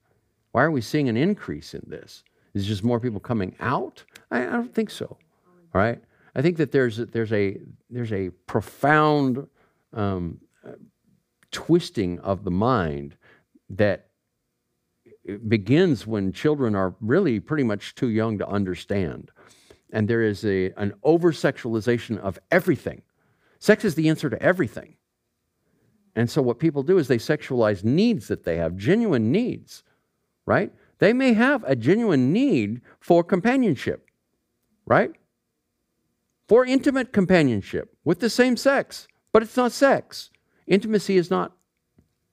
Why 0.50 0.64
are 0.64 0.70
we 0.72 0.80
seeing 0.80 1.09
an 1.09 1.16
increase 1.16 1.74
in 1.74 1.84
this? 1.86 2.24
Is 2.55 2.64
it 2.64 2.66
just 2.66 2.82
more 2.82 2.98
people 2.98 3.20
coming 3.20 3.55
out? 3.61 4.02
I, 4.30 4.42
I 4.42 4.50
don't 4.50 4.74
think 4.74 4.90
so. 4.90 5.07
All 5.07 5.80
right. 5.80 6.02
I 6.35 6.43
think 6.43 6.57
that 6.57 6.72
there's 6.72 6.97
there's 6.97 7.32
a 7.32 7.59
there's 7.91 8.12
a 8.12 8.30
profound 8.47 9.47
um, 9.93 10.41
twisting 11.51 12.18
of 12.20 12.45
the 12.45 12.51
mind 12.51 13.16
that 13.70 14.09
begins 15.49 16.07
when 16.07 16.32
children 16.32 16.74
are 16.74 16.95
really 17.01 17.41
pretty 17.41 17.62
much 17.62 17.95
too 17.95 18.09
young 18.09 18.39
to 18.39 18.49
understand, 18.49 19.30
and 19.93 20.09
there 20.09 20.22
is 20.22 20.45
a 20.45 20.72
an 20.72 20.95
over 21.03 21.32
sexualization 21.32 22.18
of 22.18 22.39
everything. 22.51 23.03
Sex 23.59 23.85
is 23.85 23.95
the 23.95 24.09
answer 24.09 24.28
to 24.28 24.43
everything. 24.43 24.97
And 26.16 26.30
so 26.30 26.43
what 26.43 26.59
people 26.59 26.82
do 26.82 26.99
is 26.99 27.09
they 27.09 27.18
sexualize 27.18 27.82
needs 27.82 28.28
that 28.28 28.45
they 28.45 28.57
have, 28.57 28.76
genuine 28.76 29.32
needs, 29.32 29.82
right? 30.47 30.72
They 30.99 31.12
may 31.12 31.32
have 31.32 31.64
a 31.64 31.74
genuine 31.74 32.32
need 32.32 32.82
for 33.01 33.24
companionship, 33.24 34.09
right? 34.87 35.12
For 36.49 36.64
intimate 36.64 37.12
companionship 37.12 37.97
with 38.05 38.20
the 38.20 38.30
same 38.30 38.57
sex, 38.57 39.09
but 39.32 39.42
it's 39.42 39.57
not 39.57 39.72
sex. 39.72 40.30
Intimacy 40.66 41.16
is 41.16 41.30
not, 41.30 41.53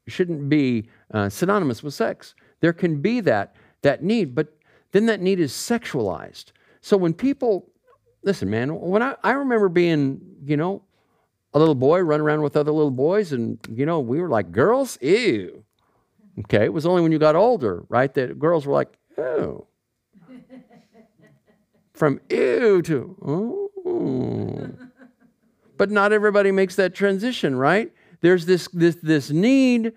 shouldn't 0.08 0.50
be 0.50 0.90
uh, 1.14 1.30
synonymous 1.30 1.84
with 1.84 1.94
sex. 1.94 2.36
There 2.60 2.74
can 2.74 3.02
be 3.02 3.22
that, 3.22 3.56
that 3.82 4.04
need, 4.04 4.36
but 4.36 4.56
then 4.92 5.06
that 5.08 5.22
need 5.22 5.40
is 5.40 5.52
sexualized. 5.52 6.52
So 6.82 6.98
when 6.98 7.14
people, 7.14 7.70
listen, 8.24 8.50
man, 8.50 8.80
when 8.80 9.02
I, 9.02 9.16
I 9.24 9.32
remember 9.32 9.70
being, 9.70 10.22
you 10.44 10.58
know, 10.58 10.84
a 11.54 11.60
little 11.60 11.76
boy 11.76 12.00
running 12.00 12.26
around 12.26 12.42
with 12.42 12.56
other 12.56 12.72
little 12.72 12.92
boys, 12.92 13.34
and, 13.34 13.58
you 13.70 13.86
know, 13.86 14.00
we 14.00 14.22
were 14.22 14.30
like, 14.30 14.52
girls? 14.52 14.98
Ew. 15.02 15.64
Okay, 16.40 16.64
it 16.64 16.74
was 16.74 16.86
only 16.86 17.02
when 17.02 17.12
you 17.12 17.20
got 17.20 17.36
older, 17.36 17.84
right, 17.90 18.14
that 18.14 18.40
girls 18.40 18.66
were 18.66 18.74
like, 18.74 18.94
ew. 19.18 19.66
From 21.94 22.22
ew 22.30 22.82
to, 22.84 23.18
oh, 23.26 23.71
but 25.78 25.92
not 25.92 26.14
everybody 26.14 26.52
makes 26.52 26.76
that 26.76 26.94
transition, 26.94 27.56
right? 27.56 27.92
There's 28.22 28.46
this, 28.46 28.68
this, 28.70 28.98
this 28.98 29.32
need. 29.32 29.94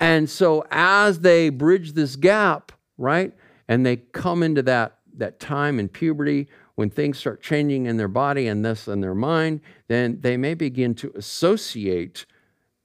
And 0.00 0.28
so 0.28 0.64
as 0.70 1.20
they 1.20 1.50
bridge 1.50 1.92
this 1.92 2.16
gap, 2.16 2.72
right, 2.98 3.32
and 3.68 3.86
they 3.86 3.96
come 3.96 4.42
into 4.42 4.62
that, 4.62 4.98
that 5.16 5.38
time 5.38 5.78
in 5.78 5.88
puberty 5.88 6.48
when 6.74 6.90
things 6.90 7.18
start 7.18 7.42
changing 7.42 7.86
in 7.86 7.96
their 7.96 8.08
body 8.08 8.48
and 8.48 8.64
this 8.64 8.88
in 8.88 9.00
their 9.00 9.14
mind, 9.14 9.60
then 9.88 10.18
they 10.20 10.36
may 10.36 10.54
begin 10.54 10.94
to 10.94 11.12
associate 11.14 12.26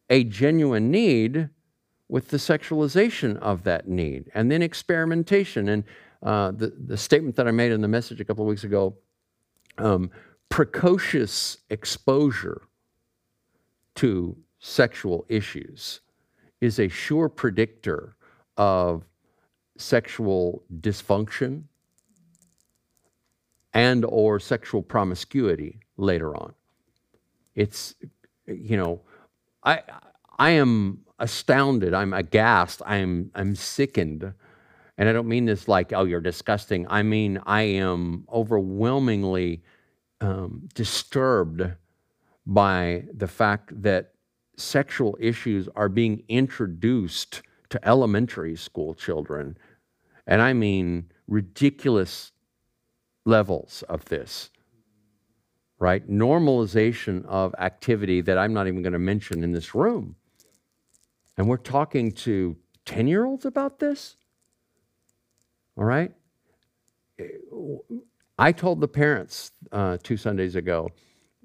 a 0.10 0.24
genuine 0.24 0.92
need 0.92 1.50
with 2.08 2.28
the 2.30 2.38
sexualization 2.38 3.38
of 3.38 3.64
that 3.64 3.88
need 3.88 4.30
and 4.36 4.52
then 4.52 4.62
experimentation. 4.62 5.70
And 5.70 5.84
uh, 6.22 6.52
the, 6.52 6.74
the 6.78 6.98
statement 6.98 7.36
that 7.38 7.48
I 7.48 7.52
made 7.52 7.72
in 7.72 7.82
the 7.82 7.88
message 7.88 8.20
a 8.20 8.26
couple 8.26 8.44
of 8.44 8.50
weeks 8.50 8.64
ago 8.64 8.96
um, 9.78 10.12
precocious 10.50 11.58
exposure 11.70 12.62
to 13.96 14.38
sexual 14.60 15.26
issues 15.30 16.02
is 16.62 16.80
a 16.80 16.88
sure 16.88 17.30
predictor 17.30 18.16
of 18.58 19.04
sexual 19.78 20.64
dysfunction 20.80 21.64
and 23.74 24.06
or 24.06 24.40
sexual 24.40 24.82
promiscuity 24.82 25.80
later 25.98 26.36
on. 26.36 26.54
It's 27.56 27.96
you 28.48 28.78
know 28.78 29.02
i 29.64 29.82
i 30.38 30.52
am 30.52 31.00
astounded 31.18 31.94
i'm 31.94 32.14
aghast 32.14 32.82
i'm 32.86 33.32
i'm 33.36 33.56
sickened. 33.56 34.34
And 34.98 35.10
i 35.10 35.14
don't 35.14 35.28
mean 35.28 35.46
this 35.46 35.68
like 35.68 35.94
oh 35.94 36.06
you're 36.06 36.22
disgusting. 36.22 36.88
I 36.90 37.04
mean 37.04 37.40
i 37.46 37.62
am 37.64 38.26
overwhelmingly 38.32 39.62
um, 40.22 40.68
disturbed 40.74 41.64
by 42.46 43.06
the 43.14 43.28
fact 43.28 43.82
that 43.82 44.14
sexual 44.58 45.18
issues 45.20 45.68
are 45.76 45.90
being 45.90 46.24
introduced 46.28 47.42
to 47.70 47.88
elementary 47.88 48.56
school 48.56 48.94
children. 48.94 49.58
And 50.28 50.42
I 50.42 50.54
mean 50.54 51.12
ridiculous 51.28 52.32
levels 53.26 53.84
of 53.90 54.06
this, 54.06 54.52
right? 55.80 56.08
Normalization 56.10 57.26
of 57.26 57.56
activity 57.58 58.22
that 58.22 58.38
I'm 58.38 58.54
not 58.54 58.68
even 58.68 58.82
going 58.82 58.94
to 58.94 59.00
mention 59.00 59.44
in 59.44 59.52
this 59.52 59.76
room. 59.76 60.16
And 61.38 61.50
we're 61.50 61.58
talking 61.58 62.12
to 62.12 62.56
10 62.86 63.08
year 63.08 63.26
olds 63.26 63.46
about 63.46 63.80
this? 63.80 64.16
All 65.78 65.84
right? 65.84 66.12
I 68.38 68.52
told 68.52 68.82
the 68.82 68.88
parents 68.88 69.52
uh, 69.72 69.98
two 70.04 70.18
Sundays 70.18 70.56
ago, 70.56 70.90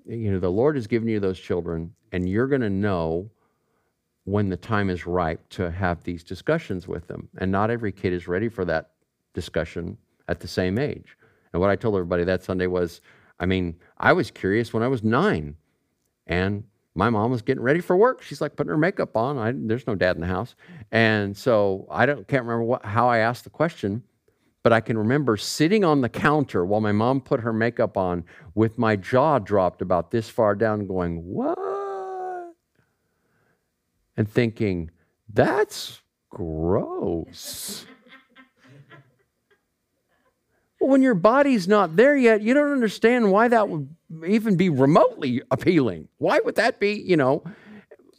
you 0.07 0.33
know, 0.33 0.41
the 0.41 0.51
Lord 0.51 0.77
has 0.77 0.87
given 0.87 1.09
you 1.09 1.21
those 1.21 1.39
children, 1.39 1.95
and 2.13 2.29
you're 2.29 2.49
going 2.49 2.63
to 2.63 2.71
know 2.71 3.31
when 4.25 4.49
the 4.49 4.57
time 4.57 4.91
is 4.91 5.07
ripe 5.07 5.49
to 5.51 5.71
have 5.71 6.03
these 6.03 6.25
discussions 6.25 6.89
with 6.89 7.07
them. 7.07 7.29
And 7.39 7.51
not 7.53 7.71
every 7.71 7.93
kid 7.93 8.13
is 8.13 8.27
ready 8.29 8.49
for 8.49 8.65
that 8.65 8.91
discussion 9.35 9.97
at 10.29 10.41
the 10.41 10.49
same 10.49 10.79
age. 10.79 11.17
And 11.53 11.61
what 11.61 11.71
I 11.71 11.77
told 11.77 11.95
everybody 11.95 12.25
that 12.25 12.43
Sunday 12.43 12.67
was 12.67 13.01
I 13.41 13.47
mean, 13.47 13.77
I 13.97 14.13
was 14.13 14.31
curious 14.31 14.73
when 14.75 14.83
I 14.83 14.89
was 14.89 15.03
nine, 15.03 15.57
and 16.27 16.63
my 16.95 17.09
mom 17.09 17.31
was 17.31 17.41
getting 17.41 17.63
ready 17.63 17.81
for 17.81 17.97
work. 17.97 18.23
She's 18.23 18.43
like 18.43 18.55
putting 18.55 18.69
her 18.69 18.77
makeup 18.77 19.17
on. 19.17 19.39
I, 19.39 19.53
there's 19.57 19.87
no 19.87 19.95
dad 19.95 20.17
in 20.17 20.21
the 20.21 20.27
house, 20.27 20.55
and 20.93 21.35
so 21.35 21.89
I 21.91 22.05
don't 22.05 22.29
can't 22.29 22.45
remember 22.45 22.65
what, 22.65 22.85
how 22.85 23.09
I 23.09 23.19
asked 23.19 23.45
the 23.45 23.51
question, 23.51 24.03
but 24.63 24.73
I 24.73 24.81
can 24.81 24.99
remember 24.99 25.37
sitting 25.37 25.85
on 25.85 26.01
the 26.01 26.09
counter 26.09 26.65
while 26.65 26.81
my 26.81 26.93
mom 26.93 27.21
put 27.21 27.41
her 27.41 27.53
makeup 27.53 27.97
on, 27.97 28.25
with 28.55 28.79
my 28.79 28.97
jaw 28.97 29.39
dropped 29.39 29.81
about 29.81 30.11
this 30.11 30.29
far 30.29 30.55
down, 30.55 30.87
going 30.87 31.25
what, 31.25 31.59
and 34.17 34.29
thinking 34.29 34.91
that's 35.33 36.03
gross. 36.29 37.87
well, 40.79 40.91
when 40.91 41.03
your 41.03 41.15
body's 41.15 41.67
not 41.67 41.97
there 41.97 42.17
yet, 42.17 42.43
you 42.43 42.53
don't 42.53 42.73
understand 42.73 43.31
why 43.33 43.49
that 43.49 43.69
would 43.69 43.89
even 44.27 44.57
be 44.57 44.69
remotely 44.69 45.43
appealing. 45.51 46.09
Why 46.19 46.41
would 46.45 46.57
that 46.57 46.81
be, 46.81 46.93
you 46.93 47.17
know? 47.17 47.43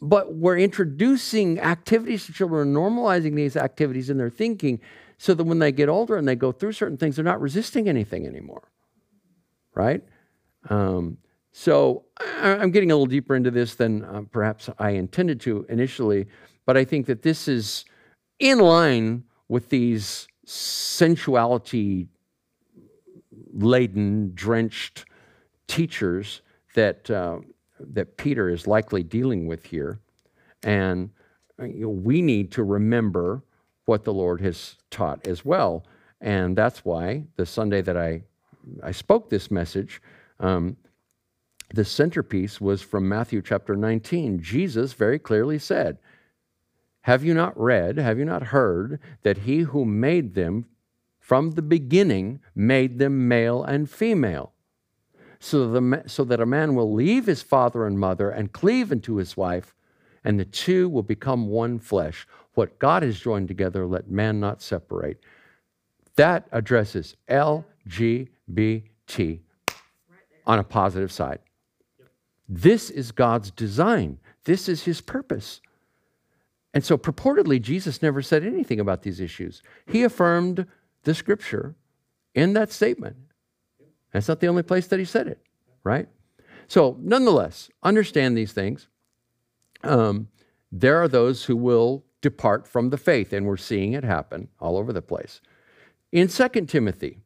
But 0.04 0.34
we're 0.34 0.58
introducing 0.58 1.60
activities 1.60 2.26
to 2.26 2.32
children, 2.32 2.74
normalizing 2.74 3.36
these 3.36 3.56
activities 3.56 4.10
in 4.10 4.18
their 4.18 4.30
thinking 4.30 4.80
so 5.16 5.32
that 5.32 5.44
when 5.44 5.60
they 5.60 5.70
get 5.70 5.88
older 5.88 6.16
and 6.16 6.26
they 6.26 6.34
go 6.34 6.50
through 6.50 6.72
certain 6.72 6.96
things, 6.96 7.14
they're 7.14 7.24
not 7.24 7.40
resisting 7.40 7.88
anything 7.88 8.26
anymore. 8.26 8.64
Right? 9.76 10.02
Um, 10.68 11.18
so 11.52 12.06
I'm 12.18 12.72
getting 12.72 12.90
a 12.90 12.94
little 12.94 13.06
deeper 13.06 13.36
into 13.36 13.52
this 13.52 13.76
than 13.76 14.04
uh, 14.04 14.22
perhaps 14.32 14.68
I 14.76 14.90
intended 14.90 15.40
to 15.42 15.64
initially, 15.68 16.26
but 16.66 16.76
I 16.76 16.84
think 16.84 17.06
that 17.06 17.22
this 17.22 17.46
is 17.46 17.84
in 18.40 18.58
line 18.58 19.22
with 19.48 19.68
these 19.68 20.26
sensuality 20.44 22.08
laden, 23.52 24.32
drenched 24.34 25.04
teachers 25.68 26.42
that, 26.74 27.08
uh, 27.08 27.38
that 27.92 28.16
Peter 28.16 28.48
is 28.48 28.66
likely 28.66 29.02
dealing 29.02 29.46
with 29.46 29.64
here. 29.64 29.98
And 30.62 31.10
uh, 31.60 31.64
you 31.64 31.82
know, 31.82 31.88
we 31.88 32.22
need 32.22 32.52
to 32.52 32.62
remember 32.62 33.42
what 33.84 34.04
the 34.04 34.12
Lord 34.12 34.40
has 34.40 34.76
taught 34.90 35.26
as 35.26 35.44
well. 35.44 35.84
And 36.20 36.56
that's 36.56 36.84
why 36.84 37.24
the 37.36 37.46
Sunday 37.46 37.82
that 37.82 37.96
I, 37.96 38.22
I 38.82 38.92
spoke 38.92 39.28
this 39.28 39.50
message, 39.50 40.00
um, 40.38 40.76
the 41.74 41.84
centerpiece 41.84 42.60
was 42.60 42.82
from 42.82 43.08
Matthew 43.08 43.42
chapter 43.42 43.74
19. 43.74 44.40
Jesus 44.40 44.92
very 44.92 45.18
clearly 45.18 45.58
said, 45.58 45.98
Have 47.02 47.24
you 47.24 47.34
not 47.34 47.58
read, 47.58 47.98
have 47.98 48.18
you 48.18 48.24
not 48.24 48.44
heard 48.44 49.00
that 49.22 49.38
he 49.38 49.60
who 49.60 49.84
made 49.84 50.34
them 50.34 50.66
from 51.18 51.52
the 51.52 51.62
beginning 51.62 52.40
made 52.54 52.98
them 52.98 53.26
male 53.26 53.64
and 53.64 53.90
female? 53.90 54.52
So, 55.42 55.68
the, 55.68 56.04
so 56.06 56.22
that 56.24 56.40
a 56.40 56.46
man 56.46 56.76
will 56.76 56.92
leave 56.92 57.26
his 57.26 57.42
father 57.42 57.84
and 57.84 57.98
mother 57.98 58.30
and 58.30 58.52
cleave 58.52 58.92
unto 58.92 59.16
his 59.16 59.36
wife, 59.36 59.74
and 60.22 60.38
the 60.38 60.44
two 60.44 60.88
will 60.88 61.02
become 61.02 61.48
one 61.48 61.80
flesh. 61.80 62.28
What 62.54 62.78
God 62.78 63.02
has 63.02 63.18
joined 63.18 63.48
together, 63.48 63.84
let 63.84 64.08
man 64.08 64.38
not 64.38 64.62
separate. 64.62 65.20
That 66.14 66.46
addresses 66.52 67.16
LGBT 67.28 69.40
on 70.46 70.58
a 70.58 70.64
positive 70.64 71.10
side. 71.10 71.40
This 72.48 72.88
is 72.88 73.10
God's 73.10 73.50
design, 73.50 74.18
this 74.44 74.68
is 74.68 74.84
his 74.84 75.00
purpose. 75.00 75.60
And 76.74 76.84
so, 76.84 76.96
purportedly, 76.96 77.60
Jesus 77.60 78.00
never 78.00 78.22
said 78.22 78.44
anything 78.44 78.80
about 78.80 79.02
these 79.02 79.20
issues. 79.20 79.62
He 79.86 80.04
affirmed 80.04 80.66
the 81.02 81.14
scripture 81.14 81.74
in 82.34 82.54
that 82.54 82.72
statement. 82.72 83.16
That's 84.12 84.28
not 84.28 84.40
the 84.40 84.46
only 84.46 84.62
place 84.62 84.86
that 84.88 84.98
he 84.98 85.04
said 85.04 85.26
it, 85.26 85.40
right? 85.84 86.08
So, 86.68 86.96
nonetheless, 87.00 87.70
understand 87.82 88.36
these 88.36 88.52
things. 88.52 88.88
Um, 89.82 90.28
there 90.70 91.02
are 91.02 91.08
those 91.08 91.44
who 91.44 91.56
will 91.56 92.04
depart 92.20 92.66
from 92.66 92.90
the 92.90 92.98
faith, 92.98 93.32
and 93.32 93.46
we're 93.46 93.56
seeing 93.56 93.92
it 93.92 94.04
happen 94.04 94.48
all 94.60 94.78
over 94.78 94.92
the 94.92 95.02
place. 95.02 95.40
In 96.12 96.28
2 96.28 96.48
Timothy, 96.66 97.18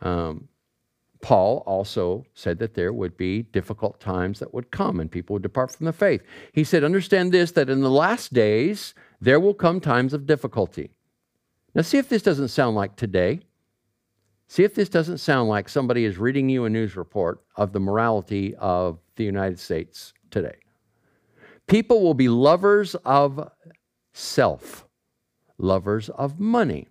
um, 0.00 0.48
Paul 1.20 1.62
also 1.66 2.24
said 2.34 2.58
that 2.60 2.74
there 2.74 2.92
would 2.92 3.16
be 3.16 3.42
difficult 3.42 4.00
times 4.00 4.38
that 4.38 4.54
would 4.54 4.70
come 4.70 5.00
and 5.00 5.10
people 5.10 5.34
would 5.34 5.42
depart 5.42 5.72
from 5.72 5.86
the 5.86 5.92
faith. 5.92 6.22
He 6.52 6.64
said, 6.64 6.82
Understand 6.82 7.32
this, 7.32 7.52
that 7.52 7.68
in 7.68 7.80
the 7.80 7.90
last 7.90 8.32
days 8.32 8.94
there 9.20 9.40
will 9.40 9.54
come 9.54 9.80
times 9.80 10.14
of 10.14 10.26
difficulty. 10.26 10.90
Now, 11.74 11.82
see 11.82 11.98
if 11.98 12.08
this 12.08 12.22
doesn't 12.22 12.48
sound 12.48 12.74
like 12.74 12.96
today. 12.96 13.40
See 14.50 14.64
if 14.64 14.74
this 14.74 14.88
doesn't 14.88 15.18
sound 15.18 15.48
like 15.48 15.68
somebody 15.68 16.04
is 16.04 16.18
reading 16.18 16.48
you 16.48 16.64
a 16.64 16.68
news 16.68 16.96
report 16.96 17.40
of 17.54 17.72
the 17.72 17.78
morality 17.78 18.56
of 18.56 18.98
the 19.14 19.22
United 19.22 19.60
States 19.60 20.12
today. 20.32 20.56
People 21.68 22.02
will 22.02 22.14
be 22.14 22.28
lovers 22.28 22.96
of 23.04 23.48
self, 24.12 24.88
lovers 25.56 26.08
of 26.08 26.40
money, 26.40 26.88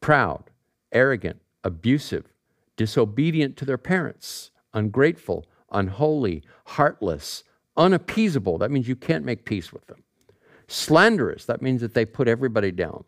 proud, 0.00 0.44
arrogant, 0.92 1.42
abusive, 1.62 2.32
disobedient 2.78 3.58
to 3.58 3.66
their 3.66 3.76
parents, 3.76 4.50
ungrateful, 4.72 5.44
unholy, 5.72 6.42
heartless, 6.64 7.44
unappeasable. 7.76 8.56
That 8.56 8.70
means 8.70 8.88
you 8.88 8.96
can't 8.96 9.26
make 9.26 9.44
peace 9.44 9.74
with 9.74 9.86
them. 9.88 10.04
Slanderous. 10.68 11.44
That 11.44 11.60
means 11.60 11.82
that 11.82 11.92
they 11.92 12.06
put 12.06 12.28
everybody 12.28 12.70
down. 12.70 13.04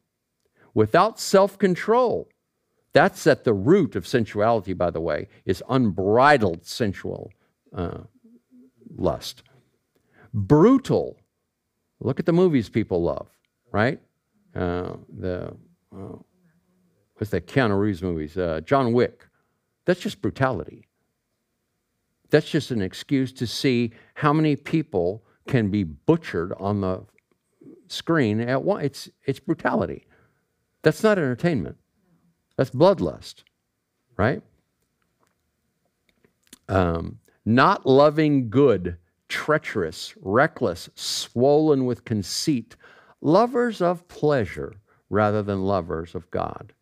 Without 0.75 1.19
self 1.19 1.57
control 1.57 2.29
that's 2.95 3.26
at 3.26 3.42
the 3.42 3.53
root 3.53 3.97
of 3.97 4.07
sensuality, 4.07 4.72
by 4.72 4.88
the 4.90 5.01
way, 5.01 5.28
is 5.45 5.62
unbridled 5.68 6.64
sensual 6.64 7.32
uh, 7.76 7.99
lust. 8.97 9.42
Brutal. 10.32 11.18
Look 12.01 12.20
at 12.20 12.26
the 12.26 12.32
movies 12.32 12.68
people 12.68 13.03
love, 13.03 13.28
right? 13.72 14.01
Uh, 14.55 14.95
the 15.18 15.55
uh, 15.95 16.16
what's 17.16 17.30
that 17.30 17.47
Keanu 17.49 17.78
Reeves 17.78 18.03
movies? 18.03 18.38
Uh, 18.38 18.61
John 18.64 18.92
Wick. 18.92 19.26
That's 19.86 20.01
just 20.01 20.22
brutality. 20.22 20.86
That's 22.30 22.49
just 22.49 22.70
an 22.70 22.80
excuse 22.80 23.32
to 23.34 23.47
see 23.47 23.92
how 24.14 24.32
many 24.32 24.57
people 24.57 25.24
can 25.49 25.70
be 25.70 25.84
butchered 25.84 26.53
on 26.59 26.80
the 26.80 27.05
screen 27.88 28.40
at 28.40 28.62
once. 28.62 28.84
It's, 28.84 29.09
it's 29.24 29.40
brutality. 29.40 30.07
That's 30.82 31.03
not 31.03 31.18
entertainment. 31.18 31.76
That's 32.57 32.70
bloodlust, 32.70 33.42
right? 34.16 34.42
Um, 36.68 37.18
not 37.44 37.84
loving 37.84 38.48
good, 38.48 38.96
treacherous, 39.28 40.14
reckless, 40.20 40.88
swollen 40.94 41.84
with 41.84 42.05
conceit, 42.05 42.76
lovers 43.20 43.80
of 43.82 44.07
pleasure 44.09 44.74
rather 45.11 45.42
than 45.42 45.64
lovers 45.64 46.14
of 46.14 46.30
God, 46.30 46.72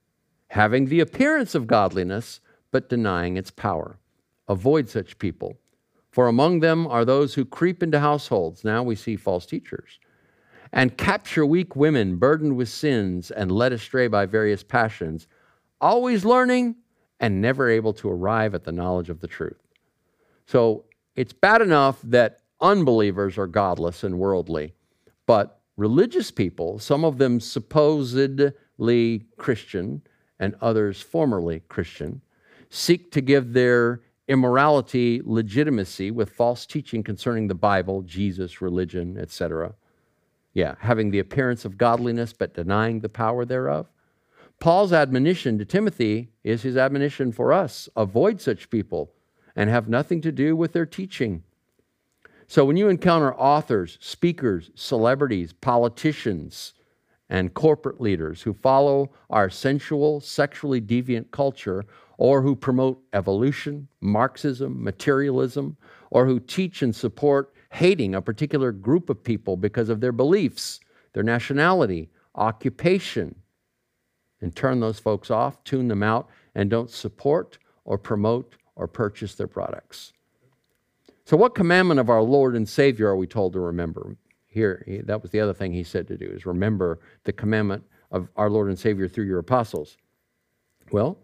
having 0.49 0.87
the 0.87 1.01
appearance 1.01 1.55
of 1.55 1.67
godliness, 1.67 2.41
but 2.71 2.89
denying 2.89 3.37
its 3.37 3.51
power. 3.51 3.99
Avoid 4.49 4.89
such 4.89 5.19
people. 5.19 5.59
For 6.11 6.29
among 6.29 6.61
them 6.61 6.87
are 6.87 7.05
those 7.05 7.35
who 7.35 7.45
creep 7.45 7.83
into 7.83 8.01
households. 8.01 8.65
Now 8.65 8.83
we 8.83 8.95
see 8.95 9.17
false 9.17 9.47
teachers. 9.47 9.99
And 10.73 10.97
capture 10.97 11.45
weak 11.45 11.75
women 11.75 12.17
burdened 12.17 12.57
with 12.57 12.69
sins 12.69 13.31
and 13.31 13.51
led 13.51 13.73
astray 13.73 14.09
by 14.09 14.27
various 14.27 14.63
passions 14.63 15.27
always 15.83 16.25
learning 16.25 16.77
and 17.21 17.43
never 17.43 17.69
able 17.69 17.93
to 17.93 18.09
arrive 18.09 18.55
at 18.55 18.65
the 18.65 18.73
knowledge 18.73 19.11
of 19.11 19.21
the 19.21 19.27
truth. 19.27 19.61
So 20.47 20.85
it's 21.15 21.33
bad 21.33 21.61
enough 21.61 22.01
that 22.05 22.39
unbelievers 22.61 23.37
are 23.37 23.47
godless 23.47 24.05
and 24.05 24.19
worldly, 24.19 24.73
but 25.27 25.61
religious 25.77 26.31
people, 26.31 26.79
some 26.79 27.05
of 27.05 27.19
them 27.19 27.41
supposedly 27.41 29.27
Christian 29.37 30.03
and 30.39 30.55
others 30.61 31.01
formerly 31.01 31.61
Christian, 31.69 32.23
seek 32.71 33.13
to 33.13 33.21
give 33.21 33.53
their 33.53 34.01
immorality 34.29 35.21
legitimacy 35.25 36.11
with 36.11 36.31
false 36.31 36.65
teaching 36.65 37.03
concerning 37.03 37.49
the 37.49 37.55
Bible, 37.55 38.03
Jesus, 38.03 38.63
religion, 38.63 39.19
etc. 39.19 39.75
Yeah, 40.55 40.77
having 40.79 41.11
the 41.11 41.19
appearance 41.19 41.65
of 41.65 41.77
godliness 41.77 42.33
but 42.33 42.55
denying 42.55 43.01
the 43.01 43.09
power 43.09 43.45
thereof. 43.45 43.89
Paul's 44.63 44.93
admonition 44.93 45.59
to 45.59 45.65
Timothy 45.65 46.31
is 46.45 46.63
his 46.63 46.77
admonition 46.77 47.33
for 47.33 47.53
us 47.53 47.89
avoid 47.97 48.41
such 48.41 48.71
people 48.71 49.13
and 49.57 49.69
have 49.69 49.89
nothing 49.89 50.21
to 50.21 50.31
do 50.31 50.55
with 50.55 50.73
their 50.73 50.87
teaching. 50.87 51.43
So 52.47 52.65
when 52.65 52.77
you 52.77 52.89
encounter 52.89 53.35
authors, 53.35 53.99
speakers, 54.01 54.71
celebrities, 54.77 55.53
politicians, 55.53 56.75
and 57.29 57.53
corporate 57.55 58.01
leaders 58.01 58.43
who 58.43 58.55
follow 58.55 59.11
our 59.31 59.51
sensual, 59.51 60.21
sexually 60.21 60.81
deviant 60.81 61.33
culture, 61.33 61.85
or 62.17 62.41
who 62.41 62.55
promote 62.55 63.03
evolution, 63.15 63.89
Marxism, 64.01 64.81
materialism, 64.81 65.77
or 66.11 66.25
who 66.25 66.39
teach 66.39 66.83
and 66.83 66.95
support 66.95 67.53
hating 67.73 68.15
a 68.15 68.23
particular 68.23 68.71
group 68.71 69.11
of 69.11 69.25
people 69.25 69.57
because 69.57 69.89
of 69.89 70.01
their 70.01 70.13
beliefs, 70.13 70.79
their 71.15 71.25
nationality, 71.25 72.11
occupation, 72.37 73.35
and 74.43 74.55
turn 74.55 74.81
those 74.81 74.99
folks 74.99 75.31
off, 75.31 75.63
tune 75.65 75.89
them 75.89 76.03
out, 76.03 76.29
and 76.55 76.69
don't 76.69 76.91
support 76.91 77.59
or 77.85 77.97
promote 77.97 78.57
or 78.77 78.87
purchase 78.87 79.35
their 79.35 79.47
products. 79.47 80.13
So, 81.25 81.37
what 81.37 81.55
commandment 81.55 82.01
of 82.01 82.11
our 82.11 82.23
Lord 82.23 82.57
and 82.57 82.69
Savior 82.69 83.09
are 83.09 83.17
we 83.17 83.27
told 83.27 83.53
to 83.55 83.61
remember? 83.61 84.17
Here, 84.49 84.85
that 85.07 85.23
was 85.23 85.31
the 85.31 85.41
other 85.41 85.55
thing 85.55 85.73
he 85.73 85.83
said 85.83 86.07
to 86.09 86.19
do, 86.19 86.27
is 86.27 86.45
remember 86.45 87.01
the 87.25 87.33
commandment 87.33 87.85
of 88.11 88.29
our 88.37 88.51
Lord 88.51 88.69
and 88.69 88.79
Savior 88.79 89.09
through 89.09 89.25
your 89.25 89.39
apostles. 89.39 89.97
Well, 90.91 91.17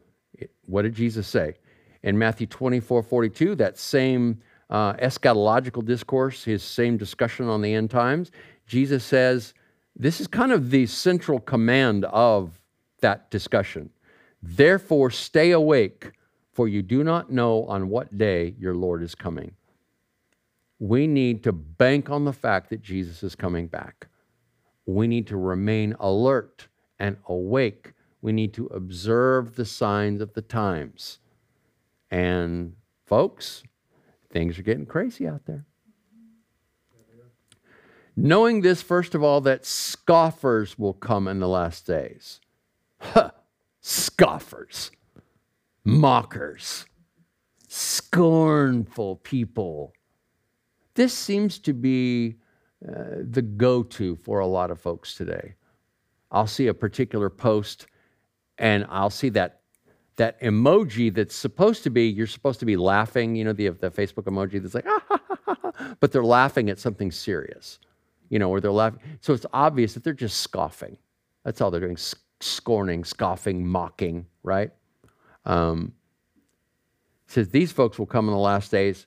what 0.66 0.82
did 0.82 0.94
Jesus 0.94 1.28
say? 1.28 1.56
In 2.02 2.16
Matthew 2.16 2.46
24 2.46 3.02
42, 3.02 3.54
that 3.56 3.76
same 3.76 4.40
uh, 4.70 4.94
eschatological 4.94 5.84
discourse, 5.84 6.44
his 6.44 6.62
same 6.62 6.96
discussion 6.96 7.48
on 7.48 7.60
the 7.60 7.74
end 7.74 7.90
times, 7.90 8.30
Jesus 8.66 9.04
says, 9.04 9.52
this 9.96 10.20
is 10.20 10.28
kind 10.28 10.52
of 10.52 10.70
the 10.70 10.86
central 10.86 11.40
command 11.40 12.04
of 12.06 12.57
that 13.00 13.30
discussion. 13.30 13.90
Therefore, 14.42 15.10
stay 15.10 15.50
awake, 15.50 16.12
for 16.52 16.68
you 16.68 16.82
do 16.82 17.04
not 17.04 17.30
know 17.30 17.64
on 17.64 17.88
what 17.88 18.16
day 18.16 18.54
your 18.58 18.74
Lord 18.74 19.02
is 19.02 19.14
coming. 19.14 19.52
We 20.78 21.06
need 21.06 21.42
to 21.44 21.52
bank 21.52 22.08
on 22.10 22.24
the 22.24 22.32
fact 22.32 22.70
that 22.70 22.82
Jesus 22.82 23.22
is 23.22 23.34
coming 23.34 23.66
back. 23.66 24.08
We 24.86 25.06
need 25.06 25.26
to 25.28 25.36
remain 25.36 25.94
alert 25.98 26.68
and 26.98 27.16
awake. 27.26 27.92
We 28.22 28.32
need 28.32 28.54
to 28.54 28.66
observe 28.66 29.56
the 29.56 29.64
signs 29.64 30.20
of 30.20 30.34
the 30.34 30.42
times. 30.42 31.18
And, 32.10 32.74
folks, 33.06 33.62
things 34.30 34.58
are 34.58 34.62
getting 34.62 34.86
crazy 34.86 35.26
out 35.26 35.46
there. 35.46 35.66
Knowing 38.16 38.62
this, 38.62 38.82
first 38.82 39.14
of 39.14 39.22
all, 39.22 39.40
that 39.42 39.64
scoffers 39.64 40.76
will 40.76 40.94
come 40.94 41.28
in 41.28 41.38
the 41.38 41.48
last 41.48 41.86
days. 41.86 42.40
Huh. 43.00 43.30
Scoffers, 43.80 44.90
mockers, 45.84 46.84
scornful 47.68 49.16
people. 49.16 49.92
This 50.94 51.14
seems 51.14 51.58
to 51.60 51.72
be 51.72 52.36
uh, 52.86 53.22
the 53.22 53.42
go 53.42 53.82
to 53.82 54.16
for 54.16 54.40
a 54.40 54.46
lot 54.46 54.70
of 54.70 54.80
folks 54.80 55.14
today. 55.14 55.54
I'll 56.30 56.46
see 56.46 56.66
a 56.66 56.74
particular 56.74 57.30
post 57.30 57.86
and 58.58 58.86
I'll 58.90 59.10
see 59.10 59.30
that 59.30 59.60
that 60.16 60.40
emoji 60.40 61.14
that's 61.14 61.36
supposed 61.36 61.84
to 61.84 61.90
be 61.90 62.08
you're 62.08 62.26
supposed 62.26 62.58
to 62.58 62.66
be 62.66 62.76
laughing 62.76 63.36
you 63.36 63.44
know 63.44 63.52
the, 63.52 63.68
the 63.68 63.88
facebook 63.88 64.24
emoji 64.24 64.60
that's 64.60 64.74
like 64.74 64.84
ah, 64.88 65.00
ha, 65.08 65.20
ha, 65.46 65.56
ha, 65.62 65.94
but 66.00 66.10
they're 66.10 66.24
laughing 66.24 66.68
at 66.70 66.80
something 66.80 67.12
serious 67.12 67.78
you 68.28 68.38
know, 68.38 68.50
or 68.50 68.60
they're 68.60 68.72
laughing. 68.72 69.00
So 69.20 69.32
it's 69.32 69.46
obvious 69.52 69.94
that 69.94 70.04
they're 70.04 70.12
just 70.12 70.40
scoffing. 70.40 70.98
That's 71.44 71.60
all 71.60 71.70
they're 71.70 71.80
doing 71.80 71.96
scorning, 72.40 73.04
scoffing, 73.04 73.66
mocking, 73.66 74.26
right? 74.42 74.70
Um, 75.44 75.92
says 77.26 77.48
these 77.48 77.72
folks 77.72 77.98
will 77.98 78.06
come 78.06 78.26
in 78.28 78.32
the 78.32 78.40
last 78.40 78.70
days 78.70 79.06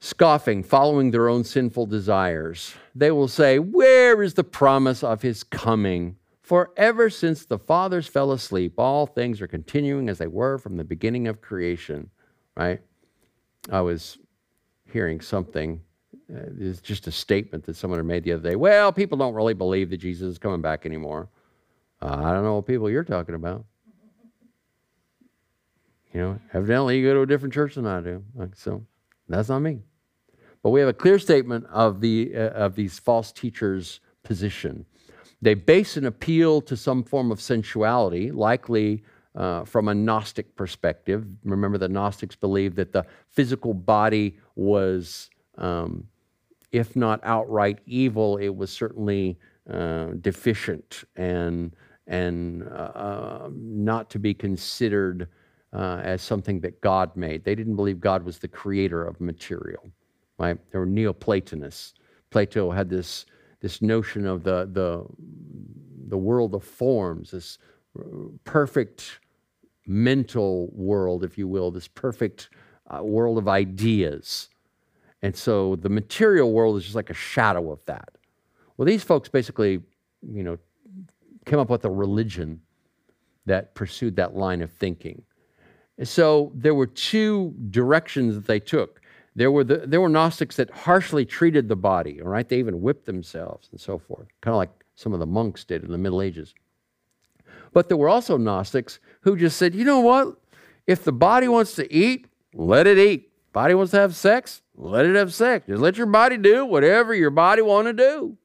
scoffing, 0.00 0.64
following 0.64 1.10
their 1.10 1.28
own 1.28 1.44
sinful 1.44 1.86
desires. 1.86 2.74
They 2.94 3.10
will 3.10 3.28
say, 3.28 3.58
Where 3.58 4.22
is 4.22 4.34
the 4.34 4.44
promise 4.44 5.02
of 5.02 5.22
his 5.22 5.44
coming? 5.44 6.16
For 6.42 6.72
ever 6.76 7.08
since 7.08 7.46
the 7.46 7.58
fathers 7.58 8.08
fell 8.08 8.32
asleep, 8.32 8.74
all 8.76 9.06
things 9.06 9.40
are 9.40 9.46
continuing 9.46 10.08
as 10.08 10.18
they 10.18 10.26
were 10.26 10.58
from 10.58 10.76
the 10.76 10.84
beginning 10.84 11.28
of 11.28 11.40
creation, 11.40 12.10
right? 12.56 12.80
I 13.70 13.80
was 13.80 14.18
hearing 14.84 15.20
something 15.20 15.80
uh, 16.34 16.40
it's 16.58 16.80
just 16.80 17.06
a 17.06 17.12
statement 17.12 17.64
that 17.64 17.76
someone 17.76 17.98
had 17.98 18.06
made 18.06 18.24
the 18.24 18.32
other 18.32 18.48
day. 18.48 18.56
Well, 18.56 18.92
people 18.92 19.18
don't 19.18 19.34
really 19.34 19.54
believe 19.54 19.90
that 19.90 19.98
Jesus 19.98 20.32
is 20.32 20.38
coming 20.38 20.62
back 20.62 20.86
anymore. 20.86 21.28
I 22.06 22.32
don't 22.32 22.44
know 22.44 22.56
what 22.56 22.66
people 22.66 22.90
you're 22.90 23.04
talking 23.04 23.34
about. 23.34 23.64
You 26.12 26.20
know, 26.20 26.40
evidently 26.52 26.98
you 26.98 27.08
go 27.08 27.14
to 27.14 27.20
a 27.22 27.26
different 27.26 27.54
church 27.54 27.76
than 27.76 27.86
I 27.86 28.00
do. 28.00 28.22
So 28.54 28.84
that's 29.28 29.48
not 29.48 29.60
me. 29.60 29.80
But 30.62 30.70
we 30.70 30.80
have 30.80 30.88
a 30.88 30.94
clear 30.94 31.18
statement 31.18 31.66
of, 31.70 32.00
the, 32.00 32.32
uh, 32.34 32.50
of 32.50 32.74
these 32.74 32.98
false 32.98 33.32
teachers' 33.32 34.00
position. 34.22 34.84
They 35.40 35.54
base 35.54 35.96
an 35.96 36.04
appeal 36.04 36.60
to 36.62 36.76
some 36.76 37.02
form 37.02 37.32
of 37.32 37.40
sensuality, 37.40 38.30
likely 38.30 39.02
uh, 39.34 39.64
from 39.64 39.88
a 39.88 39.94
Gnostic 39.94 40.54
perspective. 40.54 41.26
Remember, 41.44 41.78
the 41.78 41.88
Gnostics 41.88 42.36
believed 42.36 42.76
that 42.76 42.92
the 42.92 43.06
physical 43.30 43.74
body 43.74 44.38
was 44.54 45.30
um, 45.58 46.06
if 46.72 46.96
not 46.96 47.20
outright 47.22 47.78
evil, 47.86 48.38
it 48.38 48.48
was 48.48 48.70
certainly 48.70 49.38
uh, 49.70 50.06
deficient 50.20 51.04
and 51.16 51.76
and 52.06 52.64
uh, 52.64 52.92
uh, 52.94 53.50
not 53.54 54.10
to 54.10 54.18
be 54.18 54.34
considered 54.34 55.28
uh, 55.72 56.00
as 56.02 56.20
something 56.22 56.60
that 56.60 56.80
God 56.80 57.16
made. 57.16 57.44
They 57.44 57.54
didn't 57.54 57.76
believe 57.76 58.00
God 58.00 58.24
was 58.24 58.38
the 58.38 58.48
creator 58.48 59.04
of 59.04 59.20
material. 59.20 59.90
Right? 60.38 60.58
They 60.70 60.78
were 60.78 60.86
Neoplatonists. 60.86 61.94
Plato 62.30 62.70
had 62.70 62.88
this 62.88 63.26
this 63.60 63.80
notion 63.80 64.26
of 64.26 64.42
the 64.42 64.68
the 64.72 65.04
the 66.08 66.18
world 66.18 66.54
of 66.54 66.64
forms, 66.64 67.30
this 67.30 67.58
perfect 68.44 69.20
mental 69.86 70.68
world, 70.72 71.24
if 71.24 71.38
you 71.38 71.48
will, 71.48 71.70
this 71.70 71.88
perfect 71.88 72.50
uh, 72.88 73.02
world 73.02 73.38
of 73.38 73.48
ideas. 73.48 74.48
And 75.22 75.34
so 75.36 75.76
the 75.76 75.88
material 75.88 76.52
world 76.52 76.76
is 76.76 76.84
just 76.84 76.96
like 76.96 77.10
a 77.10 77.14
shadow 77.14 77.70
of 77.70 77.84
that. 77.86 78.10
Well, 78.76 78.86
these 78.86 79.04
folks 79.04 79.28
basically, 79.28 79.80
you 80.22 80.42
know, 80.42 80.58
came 81.44 81.58
up 81.58 81.70
with 81.70 81.84
a 81.84 81.90
religion 81.90 82.60
that 83.46 83.74
pursued 83.74 84.16
that 84.16 84.36
line 84.36 84.62
of 84.62 84.70
thinking. 84.70 85.22
so 86.04 86.52
there 86.54 86.74
were 86.74 86.86
two 86.86 87.54
directions 87.70 88.34
that 88.34 88.46
they 88.46 88.60
took. 88.60 89.00
There 89.34 89.50
were, 89.50 89.64
the, 89.64 89.78
there 89.78 90.00
were 90.00 90.08
Gnostics 90.08 90.56
that 90.56 90.70
harshly 90.70 91.24
treated 91.24 91.68
the 91.68 91.76
body, 91.76 92.20
all 92.20 92.28
right? 92.28 92.48
They 92.48 92.58
even 92.58 92.82
whipped 92.82 93.06
themselves 93.06 93.68
and 93.72 93.80
so 93.80 93.98
forth, 93.98 94.26
kind 94.40 94.52
of 94.52 94.58
like 94.58 94.70
some 94.94 95.12
of 95.12 95.20
the 95.20 95.26
monks 95.26 95.64
did 95.64 95.84
in 95.84 95.90
the 95.90 95.98
Middle 95.98 96.20
Ages. 96.20 96.54
But 97.72 97.88
there 97.88 97.96
were 97.96 98.08
also 98.08 98.36
Gnostics 98.36 99.00
who 99.22 99.36
just 99.36 99.56
said, 99.56 99.74
you 99.74 99.84
know 99.84 100.00
what? 100.00 100.36
If 100.86 101.04
the 101.04 101.12
body 101.12 101.48
wants 101.48 101.74
to 101.76 101.92
eat, 101.92 102.26
let 102.52 102.86
it 102.86 102.98
eat. 102.98 103.30
Body 103.52 103.74
wants 103.74 103.92
to 103.92 103.98
have 103.98 104.14
sex, 104.14 104.62
let 104.74 105.06
it 105.06 105.14
have 105.14 105.32
sex. 105.32 105.66
Just 105.66 105.80
let 105.80 105.96
your 105.96 106.06
body 106.06 106.36
do 106.36 106.64
whatever 106.64 107.14
your 107.14 107.30
body 107.30 107.62
want 107.62 107.86
to 107.86 107.92
do. 107.92 108.36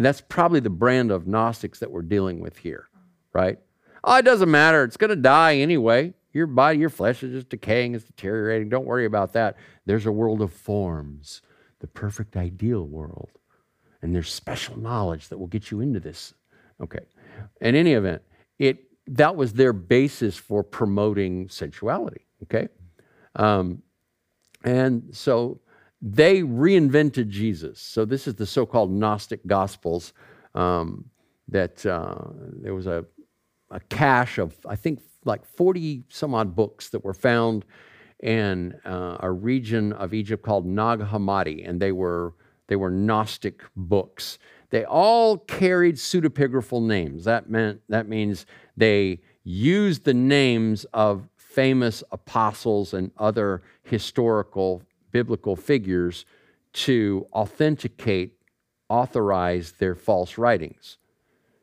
And 0.00 0.04
that's 0.06 0.22
probably 0.22 0.60
the 0.60 0.70
brand 0.70 1.10
of 1.10 1.26
Gnostics 1.26 1.78
that 1.80 1.90
we're 1.90 2.00
dealing 2.00 2.40
with 2.40 2.56
here, 2.56 2.88
right? 3.34 3.58
Oh, 4.02 4.16
it 4.16 4.24
doesn't 4.24 4.50
matter. 4.50 4.82
It's 4.82 4.96
going 4.96 5.10
to 5.10 5.14
die 5.14 5.56
anyway. 5.56 6.14
Your 6.32 6.46
body, 6.46 6.78
your 6.78 6.88
flesh 6.88 7.22
is 7.22 7.32
just 7.34 7.50
decaying, 7.50 7.94
it's 7.94 8.06
deteriorating. 8.06 8.70
Don't 8.70 8.86
worry 8.86 9.04
about 9.04 9.34
that. 9.34 9.58
There's 9.84 10.06
a 10.06 10.10
world 10.10 10.40
of 10.40 10.54
forms, 10.54 11.42
the 11.80 11.86
perfect 11.86 12.34
ideal 12.34 12.86
world. 12.86 13.28
And 14.00 14.14
there's 14.14 14.32
special 14.32 14.78
knowledge 14.78 15.28
that 15.28 15.36
will 15.36 15.48
get 15.48 15.70
you 15.70 15.82
into 15.82 16.00
this. 16.00 16.32
Okay. 16.82 17.04
In 17.60 17.74
any 17.74 17.92
event, 17.92 18.22
it 18.58 18.78
that 19.06 19.36
was 19.36 19.52
their 19.52 19.74
basis 19.74 20.34
for 20.34 20.62
promoting 20.62 21.50
sensuality. 21.50 22.24
Okay. 22.44 22.68
Um, 23.36 23.82
and 24.64 25.14
so 25.14 25.60
they 26.02 26.42
reinvented 26.42 27.28
Jesus. 27.28 27.80
So 27.80 28.04
this 28.04 28.26
is 28.26 28.34
the 28.34 28.46
so 28.46 28.64
called 28.66 28.90
Gnostic 28.90 29.46
Gospels. 29.46 30.12
Um, 30.54 31.10
that 31.50 31.84
uh, 31.84 32.14
there 32.62 32.74
was 32.74 32.86
a, 32.86 33.04
a 33.70 33.80
cache 33.80 34.38
of, 34.38 34.54
I 34.66 34.76
think, 34.76 35.00
like 35.24 35.44
40 35.44 36.04
some 36.08 36.34
odd 36.34 36.54
books 36.56 36.88
that 36.90 37.04
were 37.04 37.14
found 37.14 37.64
in 38.20 38.74
uh, 38.84 39.18
a 39.20 39.30
region 39.30 39.92
of 39.92 40.14
Egypt 40.14 40.42
called 40.42 40.66
Nag 40.66 41.00
Hammadi, 41.00 41.68
and 41.68 41.80
they 41.80 41.92
were, 41.92 42.34
they 42.68 42.76
were 42.76 42.90
Gnostic 42.90 43.62
books. 43.76 44.38
They 44.70 44.84
all 44.84 45.38
carried 45.38 45.96
pseudepigraphal 45.96 46.82
names. 46.82 47.24
That 47.24 47.50
meant 47.50 47.80
that 47.88 48.08
means 48.08 48.46
they 48.76 49.20
used 49.42 50.04
the 50.04 50.14
names 50.14 50.84
of 50.92 51.28
famous 51.36 52.04
apostles 52.12 52.94
and 52.94 53.10
other 53.16 53.62
historical 53.82 54.82
biblical 55.10 55.56
figures 55.56 56.24
to 56.72 57.26
authenticate, 57.32 58.34
authorize 58.88 59.72
their 59.72 59.94
false 59.94 60.38
writings. 60.38 60.98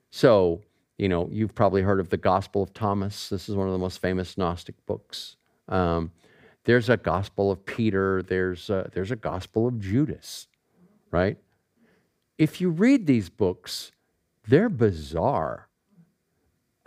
So, 0.10 0.62
you 0.98 1.10
know, 1.10 1.30
you've 1.32 1.56
probably 1.56 1.82
heard 1.82 2.00
of 2.00 2.10
the 2.10 2.18
Gospel 2.18 2.64
of 2.64 2.74
Thomas. 2.74 3.30
This 3.30 3.50
is 3.50 3.56
one 3.56 3.68
of 3.68 3.74
the 3.74 3.80
most 3.80 4.00
famous 4.00 4.38
Gnostic 4.38 4.76
books. 4.86 5.36
Um, 5.68 6.12
there's 6.64 6.90
a 6.90 6.98
Gospel 6.98 7.52
of 7.52 7.66
Peter. 7.66 8.22
There's 8.24 8.70
a, 8.70 8.90
there's 8.94 9.12
a 9.12 9.16
Gospel 9.16 9.68
of 9.68 9.80
Judas, 9.80 10.48
right? 11.12 11.38
If 12.38 12.62
you 12.62 12.70
read 12.70 13.08
these 13.08 13.30
books, 13.30 13.92
they're 14.48 14.70
bizarre 14.70 15.68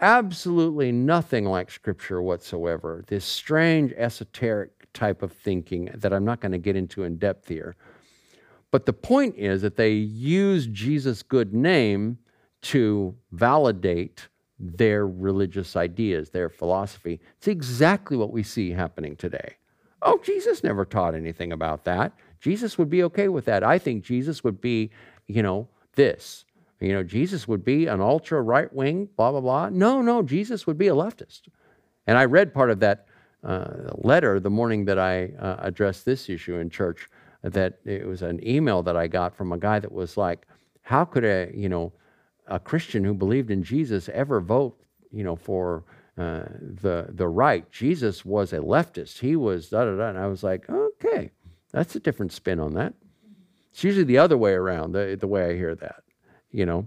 absolutely 0.00 0.92
nothing 0.92 1.44
like 1.44 1.70
Scripture 1.70 2.22
whatsoever. 2.22 3.04
This 3.06 3.24
strange 3.24 3.92
esoteric 3.96 4.80
type 4.93 5.22
of 5.22 5.32
thinking 5.32 5.91
that 5.95 6.12
I'm 6.12 6.24
not 6.24 6.41
going 6.41 6.53
to 6.53 6.59
get 6.59 6.76
into 6.76 7.05
in 7.05 7.16
depth 7.16 7.49
here. 7.49 7.76
But 8.70 8.86
the 8.86 8.93
point 8.93 9.36
is 9.36 9.62
that 9.62 9.76
they 9.76 9.93
use 9.93 10.66
Jesus' 10.66 11.22
good 11.22 11.53
name 11.53 12.18
to 12.62 13.14
validate 13.32 14.28
their 14.59 15.07
religious 15.07 15.74
ideas, 15.74 16.30
their 16.30 16.49
philosophy. 16.49 17.20
It's 17.38 17.49
exactly 17.49 18.16
what 18.16 18.32
we 18.32 18.43
see 18.43 18.70
happening 18.70 19.16
today. 19.16 19.57
Oh, 20.03 20.20
Jesus 20.22 20.62
never 20.62 20.84
taught 20.84 21.14
anything 21.14 21.53
about 21.53 21.84
that. 21.84 22.12
Jesus 22.41 22.78
would 22.78 22.91
be 22.91 23.03
okay 23.05 23.28
with 23.28 23.47
that. 23.47 23.64
I 23.64 23.78
think 23.78 24.05
Jesus 24.05 24.45
would 24.45 24.61
be, 24.61 24.91
you 25.26 25.43
know, 25.43 25.68
this. 25.95 26.45
You 26.80 26.93
know, 26.93 27.03
Jesus 27.03 27.47
would 27.47 27.64
be 27.64 27.86
an 27.86 28.01
ultra 28.01 28.41
right 28.41 28.72
wing, 28.72 29.09
blah, 29.16 29.30
blah, 29.30 29.41
blah. 29.41 29.68
No, 29.68 30.01
no, 30.01 30.22
Jesus 30.22 30.66
would 30.66 30.78
be 30.78 30.88
a 30.88 30.95
leftist. 30.95 31.43
And 32.07 32.16
I 32.16 32.24
read 32.24 32.55
part 32.55 32.70
of 32.70 32.80
that 32.80 33.07
uh, 33.45 33.91
letter 33.95 34.38
the 34.41 34.51
morning 34.51 34.84
that 34.84 34.99
I 34.99 35.30
uh, 35.38 35.57
addressed 35.61 36.05
this 36.05 36.28
issue 36.28 36.57
in 36.57 36.70
church. 36.70 37.09
That 37.43 37.78
it 37.86 38.07
was 38.07 38.20
an 38.22 38.47
email 38.47 38.82
that 38.82 38.97
I 38.97 39.07
got 39.07 39.34
from 39.34 39.53
a 39.53 39.59
guy 39.59 39.78
that 39.78 39.91
was 39.91 40.16
like, 40.16 40.47
"How 40.82 41.05
could 41.05 41.24
a 41.24 41.51
you 41.55 41.68
know 41.68 41.93
a 42.47 42.59
Christian 42.59 43.05
who 43.05 43.14
believed 43.14 43.51
in 43.51 43.62
Jesus 43.62 44.11
ever 44.11 44.41
vote 44.41 44.76
you 45.11 45.24
know 45.24 45.36
for 45.36 45.84
uh, 46.18 46.45
the 46.61 47.07
the 47.09 47.28
right? 47.28 47.70
Jesus 47.70 48.24
was 48.24 48.53
a 48.53 48.59
leftist. 48.59 49.20
He 49.20 49.36
was 49.36 49.70
da 49.70 49.84
da 49.86 49.97
da." 49.97 50.09
And 50.11 50.18
I 50.18 50.26
was 50.26 50.43
like, 50.43 50.68
"Okay, 50.68 51.30
that's 51.72 51.97
a 51.97 52.01
different 52.01 52.32
spin 52.32 52.61
on 52.61 52.74
that." 52.74 52.93
It's 53.70 53.84
usually 53.84 54.05
the 54.05 54.18
other 54.18 54.36
way 54.36 54.53
around. 54.53 54.93
The 54.93 55.16
the 55.18 55.28
way 55.28 55.51
I 55.51 55.57
hear 55.57 55.74
that, 55.76 56.03
you 56.51 56.66
know. 56.66 56.86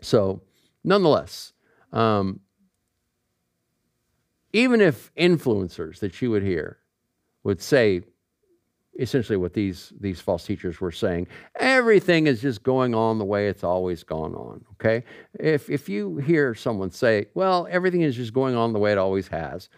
So, 0.00 0.42
nonetheless, 0.84 1.52
um, 1.92 2.40
even 4.54 4.80
if 4.80 5.12
influencers 5.16 5.98
that 5.98 6.22
you 6.22 6.30
would 6.30 6.44
hear 6.44 6.78
would 7.42 7.60
say 7.60 8.02
essentially 9.00 9.36
what 9.36 9.52
these, 9.52 9.92
these 10.00 10.20
false 10.20 10.46
teachers 10.46 10.80
were 10.80 10.92
saying, 10.92 11.26
everything 11.56 12.28
is 12.28 12.40
just 12.40 12.62
going 12.62 12.94
on 12.94 13.18
the 13.18 13.24
way 13.24 13.48
it's 13.48 13.64
always 13.64 14.04
gone 14.04 14.32
on, 14.36 14.64
okay? 14.74 15.02
If, 15.40 15.68
if 15.68 15.88
you 15.88 16.18
hear 16.18 16.54
someone 16.54 16.92
say, 16.92 17.26
well, 17.34 17.66
everything 17.68 18.02
is 18.02 18.14
just 18.14 18.32
going 18.32 18.54
on 18.54 18.72
the 18.72 18.78
way 18.78 18.92
it 18.92 18.98
always 18.98 19.26
has, 19.26 19.68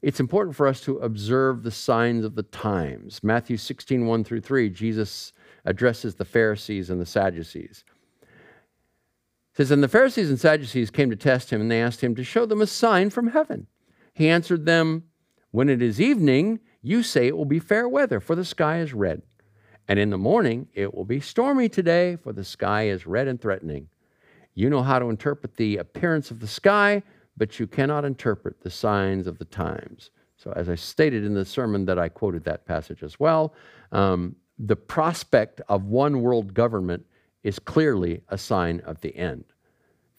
it's 0.00 0.18
important 0.18 0.56
for 0.56 0.66
us 0.66 0.80
to 0.82 0.96
observe 1.00 1.62
the 1.62 1.70
signs 1.70 2.24
of 2.24 2.36
the 2.36 2.42
times. 2.44 3.22
Matthew 3.22 3.58
16, 3.58 4.06
1 4.06 4.24
through 4.24 4.40
3, 4.40 4.70
Jesus 4.70 5.34
addresses 5.66 6.14
the 6.14 6.24
Pharisees 6.24 6.88
and 6.88 6.98
the 6.98 7.04
Sadducees. 7.04 7.84
It 8.22 9.56
says, 9.58 9.70
And 9.70 9.82
the 9.82 9.88
Pharisees 9.88 10.30
and 10.30 10.40
Sadducees 10.40 10.90
came 10.90 11.10
to 11.10 11.16
test 11.16 11.50
him, 11.50 11.60
and 11.60 11.70
they 11.70 11.82
asked 11.82 12.02
him 12.02 12.14
to 12.14 12.24
show 12.24 12.46
them 12.46 12.62
a 12.62 12.66
sign 12.66 13.10
from 13.10 13.28
heaven. 13.28 13.66
He 14.16 14.30
answered 14.30 14.64
them, 14.64 15.02
When 15.50 15.68
it 15.68 15.82
is 15.82 16.00
evening, 16.00 16.60
you 16.80 17.02
say 17.02 17.26
it 17.26 17.36
will 17.36 17.44
be 17.44 17.58
fair 17.58 17.86
weather, 17.86 18.18
for 18.18 18.34
the 18.34 18.46
sky 18.46 18.78
is 18.78 18.94
red. 18.94 19.20
And 19.88 19.98
in 19.98 20.08
the 20.08 20.16
morning, 20.16 20.68
it 20.72 20.94
will 20.94 21.04
be 21.04 21.20
stormy 21.20 21.68
today, 21.68 22.16
for 22.16 22.32
the 22.32 22.42
sky 22.42 22.88
is 22.88 23.06
red 23.06 23.28
and 23.28 23.38
threatening. 23.38 23.90
You 24.54 24.70
know 24.70 24.82
how 24.82 24.98
to 24.98 25.10
interpret 25.10 25.58
the 25.58 25.76
appearance 25.76 26.30
of 26.30 26.40
the 26.40 26.46
sky, 26.46 27.02
but 27.36 27.60
you 27.60 27.66
cannot 27.66 28.06
interpret 28.06 28.62
the 28.62 28.70
signs 28.70 29.26
of 29.26 29.36
the 29.36 29.44
times. 29.44 30.08
So, 30.38 30.50
as 30.56 30.70
I 30.70 30.76
stated 30.76 31.22
in 31.22 31.34
the 31.34 31.44
sermon 31.44 31.84
that 31.84 31.98
I 31.98 32.08
quoted 32.08 32.42
that 32.44 32.64
passage 32.64 33.02
as 33.02 33.20
well, 33.20 33.52
um, 33.92 34.34
the 34.58 34.76
prospect 34.76 35.60
of 35.68 35.84
one 35.84 36.22
world 36.22 36.54
government 36.54 37.04
is 37.42 37.58
clearly 37.58 38.22
a 38.30 38.38
sign 38.38 38.80
of 38.86 39.02
the 39.02 39.14
end. 39.14 39.44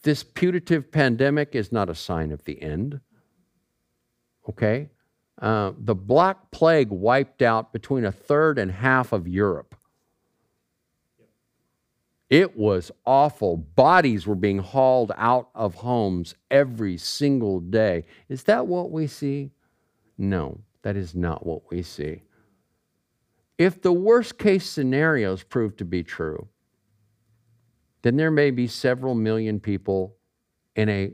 This 0.03 0.23
putative 0.23 0.91
pandemic 0.91 1.55
is 1.55 1.71
not 1.71 1.89
a 1.89 1.95
sign 1.95 2.31
of 2.31 2.43
the 2.43 2.61
end 2.61 3.01
okay? 4.49 4.89
Uh, 5.41 5.73
the 5.77 5.95
Black 5.95 6.51
Plague 6.51 6.89
wiped 6.89 7.41
out 7.41 7.71
between 7.71 8.05
a 8.05 8.11
third 8.11 8.57
and 8.57 8.71
half 8.71 9.11
of 9.11 9.27
Europe. 9.27 9.75
It 12.29 12.57
was 12.57 12.91
awful. 13.05 13.55
Bodies 13.57 14.27
were 14.27 14.35
being 14.35 14.57
hauled 14.57 15.13
out 15.15 15.49
of 15.55 15.75
homes 15.75 16.35
every 16.51 16.97
single 16.97 17.59
day. 17.61 18.05
Is 18.27 18.43
that 18.43 18.67
what 18.67 18.91
we 18.91 19.07
see? 19.07 19.51
No, 20.17 20.59
that 20.81 20.97
is 20.97 21.15
not 21.15 21.45
what 21.45 21.69
we 21.71 21.83
see. 21.83 22.23
If 23.57 23.81
the 23.81 23.93
worst 23.93 24.37
case 24.37 24.69
scenarios 24.69 25.41
prove 25.43 25.77
to 25.77 25.85
be 25.85 26.03
true, 26.03 26.47
then 28.01 28.17
there 28.17 28.31
may 28.31 28.51
be 28.51 28.67
several 28.67 29.15
million 29.15 29.59
people 29.59 30.15
in 30.75 30.89
a 30.89 31.13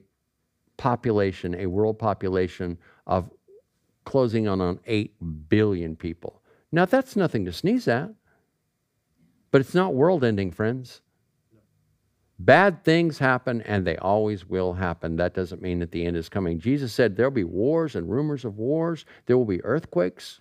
population, 0.78 1.56
a 1.56 1.68
world 1.68 2.00
population 2.00 2.78
of 3.08 3.30
closing 4.06 4.48
on 4.48 4.62
on 4.62 4.80
8 4.86 5.50
billion 5.50 5.96
people. 5.96 6.42
Now, 6.72 6.86
that's 6.86 7.16
nothing 7.16 7.46
to 7.46 7.54
sneeze 7.54 7.88
at, 7.88 8.10
but 9.52 9.62
it's 9.62 9.76
not 9.76 9.94
world 9.94 10.24
ending, 10.24 10.52
friends. 10.52 11.02
Bad 12.40 12.84
things 12.84 13.20
happen 13.20 13.62
and 13.62 13.86
they 13.86 13.96
always 13.98 14.50
will 14.50 14.74
happen. 14.74 15.16
That 15.16 15.34
doesn't 15.34 15.62
mean 15.62 15.80
that 15.80 15.92
the 15.92 16.06
end 16.06 16.18
is 16.18 16.30
coming. 16.30 16.60
Jesus 16.60 16.92
said 16.92 17.16
there'll 17.16 17.32
be 17.32 17.44
wars 17.44 17.96
and 17.96 18.10
rumors 18.10 18.44
of 18.44 18.58
wars, 18.58 19.06
there 19.28 19.38
will 19.38 19.46
be 19.46 19.64
earthquakes, 19.64 20.40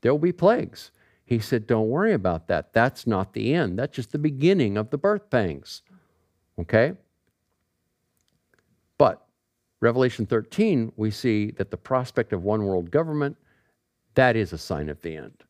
there 0.00 0.12
will 0.12 0.20
be 0.20 0.32
plagues. 0.32 0.90
He 1.24 1.38
said, 1.38 1.66
Don't 1.66 1.88
worry 1.88 2.12
about 2.12 2.48
that. 2.48 2.72
That's 2.72 3.06
not 3.06 3.32
the 3.32 3.54
end. 3.54 3.78
That's 3.78 3.96
just 3.96 4.12
the 4.12 4.18
beginning 4.18 4.76
of 4.76 4.90
the 4.90 4.98
birth 4.98 5.30
pangs. 5.30 5.82
Okay? 6.58 6.94
Revelation 9.80 10.26
13, 10.26 10.92
we 10.96 11.10
see 11.10 11.50
that 11.52 11.70
the 11.70 11.76
prospect 11.76 12.32
of 12.32 12.42
one 12.42 12.64
world 12.64 12.90
government, 12.90 13.36
that 14.14 14.36
is 14.36 14.52
a 14.52 14.58
sign 14.58 14.88
of 14.88 15.00
the 15.02 15.16
end. 15.16 15.44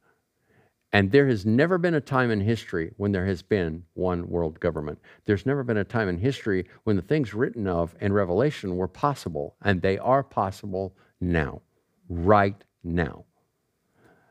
And 0.93 1.11
there 1.11 1.27
has 1.27 1.45
never 1.45 1.77
been 1.77 1.95
a 1.95 2.01
time 2.01 2.31
in 2.31 2.41
history 2.41 2.93
when 2.99 3.11
there 3.11 3.27
has 3.27 3.43
been 3.43 3.83
one 3.95 4.29
world 4.29 4.61
government. 4.61 5.01
There's 5.25 5.45
never 5.45 5.65
been 5.65 5.79
a 5.79 5.85
time 5.85 6.09
in 6.09 6.19
history 6.19 6.67
when 6.85 6.95
the 6.95 7.03
things 7.03 7.35
written 7.35 7.67
of 7.67 7.97
in 8.01 8.13
Revelation 8.13 8.77
were 8.77 8.87
possible, 8.87 9.57
and 9.63 9.83
they 9.83 9.99
are 9.99 10.23
possible 10.23 10.97
now, 11.21 11.63
right 12.09 12.63
now. 12.85 13.25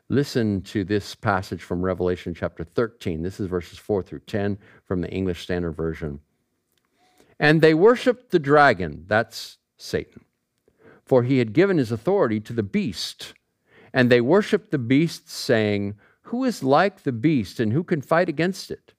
Listen 0.07 0.61
to 0.61 0.83
this 0.85 1.15
passage 1.15 1.63
from 1.63 1.83
Revelation 1.83 2.33
chapter 2.33 2.63
13. 2.63 3.21
This 3.21 3.39
is 3.41 3.47
verses 3.47 3.77
4 3.79 4.01
through 4.03 4.19
10 4.19 4.57
from 4.85 5.01
the 5.01 5.09
English 5.09 5.43
Standard 5.43 5.73
Version. 5.73 6.19
And 7.39 7.61
they 7.61 7.73
worshiped 7.73 8.31
the 8.31 8.39
dragon, 8.39 9.03
that's 9.07 9.57
Satan. 9.83 10.23
For 11.05 11.23
he 11.23 11.39
had 11.39 11.53
given 11.53 11.77
his 11.77 11.91
authority 11.91 12.39
to 12.39 12.53
the 12.53 12.63
beast. 12.63 13.33
And 13.93 14.09
they 14.09 14.21
worshiped 14.21 14.71
the 14.71 14.79
beast, 14.79 15.29
saying, 15.29 15.95
Who 16.23 16.43
is 16.43 16.63
like 16.63 17.03
the 17.03 17.11
beast, 17.11 17.59
and 17.59 17.73
who 17.73 17.83
can 17.83 18.01
fight 18.01 18.29
against 18.29 18.71
it? 18.71 18.93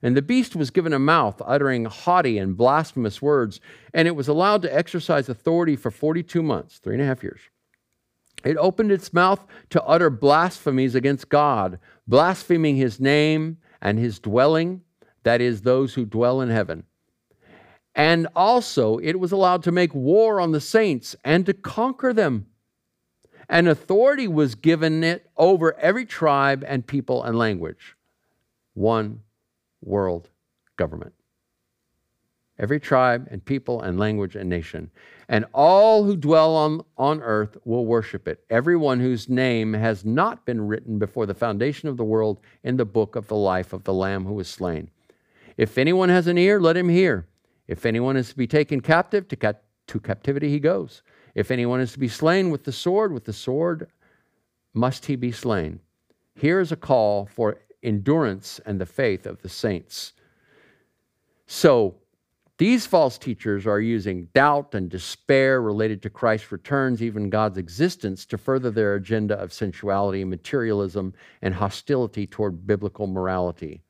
And 0.00 0.16
the 0.16 0.22
beast 0.22 0.54
was 0.54 0.70
given 0.70 0.92
a 0.92 0.98
mouth, 0.98 1.40
uttering 1.44 1.86
haughty 1.86 2.38
and 2.38 2.56
blasphemous 2.56 3.20
words, 3.20 3.60
and 3.92 4.06
it 4.06 4.14
was 4.14 4.28
allowed 4.28 4.62
to 4.62 4.74
exercise 4.74 5.28
authority 5.28 5.76
for 5.76 5.90
42 5.90 6.42
months, 6.42 6.78
three 6.78 6.94
and 6.94 7.02
a 7.02 7.06
half 7.06 7.22
years. 7.22 7.40
It 8.44 8.58
opened 8.58 8.92
its 8.92 9.12
mouth 9.12 9.44
to 9.70 9.82
utter 9.84 10.10
blasphemies 10.10 10.94
against 10.94 11.30
God, 11.30 11.78
blaspheming 12.06 12.76
his 12.76 13.00
name 13.00 13.58
and 13.80 13.98
his 13.98 14.18
dwelling, 14.18 14.82
that 15.22 15.40
is, 15.40 15.62
those 15.62 15.94
who 15.94 16.04
dwell 16.04 16.42
in 16.42 16.50
heaven. 16.50 16.84
And 17.94 18.26
also, 18.34 18.98
it 18.98 19.20
was 19.20 19.30
allowed 19.30 19.62
to 19.64 19.72
make 19.72 19.94
war 19.94 20.40
on 20.40 20.52
the 20.52 20.60
saints 20.60 21.14
and 21.24 21.46
to 21.46 21.54
conquer 21.54 22.12
them. 22.12 22.46
And 23.48 23.68
authority 23.68 24.26
was 24.26 24.54
given 24.54 25.04
it 25.04 25.30
over 25.36 25.74
every 25.78 26.06
tribe 26.06 26.64
and 26.66 26.86
people 26.86 27.22
and 27.22 27.38
language. 27.38 27.96
One 28.72 29.20
world 29.82 30.30
government. 30.76 31.12
Every 32.58 32.80
tribe 32.80 33.28
and 33.30 33.44
people 33.44 33.80
and 33.82 33.98
language 33.98 34.36
and 34.36 34.48
nation. 34.48 34.90
And 35.28 35.44
all 35.52 36.04
who 36.04 36.16
dwell 36.16 36.54
on, 36.54 36.84
on 36.96 37.20
earth 37.20 37.56
will 37.64 37.84
worship 37.84 38.28
it. 38.28 38.44
Everyone 38.50 39.00
whose 39.00 39.28
name 39.28 39.72
has 39.72 40.04
not 40.04 40.44
been 40.44 40.66
written 40.66 40.98
before 40.98 41.26
the 41.26 41.34
foundation 41.34 41.88
of 41.88 41.96
the 41.96 42.04
world 42.04 42.40
in 42.62 42.76
the 42.76 42.84
book 42.84 43.16
of 43.16 43.26
the 43.26 43.36
life 43.36 43.72
of 43.72 43.84
the 43.84 43.94
Lamb 43.94 44.24
who 44.24 44.34
was 44.34 44.48
slain. 44.48 44.90
If 45.56 45.78
anyone 45.78 46.08
has 46.08 46.26
an 46.26 46.38
ear, 46.38 46.60
let 46.60 46.76
him 46.76 46.88
hear. 46.88 47.26
If 47.66 47.86
anyone 47.86 48.16
is 48.16 48.30
to 48.30 48.36
be 48.36 48.46
taken 48.46 48.80
captive, 48.80 49.28
to, 49.28 49.36
ca- 49.36 49.54
to 49.86 50.00
captivity 50.00 50.48
he 50.48 50.60
goes. 50.60 51.02
If 51.34 51.50
anyone 51.50 51.80
is 51.80 51.92
to 51.92 51.98
be 51.98 52.08
slain 52.08 52.50
with 52.50 52.64
the 52.64 52.72
sword, 52.72 53.12
with 53.12 53.24
the 53.24 53.32
sword 53.32 53.88
must 54.72 55.06
he 55.06 55.16
be 55.16 55.32
slain. 55.32 55.80
Here 56.34 56.60
is 56.60 56.72
a 56.72 56.76
call 56.76 57.26
for 57.26 57.58
endurance 57.82 58.60
and 58.66 58.80
the 58.80 58.86
faith 58.86 59.26
of 59.26 59.40
the 59.42 59.48
saints. 59.48 60.12
So, 61.46 61.96
these 62.56 62.86
false 62.86 63.18
teachers 63.18 63.66
are 63.66 63.80
using 63.80 64.28
doubt 64.32 64.76
and 64.76 64.88
despair 64.88 65.60
related 65.60 66.00
to 66.02 66.10
Christ's 66.10 66.52
returns, 66.52 67.02
even 67.02 67.28
God's 67.28 67.58
existence, 67.58 68.24
to 68.26 68.38
further 68.38 68.70
their 68.70 68.94
agenda 68.94 69.34
of 69.34 69.52
sensuality, 69.52 70.24
materialism, 70.24 71.14
and 71.42 71.52
hostility 71.52 72.28
toward 72.28 72.64
biblical 72.64 73.08
morality. 73.08 73.82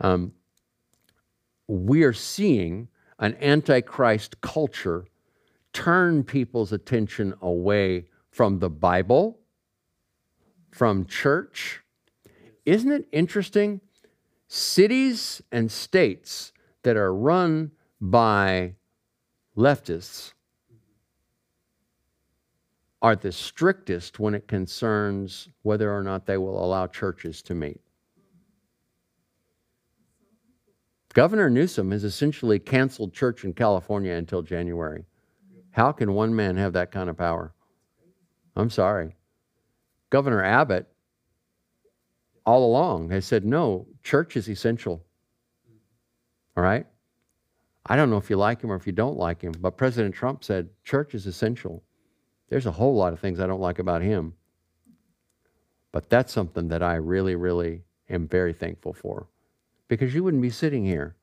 Um, 0.00 0.32
we 1.70 2.02
are 2.02 2.12
seeing 2.12 2.88
an 3.20 3.36
antichrist 3.40 4.40
culture 4.40 5.06
turn 5.72 6.24
people's 6.24 6.72
attention 6.72 7.32
away 7.40 8.06
from 8.30 8.58
the 8.58 8.68
Bible, 8.68 9.38
from 10.72 11.06
church. 11.06 11.80
Isn't 12.66 12.90
it 12.90 13.08
interesting? 13.12 13.80
Cities 14.48 15.42
and 15.52 15.70
states 15.70 16.52
that 16.82 16.96
are 16.96 17.14
run 17.14 17.70
by 18.00 18.74
leftists 19.56 20.32
are 23.00 23.14
the 23.14 23.30
strictest 23.30 24.18
when 24.18 24.34
it 24.34 24.48
concerns 24.48 25.48
whether 25.62 25.92
or 25.92 26.02
not 26.02 26.26
they 26.26 26.36
will 26.36 26.62
allow 26.64 26.88
churches 26.88 27.42
to 27.42 27.54
meet. 27.54 27.80
Governor 31.20 31.50
Newsom 31.50 31.90
has 31.90 32.02
essentially 32.02 32.58
canceled 32.58 33.12
church 33.12 33.44
in 33.44 33.52
California 33.52 34.14
until 34.14 34.40
January. 34.40 35.04
How 35.70 35.92
can 35.92 36.14
one 36.14 36.34
man 36.34 36.56
have 36.56 36.72
that 36.72 36.90
kind 36.90 37.10
of 37.10 37.18
power? 37.18 37.52
I'm 38.56 38.70
sorry. 38.70 39.14
Governor 40.08 40.42
Abbott, 40.42 40.88
all 42.46 42.64
along, 42.64 43.10
has 43.10 43.26
said 43.26 43.44
no, 43.44 43.86
church 44.02 44.34
is 44.34 44.48
essential. 44.48 45.04
All 46.56 46.64
right? 46.64 46.86
I 47.84 47.96
don't 47.96 48.08
know 48.08 48.16
if 48.16 48.30
you 48.30 48.36
like 48.36 48.62
him 48.62 48.72
or 48.72 48.76
if 48.76 48.86
you 48.86 48.94
don't 48.94 49.18
like 49.18 49.42
him, 49.42 49.52
but 49.60 49.76
President 49.76 50.14
Trump 50.14 50.42
said 50.42 50.70
church 50.84 51.14
is 51.14 51.26
essential. 51.26 51.82
There's 52.48 52.64
a 52.64 52.72
whole 52.72 52.96
lot 52.96 53.12
of 53.12 53.20
things 53.20 53.40
I 53.40 53.46
don't 53.46 53.60
like 53.60 53.78
about 53.78 54.00
him. 54.00 54.32
But 55.92 56.08
that's 56.08 56.32
something 56.32 56.68
that 56.68 56.82
I 56.82 56.94
really, 56.94 57.34
really 57.34 57.82
am 58.08 58.26
very 58.26 58.54
thankful 58.54 58.94
for 58.94 59.28
because 59.90 60.14
you 60.14 60.22
wouldn't 60.22 60.40
be 60.40 60.50
sitting 60.50 60.84
here. 60.84 61.16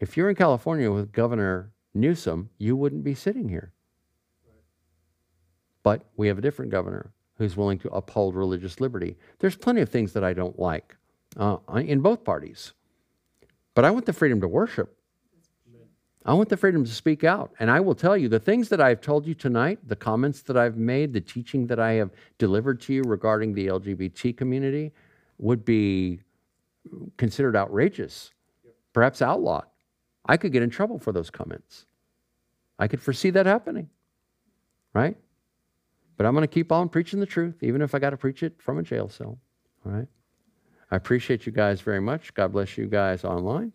If 0.00 0.16
you're 0.16 0.30
in 0.30 0.36
California 0.36 0.90
with 0.90 1.12
Governor 1.12 1.70
Newsom, 1.92 2.48
you 2.56 2.76
wouldn't 2.76 3.04
be 3.04 3.14
sitting 3.14 3.46
here. 3.46 3.74
But 5.82 6.06
we 6.16 6.28
have 6.28 6.38
a 6.38 6.40
different 6.40 6.70
governor 6.70 7.12
who's 7.36 7.58
willing 7.58 7.78
to 7.80 7.90
uphold 7.90 8.34
religious 8.34 8.80
liberty. 8.80 9.18
There's 9.38 9.54
plenty 9.54 9.82
of 9.82 9.90
things 9.90 10.14
that 10.14 10.24
I 10.24 10.32
don't 10.32 10.58
like 10.58 10.96
uh, 11.36 11.58
in 11.74 12.00
both 12.00 12.24
parties. 12.24 12.72
But 13.74 13.84
I 13.84 13.90
want 13.90 14.06
the 14.06 14.14
freedom 14.14 14.40
to 14.40 14.48
worship. 14.48 14.96
I 16.24 16.32
want 16.32 16.48
the 16.48 16.56
freedom 16.56 16.86
to 16.86 16.90
speak 16.90 17.22
out. 17.22 17.52
And 17.60 17.70
I 17.70 17.80
will 17.80 17.94
tell 17.94 18.16
you 18.16 18.30
the 18.30 18.40
things 18.40 18.70
that 18.70 18.80
I've 18.80 19.02
told 19.02 19.26
you 19.26 19.34
tonight, 19.34 19.78
the 19.86 19.96
comments 19.96 20.40
that 20.42 20.56
I've 20.56 20.78
made, 20.78 21.12
the 21.12 21.20
teaching 21.20 21.66
that 21.66 21.78
I 21.78 21.92
have 21.92 22.12
delivered 22.38 22.80
to 22.82 22.94
you 22.94 23.02
regarding 23.02 23.52
the 23.52 23.66
LGBT 23.66 24.34
community 24.34 24.92
would 25.36 25.66
be 25.66 26.20
considered 27.16 27.56
outrageous, 27.56 28.32
perhaps 28.92 29.22
outlawed. 29.22 29.66
I 30.26 30.36
could 30.36 30.52
get 30.52 30.62
in 30.62 30.70
trouble 30.70 30.98
for 30.98 31.12
those 31.12 31.30
comments. 31.30 31.86
I 32.78 32.88
could 32.88 33.00
foresee 33.00 33.30
that 33.30 33.46
happening, 33.46 33.90
right? 34.94 35.16
But 36.16 36.26
I'm 36.26 36.34
going 36.34 36.42
to 36.42 36.48
keep 36.48 36.72
on 36.72 36.88
preaching 36.88 37.20
the 37.20 37.26
truth, 37.26 37.62
even 37.62 37.82
if 37.82 37.94
I 37.94 37.98
got 37.98 38.10
to 38.10 38.16
preach 38.16 38.42
it 38.42 38.60
from 38.60 38.78
a 38.78 38.82
jail 38.82 39.08
cell, 39.08 39.38
all 39.84 39.92
right? 39.92 40.08
I 40.90 40.96
appreciate 40.96 41.46
you 41.46 41.52
guys 41.52 41.80
very 41.80 42.00
much. 42.00 42.34
God 42.34 42.52
bless 42.52 42.78
you 42.78 42.86
guys 42.86 43.24
online. 43.24 43.72